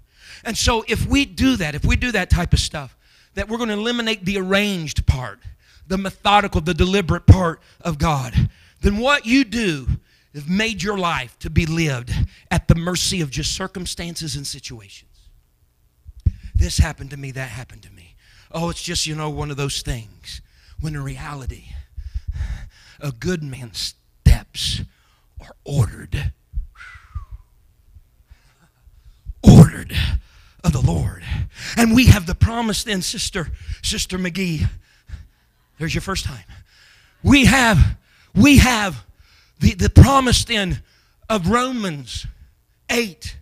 And 0.44 0.56
so 0.56 0.84
if 0.88 1.06
we 1.06 1.24
do 1.24 1.56
that, 1.56 1.74
if 1.74 1.84
we 1.84 1.96
do 1.96 2.12
that 2.12 2.30
type 2.30 2.52
of 2.52 2.60
stuff, 2.60 2.96
that 3.34 3.48
we're 3.48 3.58
going 3.58 3.68
to 3.68 3.74
eliminate 3.74 4.24
the 4.24 4.38
arranged 4.38 5.06
part, 5.06 5.40
the 5.86 5.98
methodical, 5.98 6.60
the 6.60 6.74
deliberate 6.74 7.26
part 7.26 7.60
of 7.80 7.98
God, 7.98 8.48
then 8.80 8.96
what 8.98 9.26
you 9.26 9.44
do 9.44 9.86
is 10.32 10.46
made 10.46 10.82
your 10.82 10.96
life 10.96 11.38
to 11.40 11.50
be 11.50 11.66
lived 11.66 12.12
at 12.50 12.68
the 12.68 12.74
mercy 12.74 13.20
of 13.20 13.30
just 13.30 13.54
circumstances 13.54 14.36
and 14.36 14.46
situations. 14.46 15.09
This 16.60 16.76
happened 16.76 17.08
to 17.10 17.16
me, 17.16 17.30
that 17.30 17.48
happened 17.48 17.82
to 17.84 17.90
me. 17.90 18.16
Oh, 18.52 18.68
it's 18.68 18.82
just, 18.82 19.06
you 19.06 19.14
know, 19.14 19.30
one 19.30 19.50
of 19.50 19.56
those 19.56 19.80
things. 19.80 20.42
When 20.78 20.94
in 20.94 21.02
reality, 21.02 21.68
a 23.00 23.12
good 23.12 23.42
man's 23.42 23.94
steps 24.26 24.82
are 25.40 25.56
ordered. 25.64 26.32
Ordered 29.42 29.96
of 30.62 30.74
the 30.74 30.82
Lord. 30.82 31.22
And 31.78 31.94
we 31.94 32.08
have 32.08 32.26
the 32.26 32.34
promise 32.34 32.84
then, 32.84 33.00
Sister, 33.00 33.48
Sister 33.80 34.18
McGee. 34.18 34.68
There's 35.78 35.94
your 35.94 36.02
first 36.02 36.26
time. 36.26 36.44
We 37.22 37.46
have, 37.46 37.96
we 38.34 38.58
have 38.58 39.06
the, 39.60 39.72
the 39.72 39.88
promise 39.88 40.44
then 40.44 40.82
of 41.26 41.48
Romans 41.48 42.26
8. 42.90 43.38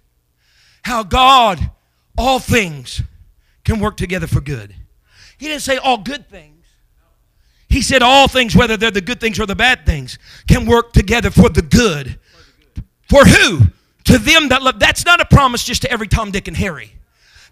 How 0.83 1.03
God, 1.03 1.73
all 2.19 2.39
things 2.39 3.03
can 3.65 3.81
work 3.81 3.97
together 3.97 4.27
for 4.27 4.41
good. 4.41 4.75
He 5.39 5.47
didn't 5.47 5.63
say 5.63 5.77
all 5.77 5.99
good 5.99 6.29
things. 6.29 6.67
He 7.69 7.83
said 7.83 8.03
all 8.03 8.29
things, 8.29 8.57
whether 8.57 8.77
they're 8.77 8.91
the 8.91 9.01
good 9.01 9.21
things 9.21 9.39
or 9.39 9.47
the 9.47 9.55
bad 9.55 9.87
things, 9.87 10.19
can 10.49 10.67
work 10.67 10.93
together 10.93 11.31
for 11.31 11.49
the 11.49 11.63
good. 11.63 12.19
For 13.09 13.25
who? 13.25 13.61
To 14.05 14.19
them 14.19 14.49
that 14.49 14.63
love. 14.63 14.79
That's 14.79 15.05
not 15.05 15.21
a 15.21 15.27
promise 15.27 15.65
just 15.65 15.83
to 15.83 15.91
every 15.91 16.09
Tom, 16.09 16.31
Dick, 16.31 16.49
and 16.49 16.57
Harry. 16.57 16.93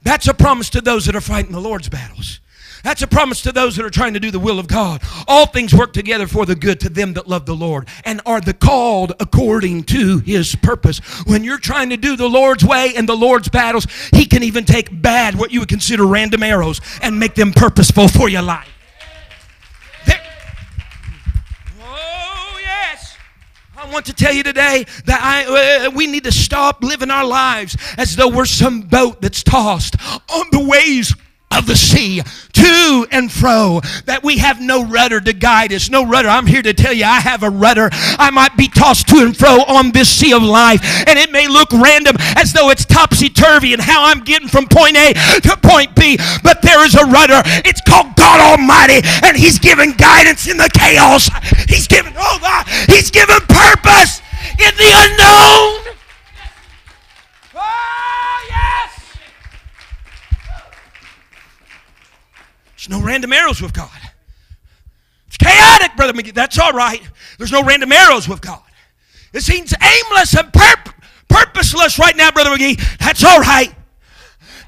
That's 0.03 0.27
a 0.27 0.35
promise 0.35 0.71
to 0.71 0.81
those 0.81 1.07
that 1.07 1.15
are 1.15 1.21
fighting 1.21 1.53
the 1.53 1.61
Lord's 1.61 1.89
battles. 1.89 2.41
That's 2.83 3.03
a 3.03 3.07
promise 3.07 3.43
to 3.43 3.53
those 3.53 3.77
that 3.77 3.85
are 3.85 3.91
trying 3.91 4.15
to 4.15 4.21
do 4.21 4.31
the 4.31 4.39
will 4.39 4.59
of 4.59 4.69
God. 4.69 5.03
All 5.27 5.47
things 5.47 5.75
work 5.75 5.93
together 5.93 6.27
for 6.27 6.47
the 6.47 6.55
good 6.55 6.81
to 6.81 6.89
them 6.89 7.15
that 7.15 7.29
love 7.29 7.47
the 7.47 7.55
Lord 7.55 7.89
and 8.05 8.21
are 8.27 8.41
the 8.41 8.55
called 8.55 9.13
according 9.21 9.85
to 9.85 10.19
his 10.19 10.55
purpose. 10.57 10.99
When 11.27 11.45
you're 11.45 11.59
trying 11.59 11.91
to 11.91 11.97
do 11.97 12.17
the 12.17 12.29
Lord's 12.29 12.65
way 12.65 12.95
and 12.97 13.09
the 13.09 13.17
Lord's 13.17 13.49
battles, 13.49 13.87
he 14.13 14.27
can 14.27 14.43
even 14.43 14.65
take 14.65 15.03
bad, 15.03 15.35
what 15.35 15.51
you 15.51 15.61
would 15.61 15.69
consider 15.69 16.07
random 16.07 16.43
arrows, 16.43 16.81
and 17.03 17.19
make 17.19 17.35
them 17.35 17.53
purposeful 17.53 18.09
for 18.09 18.29
your 18.29 18.43
life. 18.43 18.69
Oh, 21.81 22.59
yes. 22.61 23.17
I 23.77 23.91
want 23.91 24.07
to 24.07 24.13
tell 24.13 24.33
you 24.33 24.43
today 24.43 24.87
that 25.07 25.21
I, 25.23 25.87
uh, 25.87 25.91
we 25.91 26.07
need 26.07 26.25
to 26.25 26.33
stop 26.33 26.83
living 26.83 27.11
our 27.11 27.25
lives 27.25 27.77
as 27.99 28.17
though 28.17 28.29
we're 28.29 28.47
some 28.47 28.83
boat 28.83 29.21
that's 29.21 29.43
tossed 29.43 29.97
on 30.29 30.47
the 30.51 30.65
waves 30.65 31.15
of 31.51 31.67
the 31.67 31.77
sea 31.77 32.23
to 32.53 33.07
and 33.11 33.31
fro 33.31 33.81
that 34.05 34.23
we 34.23 34.39
have 34.39 34.61
no 34.61 34.85
rudder 34.85 35.21
to 35.21 35.33
guide 35.33 35.73
us 35.73 35.91
no 35.91 36.05
rudder. 36.05 36.29
I'm 36.29 36.47
here 36.47 36.63
to 36.63 36.75
tell 36.75 36.93
you 36.93 37.05
i 37.05 37.21
have 37.21 37.43
a 37.43 37.51
rudder. 37.51 37.89
I 37.93 38.31
might 38.31 38.57
be 38.57 38.69
tossed 38.69 39.09
to 39.09 39.17
and 39.17 39.37
fro 39.37 39.63
on 39.63 39.93
this 39.93 40.09
sea 40.09 40.33
of 40.33 40.43
life 40.43 40.81
and 41.07 41.19
it 41.19 41.31
may 41.31 41.49
look 41.49 41.73
random 41.73 42.17
as 42.37 42.53
though 42.53 42.71
it's 42.71 42.85
topsy-turvy 42.85 43.73
and 43.73 43.83
how 43.83 44.05
i'm 44.05 44.21
getting 44.21 44.49
from 44.49 44.67
point 44.67 44.97
a 44.97 45.13
to 45.41 45.57
point 45.63 45.95
b 45.95 46.19
but 46.43 46.63
there 46.63 46.85
is 46.85 46.95
a 46.95 47.05
rudder. 47.05 47.43
It's 47.65 47.81
called 47.81 48.17
god 48.17 48.41
almighty 48.41 49.01
and 49.23 49.37
he's 49.37 49.59
giving 49.59 49.93
guidance 49.93 50.49
in 50.49 50.57
the 50.57 50.71
chaos. 50.73 51.31
He's 51.69 51.87
given 51.87 52.13
oh 52.17 52.39
god 52.41 52.67
he's 52.87 53.11
given 53.11 53.39
purpose 53.49 54.21
in 54.59 54.75
the 54.77 54.91
unknown 54.93 55.95
ah! 57.55 58.26
There's 62.87 63.01
no 63.01 63.05
random 63.05 63.33
arrows 63.33 63.61
with 63.61 63.73
God. 63.73 63.91
It's 65.27 65.37
chaotic, 65.37 65.97
Brother 65.97 66.13
McGee. 66.13 66.33
That's 66.33 66.57
all 66.57 66.73
right. 66.73 67.03
There's 67.37 67.51
no 67.51 67.65
random 67.65 67.91
arrows 67.91 68.29
with 68.29 68.41
God. 68.41 68.63
It 69.33 69.41
seems 69.41 69.75
aimless 69.83 70.37
and 70.37 70.53
pur- 70.53 70.93
purposeless 71.29 71.99
right 71.99 72.17
now, 72.17 72.31
Brother 72.31 72.51
McGee. 72.51 72.99
That's 72.99 73.25
all 73.25 73.41
right. 73.41 73.75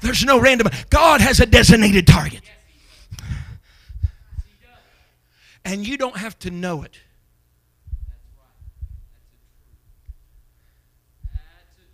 There's 0.01 0.25
no 0.25 0.37
random. 0.37 0.67
God 0.89 1.21
has 1.21 1.39
a 1.39 1.45
designated 1.45 2.07
target. 2.07 2.41
And 5.63 5.87
you 5.87 5.95
don't 5.95 6.17
have 6.17 6.37
to 6.39 6.51
know 6.51 6.83
it. 6.83 6.97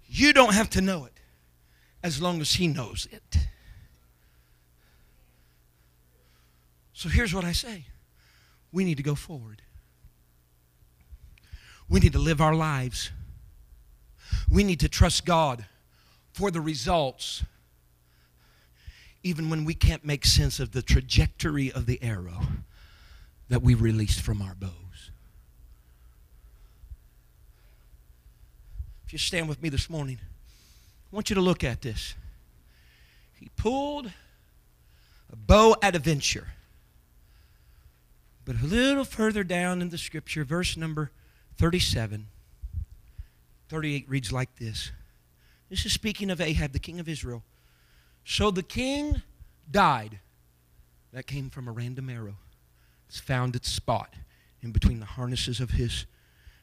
You 0.07 0.33
don't 0.33 0.53
have 0.53 0.71
to 0.71 0.81
know 0.81 1.05
it 1.05 1.19
as 2.01 2.19
long 2.19 2.41
as 2.41 2.55
He 2.55 2.67
knows 2.67 3.07
it. 3.11 3.47
So 7.05 7.11
here's 7.11 7.35
what 7.35 7.45
I 7.45 7.51
say 7.51 7.85
we 8.71 8.83
need 8.83 8.97
to 8.97 9.03
go 9.03 9.13
forward. 9.13 9.61
We 11.87 11.99
need 11.99 12.13
to 12.13 12.19
live 12.19 12.41
our 12.41 12.55
lives. 12.55 13.11
We 14.49 14.63
need 14.63 14.79
to 14.79 14.89
trust 14.89 15.23
God 15.23 15.65
for 16.33 16.49
the 16.49 16.61
results, 16.61 17.43
even 19.21 19.51
when 19.51 19.65
we 19.65 19.75
can't 19.75 20.03
make 20.03 20.25
sense 20.25 20.59
of 20.59 20.71
the 20.71 20.81
trajectory 20.81 21.71
of 21.71 21.85
the 21.85 22.01
arrow 22.01 22.41
that 23.49 23.61
we 23.61 23.75
released 23.75 24.21
from 24.21 24.41
our 24.41 24.55
bows. 24.55 25.11
If 29.05 29.13
you 29.13 29.19
stand 29.19 29.47
with 29.47 29.61
me 29.61 29.69
this 29.69 29.91
morning, 29.91 30.17
I 31.11 31.15
want 31.15 31.29
you 31.29 31.35
to 31.35 31.41
look 31.41 31.63
at 31.63 31.83
this. 31.83 32.15
He 33.39 33.51
pulled 33.57 34.07
a 35.31 35.35
bow 35.35 35.75
at 35.83 35.95
a 35.95 35.99
venture. 35.99 36.47
But 38.45 38.61
a 38.61 38.65
little 38.65 39.03
further 39.05 39.43
down 39.43 39.81
in 39.81 39.89
the 39.89 39.97
scripture, 39.97 40.43
verse 40.43 40.77
number 40.77 41.11
37, 41.57 42.27
38 43.69 44.07
reads 44.07 44.31
like 44.31 44.55
this. 44.57 44.91
This 45.69 45.85
is 45.85 45.93
speaking 45.93 46.29
of 46.29 46.39
Ahab, 46.39 46.71
the 46.71 46.79
king 46.79 46.99
of 46.99 47.09
Israel. 47.09 47.43
So 48.23 48.51
the 48.51 48.63
king 48.63 49.23
died. 49.69 50.19
That 51.11 51.25
came 51.25 51.49
from 51.49 51.67
a 51.67 51.71
random 51.71 52.09
arrow. 52.09 52.35
It's 53.07 53.19
found 53.19 53.55
its 53.55 53.69
spot 53.69 54.13
in 54.61 54.71
between 54.71 54.99
the 54.99 55.05
harnesses 55.05 55.59
of 55.59 55.71
his, 55.71 56.05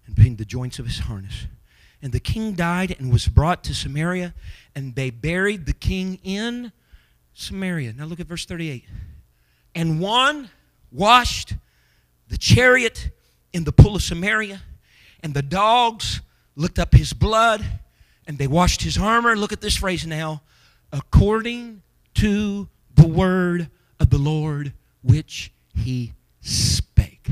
and 0.06 0.14
between 0.14 0.36
the 0.36 0.44
joints 0.44 0.78
of 0.78 0.86
his 0.86 1.00
harness. 1.00 1.46
And 2.02 2.12
the 2.12 2.20
king 2.20 2.52
died 2.52 2.94
and 2.98 3.12
was 3.12 3.28
brought 3.28 3.64
to 3.64 3.74
Samaria, 3.74 4.34
and 4.74 4.94
they 4.94 5.10
buried 5.10 5.66
the 5.66 5.72
king 5.72 6.18
in 6.22 6.72
Samaria. 7.32 7.94
Now 7.94 8.04
look 8.04 8.20
at 8.20 8.26
verse 8.26 8.44
38. 8.44 8.84
And 9.74 10.00
one 10.00 10.50
washed 10.90 11.54
the 12.32 12.38
chariot 12.38 13.10
in 13.52 13.64
the 13.64 13.72
pool 13.72 13.94
of 13.94 14.02
Samaria, 14.02 14.62
and 15.22 15.34
the 15.34 15.42
dogs 15.42 16.22
looked 16.56 16.78
up 16.78 16.94
his 16.94 17.12
blood 17.12 17.62
and 18.26 18.38
they 18.38 18.46
washed 18.46 18.80
his 18.80 18.96
armor. 18.96 19.36
Look 19.36 19.52
at 19.52 19.60
this 19.60 19.76
phrase 19.76 20.06
now 20.06 20.40
according 20.94 21.82
to 22.14 22.70
the 22.94 23.06
word 23.06 23.68
of 24.00 24.08
the 24.08 24.16
Lord 24.16 24.72
which 25.02 25.52
he 25.74 26.14
spake. 26.40 27.28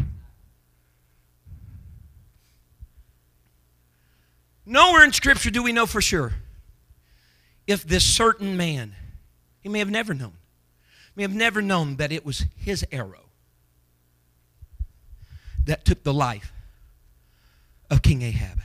Nowhere 4.66 5.04
in 5.04 5.14
Scripture 5.14 5.50
do 5.50 5.62
we 5.62 5.72
know 5.72 5.86
for 5.86 6.02
sure 6.02 6.34
if 7.66 7.84
this 7.84 8.04
certain 8.04 8.54
man, 8.54 8.94
he 9.60 9.70
may 9.70 9.78
have 9.78 9.90
never 9.90 10.12
known, 10.12 10.34
may 11.16 11.22
have 11.22 11.34
never 11.34 11.62
known 11.62 11.96
that 11.96 12.12
it 12.12 12.26
was 12.26 12.44
his 12.54 12.84
arrow 12.92 13.29
that 15.66 15.84
took 15.84 16.02
the 16.02 16.14
life 16.14 16.52
of 17.90 18.02
King 18.02 18.22
Ahab. 18.22 18.60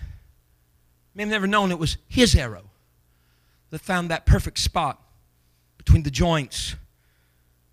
May 1.14 1.24
have 1.24 1.30
never 1.30 1.48
known 1.48 1.72
it 1.72 1.80
was 1.80 1.98
his 2.08 2.36
arrow 2.36 2.70
that 3.70 3.82
found 3.82 4.10
that 4.10 4.26
perfect 4.26 4.60
spot 4.60 5.02
between 5.78 6.04
the 6.04 6.12
joints 6.12 6.76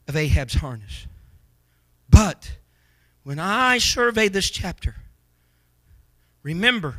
of 0.06 0.16
Ahab's 0.16 0.54
harness. 0.54 1.06
But 2.08 2.52
when 3.24 3.38
I 3.38 3.78
survey 3.78 4.28
this 4.28 4.50
chapter, 4.50 4.96
remember, 6.42 6.96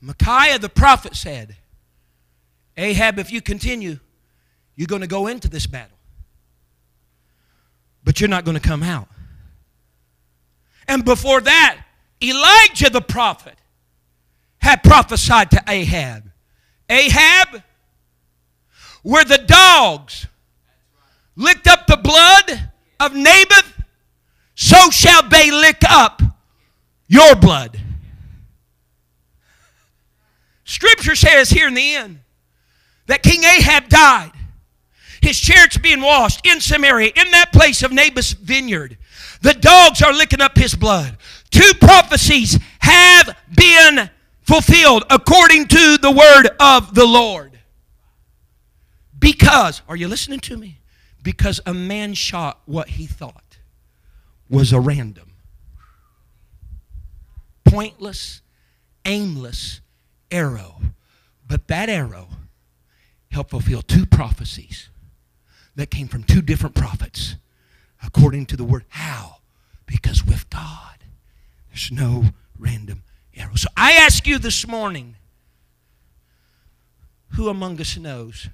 Micaiah 0.00 0.58
the 0.58 0.68
prophet 0.68 1.14
said, 1.14 1.56
Ahab, 2.76 3.18
if 3.18 3.30
you 3.30 3.40
continue, 3.40 3.98
you're 4.76 4.86
going 4.86 5.02
to 5.02 5.06
go 5.06 5.26
into 5.26 5.48
this 5.48 5.66
battle. 5.66 5.96
But 8.02 8.20
you're 8.20 8.28
not 8.28 8.44
going 8.44 8.56
to 8.56 8.66
come 8.66 8.82
out. 8.82 9.08
And 10.88 11.04
before 11.04 11.40
that, 11.40 11.84
Elijah 12.22 12.90
the 12.90 13.00
prophet 13.00 13.56
had 14.58 14.82
prophesied 14.82 15.50
to 15.50 15.62
Ahab. 15.68 16.30
Ahab, 16.88 17.62
where 19.02 19.24
the 19.24 19.38
dogs 19.38 20.26
licked 21.36 21.66
up 21.66 21.86
the 21.86 21.96
blood 21.96 22.70
of 23.00 23.14
Naboth, 23.14 23.82
so 24.54 24.90
shall 24.90 25.28
they 25.28 25.50
lick 25.50 25.82
up 25.88 26.22
your 27.08 27.34
blood. 27.34 27.78
Scripture 30.64 31.14
says 31.14 31.50
here 31.50 31.68
in 31.68 31.74
the 31.74 31.94
end 31.94 32.20
that 33.06 33.22
King 33.22 33.44
Ahab 33.44 33.88
died. 33.88 34.32
His 35.20 35.38
chariots 35.38 35.78
being 35.78 36.02
washed 36.02 36.46
in 36.46 36.60
Samaria, 36.60 37.12
in 37.16 37.30
that 37.30 37.52
place 37.52 37.82
of 37.82 37.92
Naboth's 37.92 38.32
vineyard. 38.32 38.98
The 39.44 39.52
dogs 39.52 40.00
are 40.00 40.14
licking 40.14 40.40
up 40.40 40.56
his 40.56 40.74
blood. 40.74 41.18
Two 41.50 41.74
prophecies 41.78 42.58
have 42.78 43.36
been 43.54 44.08
fulfilled 44.40 45.04
according 45.10 45.66
to 45.66 45.98
the 45.98 46.10
word 46.10 46.48
of 46.58 46.94
the 46.94 47.04
Lord. 47.04 47.58
Because, 49.18 49.82
are 49.86 49.96
you 49.96 50.08
listening 50.08 50.40
to 50.40 50.56
me? 50.56 50.78
Because 51.22 51.60
a 51.66 51.74
man 51.74 52.14
shot 52.14 52.62
what 52.64 52.88
he 52.88 53.04
thought 53.04 53.58
was 54.48 54.72
a 54.72 54.80
random, 54.80 55.34
pointless, 57.66 58.40
aimless 59.04 59.82
arrow. 60.30 60.80
But 61.46 61.68
that 61.68 61.90
arrow 61.90 62.28
helped 63.30 63.50
fulfill 63.50 63.82
two 63.82 64.06
prophecies 64.06 64.88
that 65.76 65.90
came 65.90 66.08
from 66.08 66.24
two 66.24 66.40
different 66.40 66.74
prophets 66.74 67.36
according 68.04 68.46
to 68.46 68.56
the 68.56 68.64
word. 68.64 68.84
How? 68.88 69.36
Because 69.86 70.24
with 70.24 70.48
God, 70.50 71.04
there's 71.68 71.90
no 71.90 72.26
random 72.58 73.02
arrow. 73.36 73.54
So 73.54 73.68
I 73.76 73.92
ask 73.92 74.26
you 74.26 74.38
this 74.38 74.66
morning 74.66 75.16
who 77.30 77.48
among 77.48 77.80
us 77.80 77.96
knows 77.96 78.48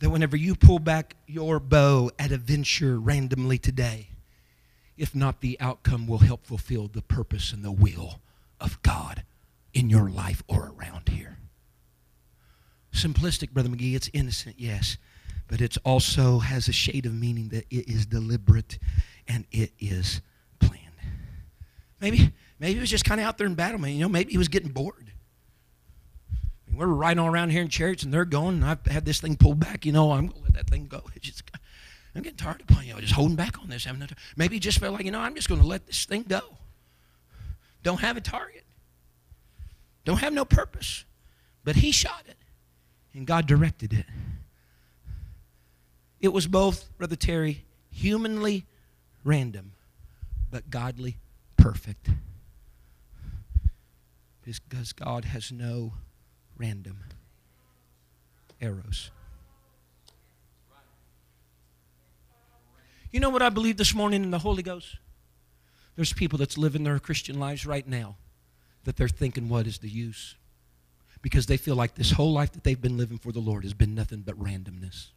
that 0.00 0.10
whenever 0.10 0.36
you 0.36 0.54
pull 0.54 0.78
back 0.78 1.16
your 1.26 1.58
bow 1.58 2.10
at 2.18 2.32
a 2.32 2.36
venture 2.36 2.98
randomly 2.98 3.58
today, 3.58 4.08
if 4.96 5.14
not 5.14 5.40
the 5.40 5.58
outcome 5.60 6.06
will 6.06 6.18
help 6.18 6.46
fulfill 6.46 6.88
the 6.88 7.02
purpose 7.02 7.52
and 7.52 7.64
the 7.64 7.72
will 7.72 8.20
of 8.60 8.82
God 8.82 9.22
in 9.72 9.90
your 9.90 10.08
life 10.08 10.42
or 10.48 10.72
around 10.76 11.08
here. 11.08 11.38
Simplistic, 12.92 13.50
Brother 13.50 13.68
McGee, 13.68 13.94
it's 13.94 14.10
innocent, 14.12 14.56
yes, 14.58 14.96
but 15.48 15.60
it 15.60 15.76
also 15.84 16.38
has 16.40 16.68
a 16.68 16.72
shade 16.72 17.06
of 17.06 17.14
meaning 17.14 17.48
that 17.50 17.64
it 17.70 17.88
is 17.88 18.06
deliberate 18.06 18.78
and 19.28 19.44
it 19.50 19.72
is 19.78 20.20
planned. 20.58 20.82
Maybe, 22.00 22.32
maybe 22.58 22.74
he 22.74 22.80
was 22.80 22.90
just 22.90 23.04
kind 23.04 23.20
of 23.20 23.26
out 23.26 23.38
there 23.38 23.46
in 23.46 23.54
battle, 23.54 23.80
man. 23.80 23.92
You 23.92 24.00
know, 24.00 24.08
maybe 24.08 24.32
he 24.32 24.38
was 24.38 24.48
getting 24.48 24.70
bored. 24.70 25.12
we're 26.72 26.86
riding 26.86 27.18
all 27.20 27.28
around 27.28 27.50
here 27.50 27.62
in 27.62 27.68
chariots 27.68 28.02
and 28.02 28.12
they're 28.12 28.24
going, 28.24 28.56
and 28.56 28.64
I've 28.64 28.84
had 28.86 29.04
this 29.04 29.20
thing 29.20 29.36
pulled 29.36 29.60
back. 29.60 29.86
You 29.86 29.92
know, 29.92 30.12
I'm 30.12 30.26
going 30.26 30.38
to 30.38 30.44
let 30.44 30.54
that 30.54 30.68
thing 30.68 30.86
go. 30.86 31.02
Just, 31.20 31.42
I'm 32.14 32.22
getting 32.22 32.36
tired 32.36 32.62
of 32.62 32.66
playing, 32.66 32.88
you 32.88 32.94
know, 32.94 33.00
just 33.00 33.12
holding 33.12 33.36
back 33.36 33.60
on 33.60 33.68
this. 33.68 33.86
Maybe 34.38 34.56
he 34.56 34.60
just 34.60 34.78
felt 34.78 34.94
like, 34.94 35.04
you 35.04 35.10
know, 35.10 35.20
I'm 35.20 35.34
just 35.34 35.50
going 35.50 35.60
to 35.60 35.66
let 35.66 35.86
this 35.86 36.06
thing 36.06 36.24
go. 36.26 36.40
Don't 37.82 38.00
have 38.00 38.16
a 38.16 38.22
target. 38.22 38.64
Don't 40.06 40.16
have 40.18 40.32
no 40.32 40.46
purpose. 40.46 41.04
But 41.62 41.76
he 41.76 41.92
shot 41.92 42.22
it, 42.26 42.38
and 43.12 43.26
God 43.26 43.46
directed 43.46 43.92
it. 43.92 44.06
It 46.20 46.32
was 46.32 46.46
both, 46.46 46.96
Brother 46.96 47.16
Terry, 47.16 47.64
humanly 47.90 48.66
random, 49.24 49.72
but 50.50 50.70
godly 50.70 51.18
perfect. 51.56 52.08
Because 54.42 54.92
God 54.92 55.24
has 55.24 55.50
no 55.50 55.94
random 56.56 56.98
arrows. 58.60 59.10
You 63.10 63.20
know 63.20 63.30
what 63.30 63.42
I 63.42 63.48
believe 63.48 63.76
this 63.76 63.94
morning 63.94 64.22
in 64.22 64.30
the 64.30 64.38
Holy 64.38 64.62
Ghost? 64.62 64.96
There's 65.96 66.12
people 66.12 66.38
that's 66.38 66.58
living 66.58 66.84
their 66.84 66.98
Christian 66.98 67.38
lives 67.38 67.66
right 67.66 67.86
now 67.86 68.16
that 68.84 68.96
they're 68.96 69.08
thinking, 69.08 69.48
what 69.48 69.66
is 69.66 69.78
the 69.78 69.88
use? 69.88 70.36
Because 71.22 71.46
they 71.46 71.56
feel 71.56 71.74
like 71.74 71.94
this 71.94 72.12
whole 72.12 72.32
life 72.32 72.52
that 72.52 72.62
they've 72.62 72.80
been 72.80 72.96
living 72.96 73.18
for 73.18 73.32
the 73.32 73.40
Lord 73.40 73.64
has 73.64 73.74
been 73.74 73.94
nothing 73.94 74.20
but 74.20 74.38
randomness. 74.38 75.08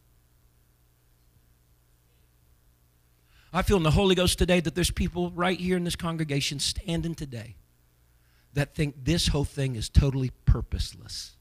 I 3.52 3.64
feel 3.64 3.78
in 3.78 3.84
the 3.84 3.92
Holy 3.92 4.16
Ghost 4.16 4.38
today 4.38 4.60
that 4.60 4.76
there's 4.76 4.92
people 4.92 5.32
right 5.32 5.60
here 5.60 5.76
in 5.76 5.84
this 5.84 5.96
congregation 5.96 6.60
standing 6.60 7.16
today 7.16 7.56
that 8.54 8.76
think 8.76 8.96
this 9.04 9.28
whole 9.28 9.46
thing 9.46 9.76
is 9.76 9.90
totally 9.90 10.32
purposeless. 10.46 11.36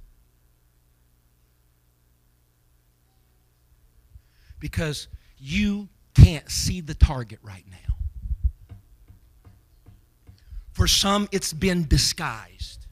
Because 4.59 5.09
you 5.39 5.89
can't 6.15 6.51
see 6.51 6.81
the 6.81 6.95
target 6.95 7.39
right 7.43 7.65
now. 7.71 7.95
For 10.73 10.87
some, 10.87 11.29
it's 11.33 11.53
been 11.53 11.87
disguised. 11.87 12.87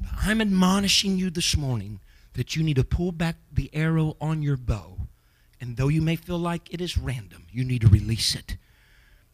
But 0.00 0.10
I'm 0.22 0.40
admonishing 0.40 1.18
you 1.18 1.30
this 1.30 1.56
morning 1.56 2.00
that 2.34 2.56
you 2.56 2.62
need 2.62 2.76
to 2.76 2.84
pull 2.84 3.12
back 3.12 3.36
the 3.52 3.70
arrow 3.74 4.16
on 4.20 4.42
your 4.42 4.56
bow. 4.56 4.96
And 5.60 5.76
though 5.76 5.88
you 5.88 6.02
may 6.02 6.16
feel 6.16 6.38
like 6.38 6.72
it 6.72 6.80
is 6.80 6.98
random, 6.98 7.46
you 7.50 7.64
need 7.64 7.80
to 7.82 7.88
release 7.88 8.34
it 8.34 8.56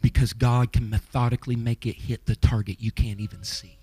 because 0.01 0.33
God 0.33 0.73
can 0.73 0.91
methodically 0.91 1.57
make 1.57 1.87
it 1.87 1.97
hit 1.97 2.27
the 2.27 2.37
target 2.37 2.77
you 2.81 2.91
can't 2.91 3.21
even 3.21 3.45
see. 3.45 3.79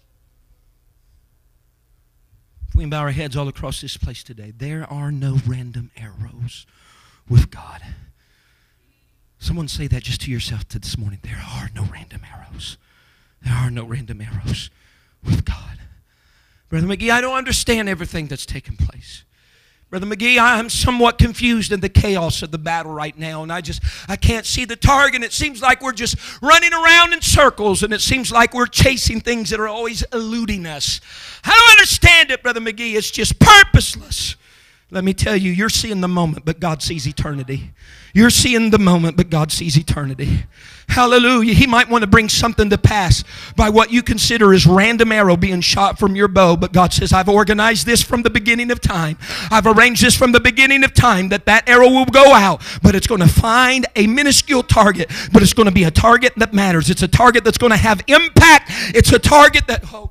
If 2.68 2.76
we 2.76 2.86
bow 2.86 3.00
our 3.00 3.12
heads 3.12 3.36
all 3.36 3.48
across 3.48 3.82
this 3.82 3.98
place 3.98 4.24
today, 4.24 4.54
there 4.56 4.86
are 4.90 5.12
no 5.12 5.40
random 5.48 5.92
arrows 5.98 6.66
with 7.28 7.50
God. 7.50 7.82
Someone 9.40 9.68
say 9.68 9.88
that 9.88 10.04
just 10.04 10.22
to 10.22 10.32
yourself 10.32 10.68
this 10.68 10.98
morning. 10.98 11.20
There 11.24 11.42
are 11.54 11.70
no 11.74 11.86
random 11.92 12.22
arrows. 12.32 12.78
There 13.42 13.54
are 13.54 13.72
no 13.72 13.86
random 13.86 14.22
arrows 14.22 14.70
with 15.24 15.46
God. 15.46 15.80
Brother 16.68 16.86
McGee, 16.86 17.10
I 17.10 17.22
don't 17.22 17.38
understand 17.38 17.90
everything 17.90 18.28
that's 18.28 18.46
taken 18.46 18.76
place. 18.78 19.24
Brother 19.90 20.06
McGee, 20.06 20.38
I'm 20.38 20.70
somewhat 20.70 21.18
confused 21.18 21.72
in 21.72 21.80
the 21.80 21.90
chaos 21.90 22.44
of 22.44 22.52
the 22.52 22.60
battle 22.60 22.94
right 22.94 23.18
now, 23.18 23.42
and 23.42 23.52
I 23.52 23.60
just 23.62 23.82
I 24.08 24.18
can't 24.18 24.46
see 24.46 24.64
the 24.64 24.76
target. 24.76 25.24
It 25.24 25.34
seems 25.34 25.64
like 25.64 25.82
we're 25.82 25.94
just 25.94 26.16
running 26.44 26.74
around 26.74 27.14
in 27.14 27.22
circles, 27.22 27.82
and 27.82 27.92
it 27.92 28.02
seems 28.02 28.32
like 28.32 28.54
we're 28.54 28.68
chasing 28.68 29.20
things 29.20 29.50
that 29.50 29.60
are 29.60 29.68
always 29.68 30.04
eluding 30.14 30.68
us. 30.68 31.02
I 31.44 31.50
don't 31.50 31.72
understand 31.72 32.30
it, 32.30 32.44
Brother 32.44 32.60
McGee. 32.60 32.94
It's 32.94 33.10
just 33.10 33.40
purposeless. 33.40 34.36
Let 34.92 35.04
me 35.04 35.14
tell 35.14 35.36
you, 35.36 35.52
you're 35.52 35.70
seeing 35.70 36.02
the 36.02 36.08
moment, 36.08 36.46
but 36.46 36.60
God 36.60 36.82
sees 36.82 37.08
eternity. 37.08 37.74
You're 38.12 38.32
seeing 38.32 38.72
the 38.72 38.80
moment, 38.80 39.18
but 39.18 39.30
God 39.30 39.52
sees 39.52 39.78
eternity. 39.78 40.46
Hallelujah. 40.88 41.54
He 41.54 41.68
might 41.68 41.90
want 41.90 42.02
to 42.02 42.08
bring 42.08 42.28
something 42.28 42.72
to 42.72 42.78
pass 42.80 43.24
by 43.56 43.70
what 43.70 43.92
you 43.92 44.02
consider 44.02 44.52
as 44.52 44.66
random 44.66 45.12
arrow 45.12 45.38
being 45.38 45.62
shot 45.62 46.00
from 46.00 46.16
your 46.16 46.28
bow, 46.28 46.56
but 46.56 46.74
God 46.74 46.92
says, 46.92 47.14
I've 47.14 47.30
organized 47.30 47.86
this 47.86 48.02
from 48.02 48.24
the 48.24 48.32
beginning 48.32 48.72
of 48.72 48.82
time. 48.82 49.20
I've 49.52 49.68
arranged 49.68 50.04
this 50.04 50.16
from 50.16 50.32
the 50.32 50.40
beginning 50.40 50.84
of 50.84 50.96
time 50.96 51.30
that 51.30 51.46
that 51.46 51.70
arrow 51.70 51.90
will 51.90 52.06
go 52.06 52.34
out, 52.34 52.64
but 52.82 52.96
it's 52.96 53.06
going 53.06 53.22
to 53.22 53.28
find 53.28 53.86
a 53.96 54.08
minuscule 54.08 54.64
target, 54.64 55.12
but 55.32 55.44
it's 55.44 55.54
going 55.54 55.68
to 55.68 55.72
be 55.72 55.84
a 55.84 55.92
target 55.92 56.34
that 56.38 56.52
matters. 56.52 56.90
It's 56.90 57.04
a 57.04 57.08
target 57.08 57.44
that's 57.44 57.60
going 57.60 57.72
to 57.72 57.78
have 57.78 58.02
impact. 58.08 58.72
It's 58.96 59.12
a 59.12 59.20
target 59.20 59.68
that, 59.68 59.84
oh, 59.94 60.10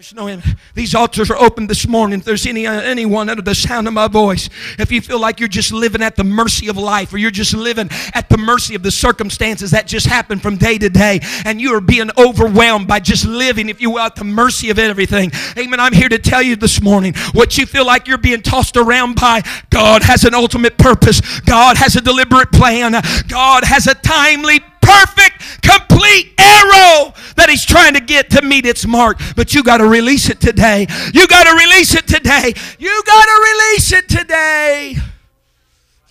there's 0.00 0.14
no 0.14 0.40
These 0.72 0.94
altars 0.94 1.30
are 1.30 1.36
open 1.36 1.66
this 1.66 1.86
morning. 1.86 2.20
If 2.20 2.24
there's 2.24 2.46
any 2.46 2.66
uh, 2.66 2.80
anyone 2.80 3.28
under 3.28 3.42
the 3.42 3.54
sound 3.54 3.86
of 3.86 3.92
my 3.92 4.08
voice, 4.08 4.48
if 4.78 4.90
you 4.90 5.02
feel 5.02 5.20
like 5.20 5.38
you're 5.38 5.48
just 5.48 5.72
living 5.72 6.00
at 6.00 6.16
the 6.16 6.24
mercy 6.24 6.68
of 6.68 6.78
life, 6.78 7.12
or 7.12 7.18
you're 7.18 7.30
just 7.30 7.52
living 7.52 7.90
at 8.14 8.30
the 8.30 8.38
mercy 8.38 8.74
of 8.74 8.82
the 8.82 8.90
circumstances 8.90 9.72
that 9.72 9.86
just 9.86 10.06
happen 10.06 10.38
from 10.38 10.56
day 10.56 10.78
to 10.78 10.88
day, 10.88 11.20
and 11.44 11.60
you 11.60 11.74
are 11.74 11.82
being 11.82 12.08
overwhelmed 12.16 12.88
by 12.88 12.98
just 12.98 13.26
living, 13.26 13.68
if 13.68 13.82
you 13.82 13.90
will, 13.90 13.98
at 13.98 14.16
the 14.16 14.24
mercy 14.24 14.70
of 14.70 14.78
everything. 14.78 15.32
Amen. 15.58 15.78
I'm 15.78 15.92
here 15.92 16.08
to 16.08 16.18
tell 16.18 16.40
you 16.40 16.56
this 16.56 16.80
morning 16.80 17.12
what 17.34 17.58
you 17.58 17.66
feel 17.66 17.84
like 17.84 18.08
you're 18.08 18.16
being 18.16 18.40
tossed 18.40 18.78
around 18.78 19.20
by. 19.20 19.42
God 19.68 20.02
has 20.02 20.24
an 20.24 20.34
ultimate 20.34 20.78
purpose. 20.78 21.20
God 21.40 21.76
has 21.76 21.94
a 21.94 22.00
deliberate 22.00 22.52
plan. 22.52 22.92
God 23.28 23.64
has 23.64 23.86
a 23.86 23.94
timely 23.96 24.60
perfect, 24.90 25.62
complete 25.62 26.32
arrow 26.38 27.14
that 27.36 27.46
he's 27.48 27.64
trying 27.64 27.94
to 27.94 28.00
get 28.00 28.30
to 28.30 28.42
meet 28.42 28.66
its 28.66 28.86
mark. 28.86 29.20
But 29.36 29.54
you 29.54 29.62
got 29.62 29.78
to 29.78 29.86
release 29.86 30.28
it 30.28 30.40
today. 30.40 30.86
You 31.14 31.26
got 31.26 31.44
to 31.44 31.52
release 31.52 31.94
it 31.94 32.06
today. 32.06 32.52
You 32.78 33.02
got 33.06 33.24
to 33.24 33.52
release 33.52 33.92
it 33.92 34.08
today. 34.08 34.96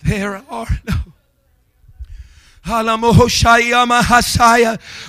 There 0.02 0.42
are 0.50 0.68
no. 0.88 0.94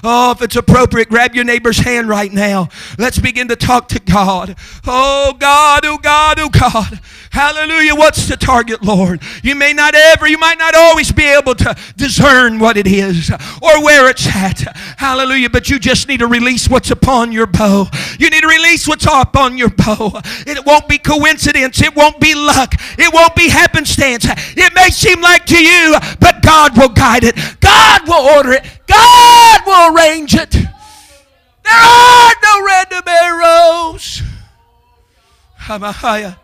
Oh, 0.04 0.32
if 0.32 0.42
it's 0.42 0.56
appropriate, 0.56 1.10
grab 1.10 1.36
your 1.36 1.44
neighbor's 1.44 1.78
hand 1.78 2.08
right 2.08 2.32
now. 2.32 2.70
Let's 2.98 3.20
begin 3.20 3.50
to 3.50 3.56
talk 3.56 3.88
to 3.90 4.00
God. 4.00 4.56
Oh, 4.88 5.36
God, 5.38 5.86
oh, 5.86 5.98
God, 5.98 6.40
oh, 6.40 6.50
God. 6.50 7.00
Hallelujah. 7.32 7.96
What's 7.96 8.28
the 8.28 8.36
target, 8.36 8.84
Lord? 8.84 9.22
You 9.42 9.56
may 9.56 9.72
not 9.72 9.96
ever, 9.96 10.28
you 10.28 10.38
might 10.38 10.60
not 10.60 10.76
always 10.76 11.14
be 11.14 11.24
able 11.24 11.56
to 11.56 11.78
discern 11.96 12.60
what 12.60 12.76
it 12.76 12.86
is 12.86 13.32
or 13.62 13.84
where 13.84 14.10
it's 14.10 14.28
at. 14.28 14.60
Hallelujah. 14.98 15.50
But 15.50 15.70
you 15.70 15.80
just 15.80 16.10
need 16.10 16.20
to 16.20 16.28
release 16.28 16.68
what's 16.68 16.92
upon 16.92 17.32
your 17.32 17.48
bow. 17.48 17.88
You 18.20 18.30
need 18.30 18.42
to 18.42 18.50
release 18.50 18.86
what's 18.86 19.08
up 19.08 19.38
on 19.38 19.58
your 19.58 19.70
bow. 19.70 20.20
It 20.46 20.66
won't 20.66 20.90
be 20.90 20.98
coincidence. 20.98 21.82
It 21.82 21.96
won't 21.96 22.20
be 22.20 22.36
luck. 22.36 22.74
It 22.98 23.14
won't 23.14 23.34
be 23.34 23.48
happenstance. 23.48 24.26
It 24.28 24.74
may 24.76 24.90
seem 24.90 25.22
like 25.22 25.46
to 25.46 25.64
you, 25.64 25.96
but 26.20 26.42
God 26.42 26.78
will 26.78 26.90
guide 26.90 27.24
it. 27.24 27.38
God 27.62 28.10
will 28.10 28.26
order 28.36 28.52
it. 28.52 28.66
God 28.88 29.62
will 29.66 29.96
arrange 29.96 30.36
it. 30.36 30.52
There 30.52 31.74
are 31.74 32.34
no 32.44 32.66
random 32.66 33.04
arrows. 33.08 34.22
Hamahaya. 35.62 36.36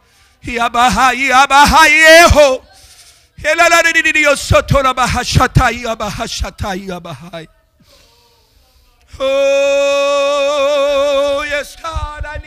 Oh, 9.20 11.44
yes, 11.50 11.76
God, 11.76 12.26
I 12.26 12.38
need 12.38 12.47